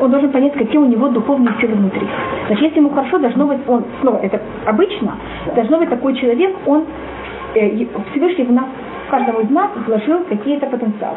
[0.00, 2.06] Он должен понять, какие у него духовные силы внутри.
[2.46, 5.16] Значит, если ему хорошо, должно быть, он, снова, это обычно,
[5.54, 6.84] должно быть такой человек, он
[7.54, 8.66] э, Всевышний в нас,
[9.06, 11.16] в каждом из нас вложил какие-то потенциалы.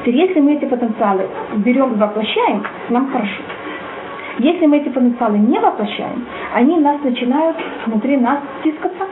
[0.00, 1.26] Теперь, если мы эти потенциалы
[1.56, 3.40] берем и воплощаем, нам хорошо.
[4.38, 9.06] Если мы эти потенциалы не воплощаем, они нас начинают внутри нас тискаться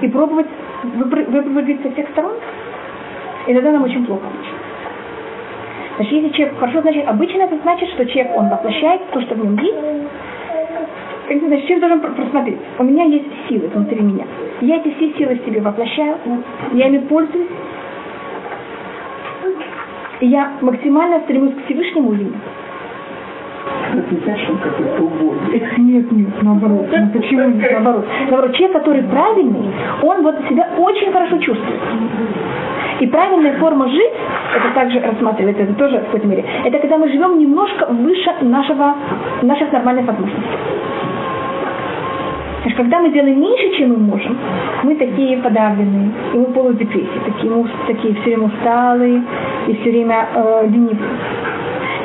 [0.00, 0.46] и пробовать
[0.84, 2.34] выпрыгивать со всех сторон.
[3.46, 4.26] И тогда нам очень плохо.
[5.98, 9.38] Значит, если человек хорошо, значит, обычно это значит, что человек, он воплощает то, что в
[9.38, 9.74] нем есть.
[11.26, 12.58] Значит, человек должен просмотреть.
[12.78, 14.24] У меня есть силы внутри меня.
[14.60, 16.16] Я эти все силы себе воплощаю,
[16.74, 17.48] я ими пользуюсь.
[20.20, 22.34] И я максимально стремлюсь к Всевышнему имени.
[23.92, 25.62] Это не значит, он какой-то убогий.
[25.78, 26.86] Нет, нет, наоборот.
[26.90, 28.06] Ну, почему нет, наоборот?
[28.30, 29.70] Наоборот, человек, который правильный,
[30.02, 31.80] он вот себя очень хорошо чувствует.
[33.00, 34.12] И правильная форма жить,
[34.56, 38.96] это также рассматривается, это тоже в какой-то мере, это когда мы живем немножко выше нашего,
[39.42, 40.42] наших нормальных возможностей.
[42.62, 44.36] Значит, когда мы делаем меньше, чем мы можем,
[44.82, 49.22] мы такие подавленные, и мы полудепрессии, такие, мы такие все время усталые
[49.68, 50.98] и все время э, ленивые.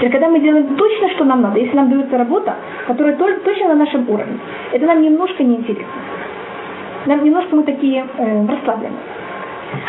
[0.03, 2.55] Теперь, когда мы делаем точно, что нам надо, если нам дается работа,
[2.88, 4.38] которая точно на нашем уровне,
[4.73, 5.85] это нам немножко неинтересно.
[7.05, 8.97] Нам немножко мы такие э, расслаблены.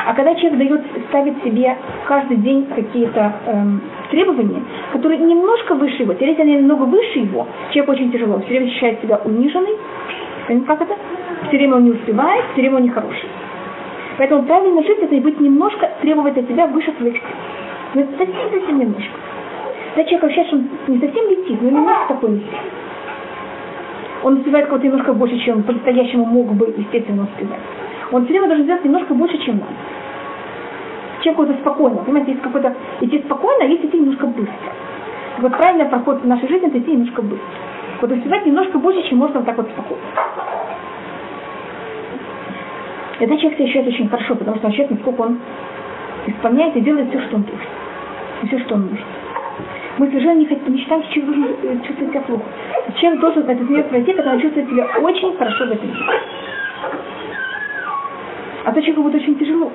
[0.06, 1.76] А когда человек дает, ставит себе
[2.06, 3.80] каждый день какие-то эм,
[4.12, 4.62] требования,
[4.92, 9.02] которые немножко выше его, теперь они немного выше его, человек очень тяжело, все время ощущает
[9.02, 9.76] себя униженный,
[10.64, 10.94] как это?
[11.48, 13.28] Все время он не успевает, все время он нехороший.
[14.18, 17.22] Поэтому правильно жить это и быть немножко, требовать от себя выше своих сил.
[17.94, 19.10] Ну, совсем-совсем немножко.
[19.94, 22.42] Когда человек ощущает, что он не совсем летит, но немножко такой.
[24.24, 27.60] Он успевает кого-то немножко больше, чем по-настоящему мог бы, естественно, успевать.
[28.10, 29.72] Он все время должен сделать немножко больше, чем надо.
[31.22, 31.98] Чем какой-то спокойно.
[31.98, 34.72] Понимаете, есть какой-то идти спокойно, а есть идти немножко быстро.
[35.38, 37.46] Вот правильный проход в нашей жизни это идти немножко быстро.
[38.00, 40.02] Вот успевать немножко больше, чем можно вот так вот спокойно.
[43.20, 45.38] Это человек себя ощущает очень хорошо, потому что он ощущает, насколько он
[46.26, 47.68] исполняет и делает все, что он должен.
[48.42, 49.04] И все, что он нужен.
[49.98, 52.44] Мы совершенно не, хотим, не считаем, что человек должен чувствовать себя плохо.
[53.00, 56.20] Человек должен этот мир пройти, когда он чувствует себя очень хорошо в этом мире.
[58.64, 59.70] А то человеку будет очень тяжело.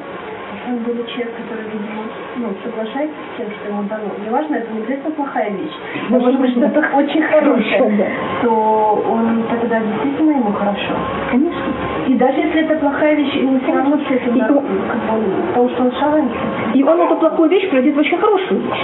[0.67, 2.03] Он будет человек, который, видимо,
[2.37, 4.09] ну, соглашается с тем, что ему дано.
[4.25, 5.75] Неважно, это не обязательно плохая вещь.
[6.09, 8.11] Но может быть что-то очень хорошее,
[8.43, 10.93] то он тогда действительно ему хорошо.
[11.31, 11.73] Конечно.
[12.07, 15.91] И даже если это плохая вещь, ему все равно с этим, да, потому что он
[15.93, 16.29] шален.
[16.73, 18.83] И он эту плохую вещь пройдет в очень хорошую вещь.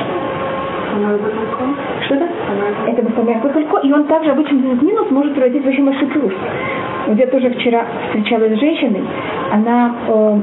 [2.06, 3.02] Что это?
[3.02, 6.34] Выставляет только и он также обычно этот минус может превратить в очень большой плюс.
[7.08, 9.04] Вот я тоже вчера встречалась с женщиной,
[9.52, 10.40] она э,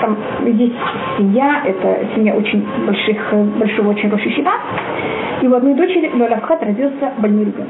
[0.00, 0.16] там
[0.46, 0.74] есть
[1.16, 4.52] семья, это семья очень больших, большого очень Рошишива,
[5.42, 7.68] и у одной дочери Лолавхат родился больной ребенок.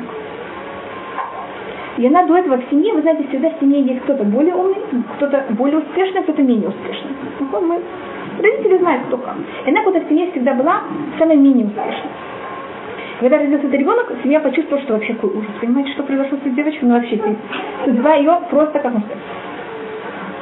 [1.99, 4.77] И она до этого в семье, вы знаете, всегда в семье есть кто-то более умный,
[5.17, 7.11] кто-то более успешный, кто-то менее успешный.
[7.41, 7.81] Ну, мы
[8.39, 9.37] Родители знают, как.
[9.65, 10.83] И она куда в семье всегда была
[11.19, 12.13] самой менее успешной.
[13.21, 15.51] Когда родился этот ребенок, семья почувствовала, что вообще какой ужас.
[15.61, 16.89] Понимаете, что произошло с этой девочкой?
[16.89, 17.19] Ну вообще,
[17.85, 19.25] судьба ее просто, как можно сказать,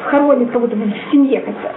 [0.07, 1.75] хоронит как будто в семье хотя бы.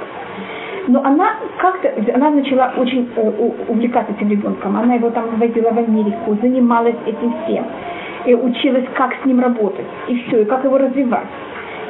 [0.88, 3.30] Но она как-то, она начала очень э,
[3.68, 4.78] увлекаться этим ребенком.
[4.78, 7.66] Она его там возила в Америку, занималась этим всем.
[8.26, 9.86] И училась, как с ним работать.
[10.08, 11.28] И все, и как его развивать.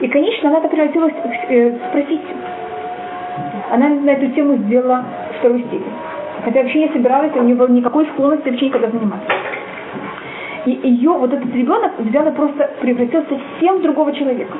[0.01, 1.13] И, конечно, она так превратилась
[1.49, 2.37] э, профессию
[3.71, 5.03] она на эту тему сделала
[5.39, 5.93] вторую степень.
[6.43, 9.31] Хотя вообще не собиралась, у нее было никакой склонности вообще никогда заниматься.
[10.65, 14.57] И ее, вот этот ребенок, взял и просто превратился совсем в другого человека.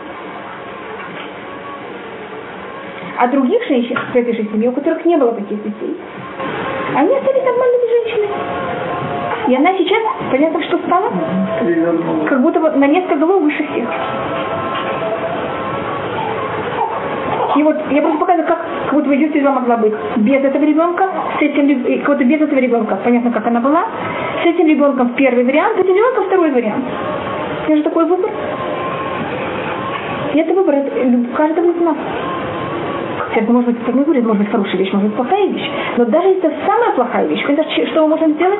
[3.20, 5.98] А других женщин в этой же семье, у которых не было таких детей,
[6.95, 8.32] они остались нормальными женщинами.
[9.48, 11.12] И она сейчас, понятно, что стала,
[12.28, 13.88] как будто вот на несколько голов выше всех.
[17.58, 21.10] И вот я просто показываю, как, как будто ее судьба могла быть без этого ребенка,
[21.40, 23.86] с этим, как будто без этого ребенка, понятно, как она была,
[24.44, 26.86] с этим ребенком первый вариант, с этим ребенком второй вариант.
[27.66, 28.30] Это же такой выбор.
[30.34, 30.76] И это выбор
[31.36, 31.98] каждого из нас.
[33.36, 35.70] Это может быть, как мы говорим, может быть хорошая вещь, может быть плохая вещь.
[35.98, 38.60] Но даже если это самая плохая вещь, это, что мы можем сделать?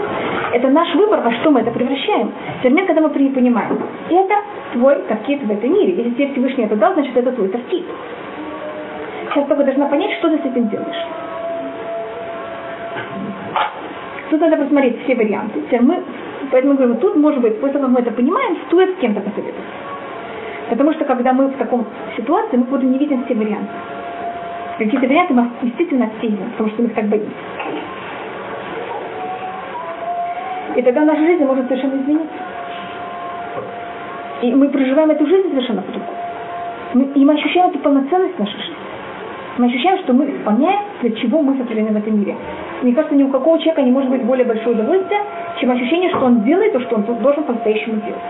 [0.54, 2.32] Это наш выбор, во что мы это превращаем.
[2.64, 3.80] Термин, когда мы понимаем.
[4.10, 4.36] Это
[4.74, 5.96] твой таркит в этом мире.
[5.98, 7.86] Если тебе Всевышний это дал, значит это твой таркит.
[9.30, 11.06] Сейчас только должна понять, что ты с этим делаешь.
[14.30, 15.62] Тут надо посмотреть все варианты.
[15.82, 16.04] Мы,
[16.52, 19.62] поэтому говорим, тут, может быть, после того, как мы это понимаем, стоит с кем-то посоветоваться.
[20.70, 21.86] Потому что когда мы в таком
[22.18, 23.72] ситуации, мы потом не видим все варианты.
[24.78, 27.32] Какие-то варианты мы действительно отсеиваем, потому что мы их так боимся.
[30.76, 32.36] И тогда наша жизнь может совершенно измениться.
[34.42, 36.18] И мы проживаем эту жизнь совершенно по-другому.
[37.16, 38.87] И мы ощущаем эту полноценность нашей жизни.
[39.58, 42.36] Мы ощущаем, что мы исполняем, для чего мы сотворены в этом мире.
[42.84, 45.20] Мне кажется, ни у какого человека не может быть более большое удовольствие,
[45.60, 48.22] чем ощущение, что он делает то, что он должен по-настоящему делать.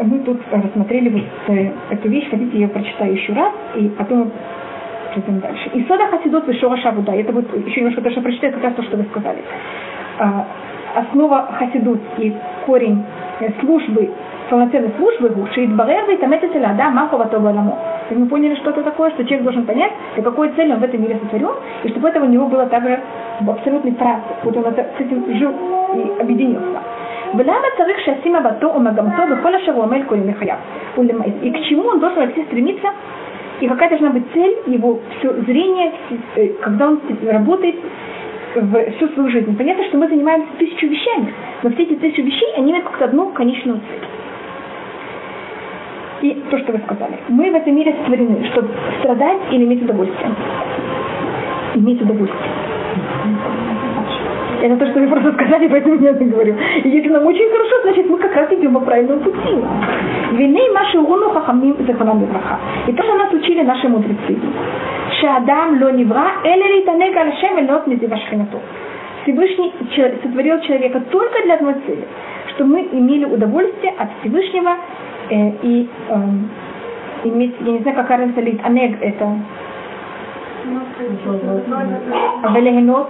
[0.00, 4.30] мы тут рассмотрели вот э, эту вещь, хотите, я ее прочитаю еще раз, и потом
[5.12, 5.70] пройдем дальше.
[5.74, 7.12] И сода хасидот вышел шабуда.
[7.12, 9.38] Это будет еще немножко то, что прочитаю, как раз то, что вы сказали.
[10.18, 10.46] А,
[10.94, 12.32] основа хасидут и
[12.66, 13.02] корень
[13.40, 14.10] э, службы,
[14.49, 17.77] полноценной службы, шиит барер и таметателя, да, махова тобаламо.
[18.09, 20.83] И мы поняли, что это такое, что человек должен понять, для какой цели он в
[20.83, 22.99] этом мире сотворен, и чтобы это у него было также
[23.41, 25.51] в абсолютной практике, вот он это, с этим жил
[25.95, 26.79] и объединился.
[27.37, 30.57] ולמה צריך שישים מבטו ומגמתו בכל אשר הוא עמל כל ימי חייו?
[31.41, 32.89] И к чему он должен вообще стремиться?
[33.59, 35.91] И какая должна быть цель его все зрения,
[36.35, 37.75] э, когда он работает
[38.55, 39.55] в всю свою жизнь.
[39.57, 41.33] Понятно, что мы занимаемся тысячу вещами,
[41.63, 44.07] но все эти тысячу вещей, они имеют как-то одну конечную цель.
[46.22, 47.16] И то, что вы сказали.
[47.28, 48.68] Мы в этом мире створены, чтобы
[48.98, 50.30] страдать или иметь удовольствие.
[51.74, 52.50] Иметь удовольствие.
[54.60, 56.56] Это то, что вы просто сказали, поэтому я это говорю.
[56.82, 59.54] И если нам очень хорошо, значит мы как раз идем по правильному пути.
[60.32, 62.58] Виней маши урону хахамим заханам браха.
[62.88, 64.36] И то, что нас учили наши мудрецы.
[65.20, 68.58] Шадам ло невра, эле литанег аль-шем элот мизивашхинату.
[69.22, 69.72] Всевышний
[70.22, 72.04] сотворил человека только для одной цели,
[72.54, 74.76] чтобы мы имели удовольствие от Всевышнего
[75.30, 76.14] э, и э,
[77.24, 79.38] иметь, я не знаю, какая разница, лит анег это.
[82.54, 83.08] Велегенот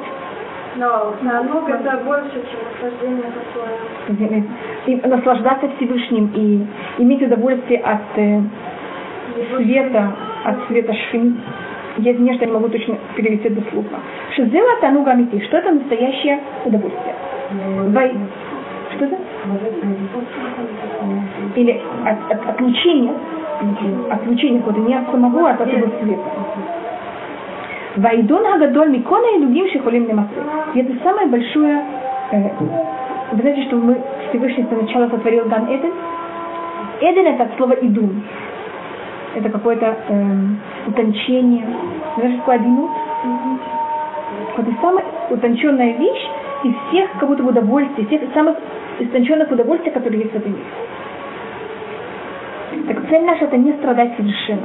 [0.78, 4.44] но намного это больше, чем наслаждение такое.
[4.86, 6.64] И наслаждаться Всевышним и
[6.98, 8.40] иметь удовольствие от э,
[9.56, 10.12] света,
[10.44, 11.40] от света шхим.
[11.98, 13.98] Я извиняюсь, что я не могу точно перевести дословно.
[14.36, 15.40] Шизела тануга амити.
[15.46, 17.14] Что это настоящее удовольствие?
[17.88, 18.14] Вай...
[18.94, 19.16] Что это?
[21.58, 23.12] Или от, от, отлучение.
[24.10, 26.22] Отлучение какое-то не от самого, а от этого света.
[27.96, 30.38] Вайдон Агадоль Микона и другим Шихолим Немасы.
[30.74, 31.82] И это самое большое...
[32.30, 32.50] Э,
[33.32, 35.92] вы знаете, что мы Всевышний сначала сотворил Ган Эден?
[37.00, 38.22] Эден это от слова идун.
[39.34, 40.24] Это какое-то э,
[40.86, 41.66] утончение.
[42.16, 42.90] Знаешь, что такое адинут?
[44.58, 46.28] Это самая утонченная вещь
[46.62, 48.56] из всех как будто удовольствий, всех самых
[49.00, 50.64] истонченных удовольствий, которые есть в этом мире.
[52.86, 54.62] Так цель наша это не страдать совершенно.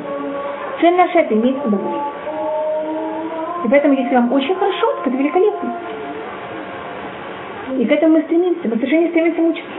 [0.80, 2.03] Цель наша это иметь удовольствие.
[3.65, 5.73] И поэтому, если вам очень хорошо, то это великолепно.
[7.77, 8.68] И к этому мы стремимся.
[8.68, 9.72] Мы совершенно стремимся мучиться.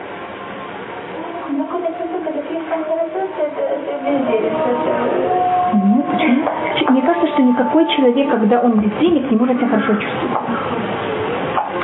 [5.75, 6.49] Ну, почему?
[6.91, 10.39] Мне кажется, что никакой человек, когда он без денег, не может себя хорошо чувствовать.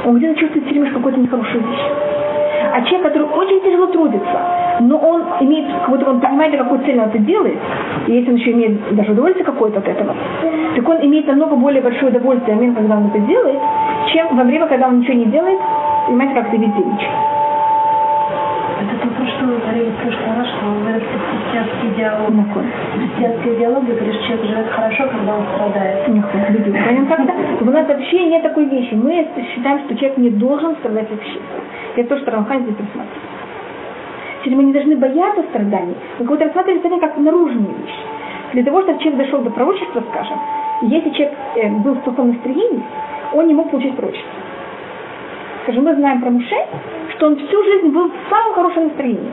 [0.07, 2.30] Он где-то чувствует все время какую-то нехорошую вещь.
[2.73, 4.41] А человек, который очень тяжело трудится,
[4.81, 7.59] но он имеет, как будто он понимает, для какой цели он это делает,
[8.07, 10.15] и если он еще имеет даже удовольствие какое-то от этого,
[10.77, 13.59] так он имеет намного более большое удовольствие, момент, когда он это делает,
[14.13, 15.59] чем во время, когда он ничего не делает,
[16.07, 17.13] понимаете, как это бездельничает.
[18.81, 22.31] Это то, что мы говорили в прошлый раз, что в этот христианский диалог.
[22.95, 26.07] Христианский диалог, где говоришь, человек живет хорошо, когда он страдает.
[26.07, 27.65] Понятно, как-то?
[27.65, 28.95] У нас вообще нет такой вещи.
[28.95, 31.39] Мы считаем, что человек не должен страдать вообще.
[31.97, 33.31] Это то, что Рамхан здесь рассматривает.
[34.41, 37.99] Теперь мы не должны бояться страданий, мы как будто рассматриваем страдания как наружную вещь.
[38.53, 40.39] Для того, чтобы человек дошел до пророчества, скажем,
[40.83, 42.83] если человек э, был в плохом настроении,
[43.35, 44.31] он не мог получить пророчество.
[45.63, 46.57] Скажем, мы знаем про Муше,
[47.15, 49.31] что он всю жизнь был в самом хорошем настроении.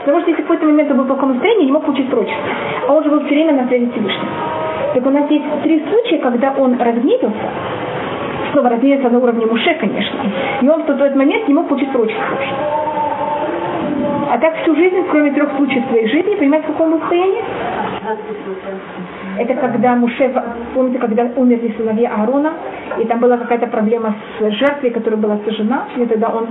[0.00, 2.44] Потому что если в какой-то момент он был в плохом настроении, не мог получить пророчество.
[2.88, 4.28] А он же был все время на связи с Всевышним.
[4.94, 7.50] Так у нас есть три случая, когда он разгневился,
[8.56, 10.18] снова разгневался на уровне Муше, конечно,
[10.62, 12.16] и он в тот, момент не мог получить вообще.
[14.30, 17.42] А так всю жизнь, кроме трех случаев своей жизни, понимаете, в каком состоянии?
[19.38, 20.32] Это когда Муше,
[20.72, 22.54] помните, когда умерли сыновья Аарона,
[22.98, 26.46] и там была какая-то проблема с жертвой, которая была сожжена, и тогда он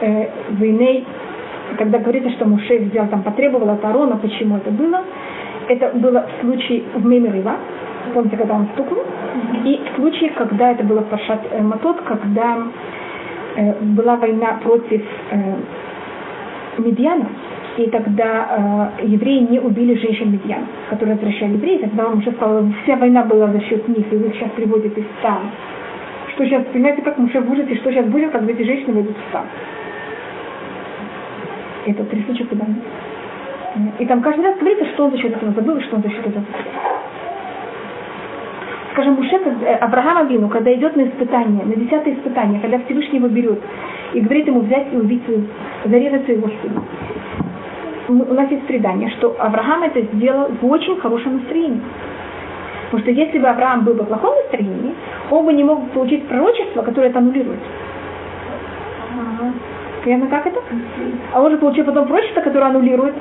[0.00, 1.04] э, войны,
[1.76, 5.02] когда говорится, что Муше взял, там, потребовал от Арона, почему это было,
[5.68, 7.56] это было в случае в Меймерива,
[8.12, 9.04] помните, когда он стукнул,
[9.64, 12.58] и в случае, когда это было в Паршат э, Матот, когда
[13.56, 15.54] э, была война против э,
[16.78, 17.26] Медьяна,
[17.76, 22.64] и тогда э, евреи не убили женщин Медьян, которые возвращали евреев, тогда он уже сказал,
[22.82, 25.50] вся война была за счет них, и их сейчас приводят из стан.
[26.34, 29.28] Что сейчас, понимаете, как Муше в ужасе, что сейчас будет, когда эти женщины выйдут в
[29.30, 29.44] стан.
[31.86, 32.66] Это три случая, когда
[33.98, 36.08] и там каждый раз говорится, что он за счет этого забыл, и что он за
[36.08, 36.44] счет этого
[38.96, 43.28] Скажем, Муше, э, Авраама Вину, когда идет на испытание, на десятое испытание, когда Всевышний его
[43.28, 43.60] берет
[44.14, 45.22] и говорит ему взять и убить,
[45.84, 46.82] зарезать своего сына.
[48.08, 51.82] У нас есть предание, что Авраам это сделал в очень хорошем настроении.
[52.86, 54.94] Потому что если бы Авраам был бы в плохом настроении,
[55.30, 57.60] он бы не мог получить пророчество, которое это аннулирует.
[60.04, 60.60] Понятно, как это?
[61.34, 63.14] А он же получил потом пророчество, которое аннулирует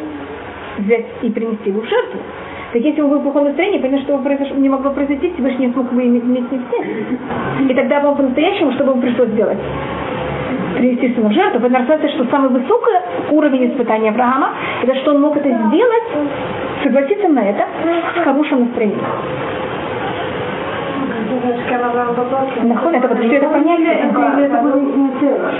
[0.78, 2.20] взять и принести его в жертву.
[2.76, 5.74] Так если он был в плохом настроении, понятно, что произошло, не могло произойти, Всевышний не
[5.74, 7.72] смог бы иметь вместе все.
[7.72, 9.58] И тогда он по-настоящему, что бы ему пришлось сделать?
[10.76, 11.62] Принести сына в жертву.
[11.62, 12.92] Поэтому рассказывается, что самый высокий
[13.32, 14.50] уровень испытания Авраама,
[14.84, 16.04] это что он мог это сделать,
[16.84, 19.00] согласиться на это с хорошим настроением.
[22.64, 24.12] Нахон, это подожди, это понятие.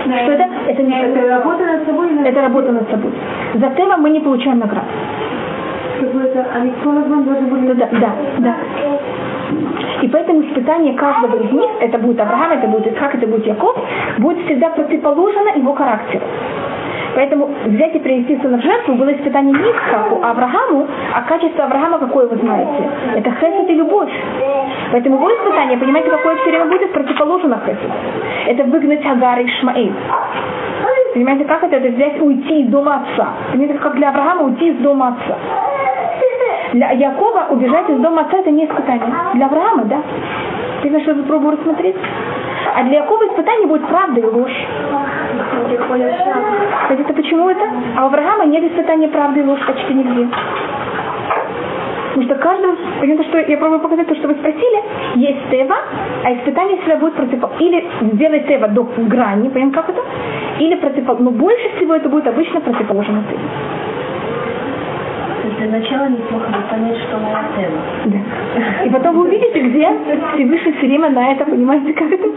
[0.04, 0.50] Что это?
[0.68, 2.10] Это не это работа над собой.
[2.26, 3.12] Это работа над собой.
[3.54, 4.60] За тема мы не получаем
[7.76, 8.56] Да, да, да.
[10.02, 13.78] И поэтому испытание каждого из них, это будет Авраам, это будет Исхак, это будет Яков,
[14.20, 16.24] будет всегда противоположено его характеру.
[17.16, 21.64] Поэтому взять и принести сына в жертву было испытание не Исхаку, а Аврааму, а качество
[21.64, 22.90] Авраама какое вы знаете?
[23.16, 24.12] Это хесед и любовь.
[24.92, 27.92] Поэтому его испытание, понимаете, какое все время будет противоположно хесед.
[28.48, 29.94] Это выгнать Агар и Ишмаэль.
[31.14, 31.78] Понимаете, как это?
[31.78, 33.30] Это взять, уйти из дома отца.
[33.54, 35.38] Понимаете, как для Авраама уйти из дома отца.
[36.76, 39.08] Для Якова убежать из дома отца это не испытание.
[39.34, 40.02] Для Авраама, да.
[40.82, 41.96] Ты знаешь, что попробую рассмотреть?
[42.76, 44.68] А для Якова испытание будет правда и ложь.
[46.84, 47.62] Кстати, почему это?
[47.96, 50.28] А у Авраама нет испытания правды и ложь почти нигде.
[52.10, 54.84] Потому что каждому, понятно, что я пробую показать то, что вы спросили,
[55.16, 55.78] есть тева,
[56.26, 57.64] а испытание всегда будет противоположно.
[57.64, 60.02] Или сделать тева до грани, понятно, как это?
[60.60, 61.32] Или противоположно.
[61.32, 63.40] Но больше всего это будет обычно противоположно тева
[65.58, 67.82] для начала неплохо бы понять, что моя тема.
[68.06, 68.86] Да.
[68.86, 69.90] И потом вы увидите, где
[70.34, 72.28] Всевышний все время на это, понимаете, как это?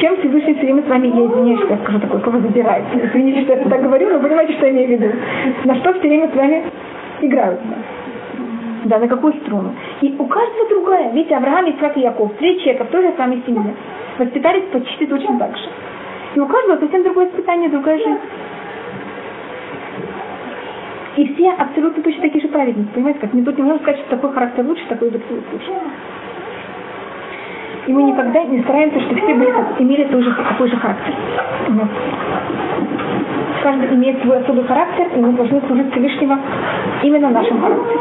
[0.00, 2.84] Чем Всевышний все время с вами, я извиняюсь, что я скажу такое слово, забирает.
[2.94, 5.12] Извините, что я так говорю, но понимаете, что я имею в виду.
[5.64, 6.62] На что все время с вами
[7.22, 7.64] играются.
[8.84, 9.70] Да, на какую струну.
[10.02, 11.12] И у каждого другая.
[11.12, 13.74] Видите, Авраам, Исаак и Яков, три человека той же самой семье.
[14.18, 15.64] Воспитались почти точно так же.
[16.34, 18.18] И у каждого совсем другое испытание, другая жизнь.
[21.16, 23.30] И все абсолютно точно такие же праведники, понимаете, как?
[23.30, 25.70] Тут не можем сказать, что такой характер лучше, такой характер лучше.
[27.86, 31.14] И мы никогда не стараемся, чтобы все были, имели тот же, такой же характер.
[31.68, 31.88] Нет.
[33.62, 36.38] Каждый имеет свой особый характер, и мы должны служить Всевышнего
[37.02, 38.00] именно нашим характером.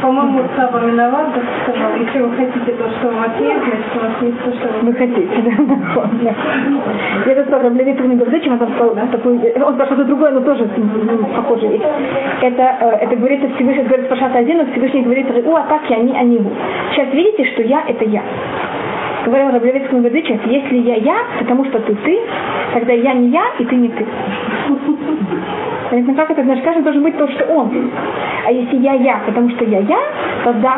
[0.00, 1.28] По-моему, Саба виноват,
[1.62, 4.68] сказал, если вы хотите то, что у вас есть, значит, у вас есть то, что
[4.82, 5.28] вы хотите.
[7.26, 10.40] Я это сказала, для Виктора не зачем он сказал такой, он сказал что-то другое, но
[10.40, 10.68] тоже
[11.34, 11.84] похоже есть.
[12.42, 16.40] Это, э, это говорится Всевышний, говорит Пашата один, но Всевышний говорит, у атаки они, они.
[16.92, 18.22] Сейчас видите, что я, это я
[19.24, 22.20] говорил Раблевицкому Ведычев, если я я, потому что ты ты,
[22.74, 24.06] тогда я не я, и ты не ты.
[25.94, 26.42] Понятно, как это?
[26.42, 27.70] Значит, каждый должен быть то, что он.
[28.44, 29.98] А если я я, потому что я я,
[30.42, 30.76] тогда,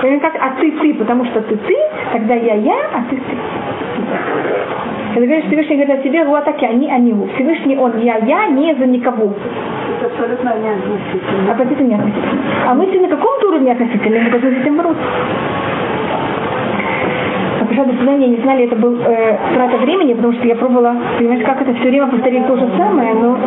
[0.00, 1.76] понятно, как, а ты ты, потому что ты ты,
[2.12, 3.36] тогда я я, а ты ты.
[5.14, 7.12] Когда говоришь, Всевышний говорит о себе, вот так они, они.
[7.34, 9.32] Всевышний он, я, я, не за никого.
[9.98, 11.52] Это абсолютно не относительно.
[11.52, 12.42] Относительно не относительно.
[12.68, 15.02] А мы на каком-то уровне относительно, мы должны с этим бороться.
[17.72, 21.42] Пришла до свидания, не знали, это был э, трата времени, потому что я пробовала, понимаешь,
[21.42, 23.38] как это все время повторить то же самое, но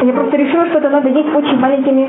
[0.00, 2.08] я просто решила, что это надо есть очень маленькими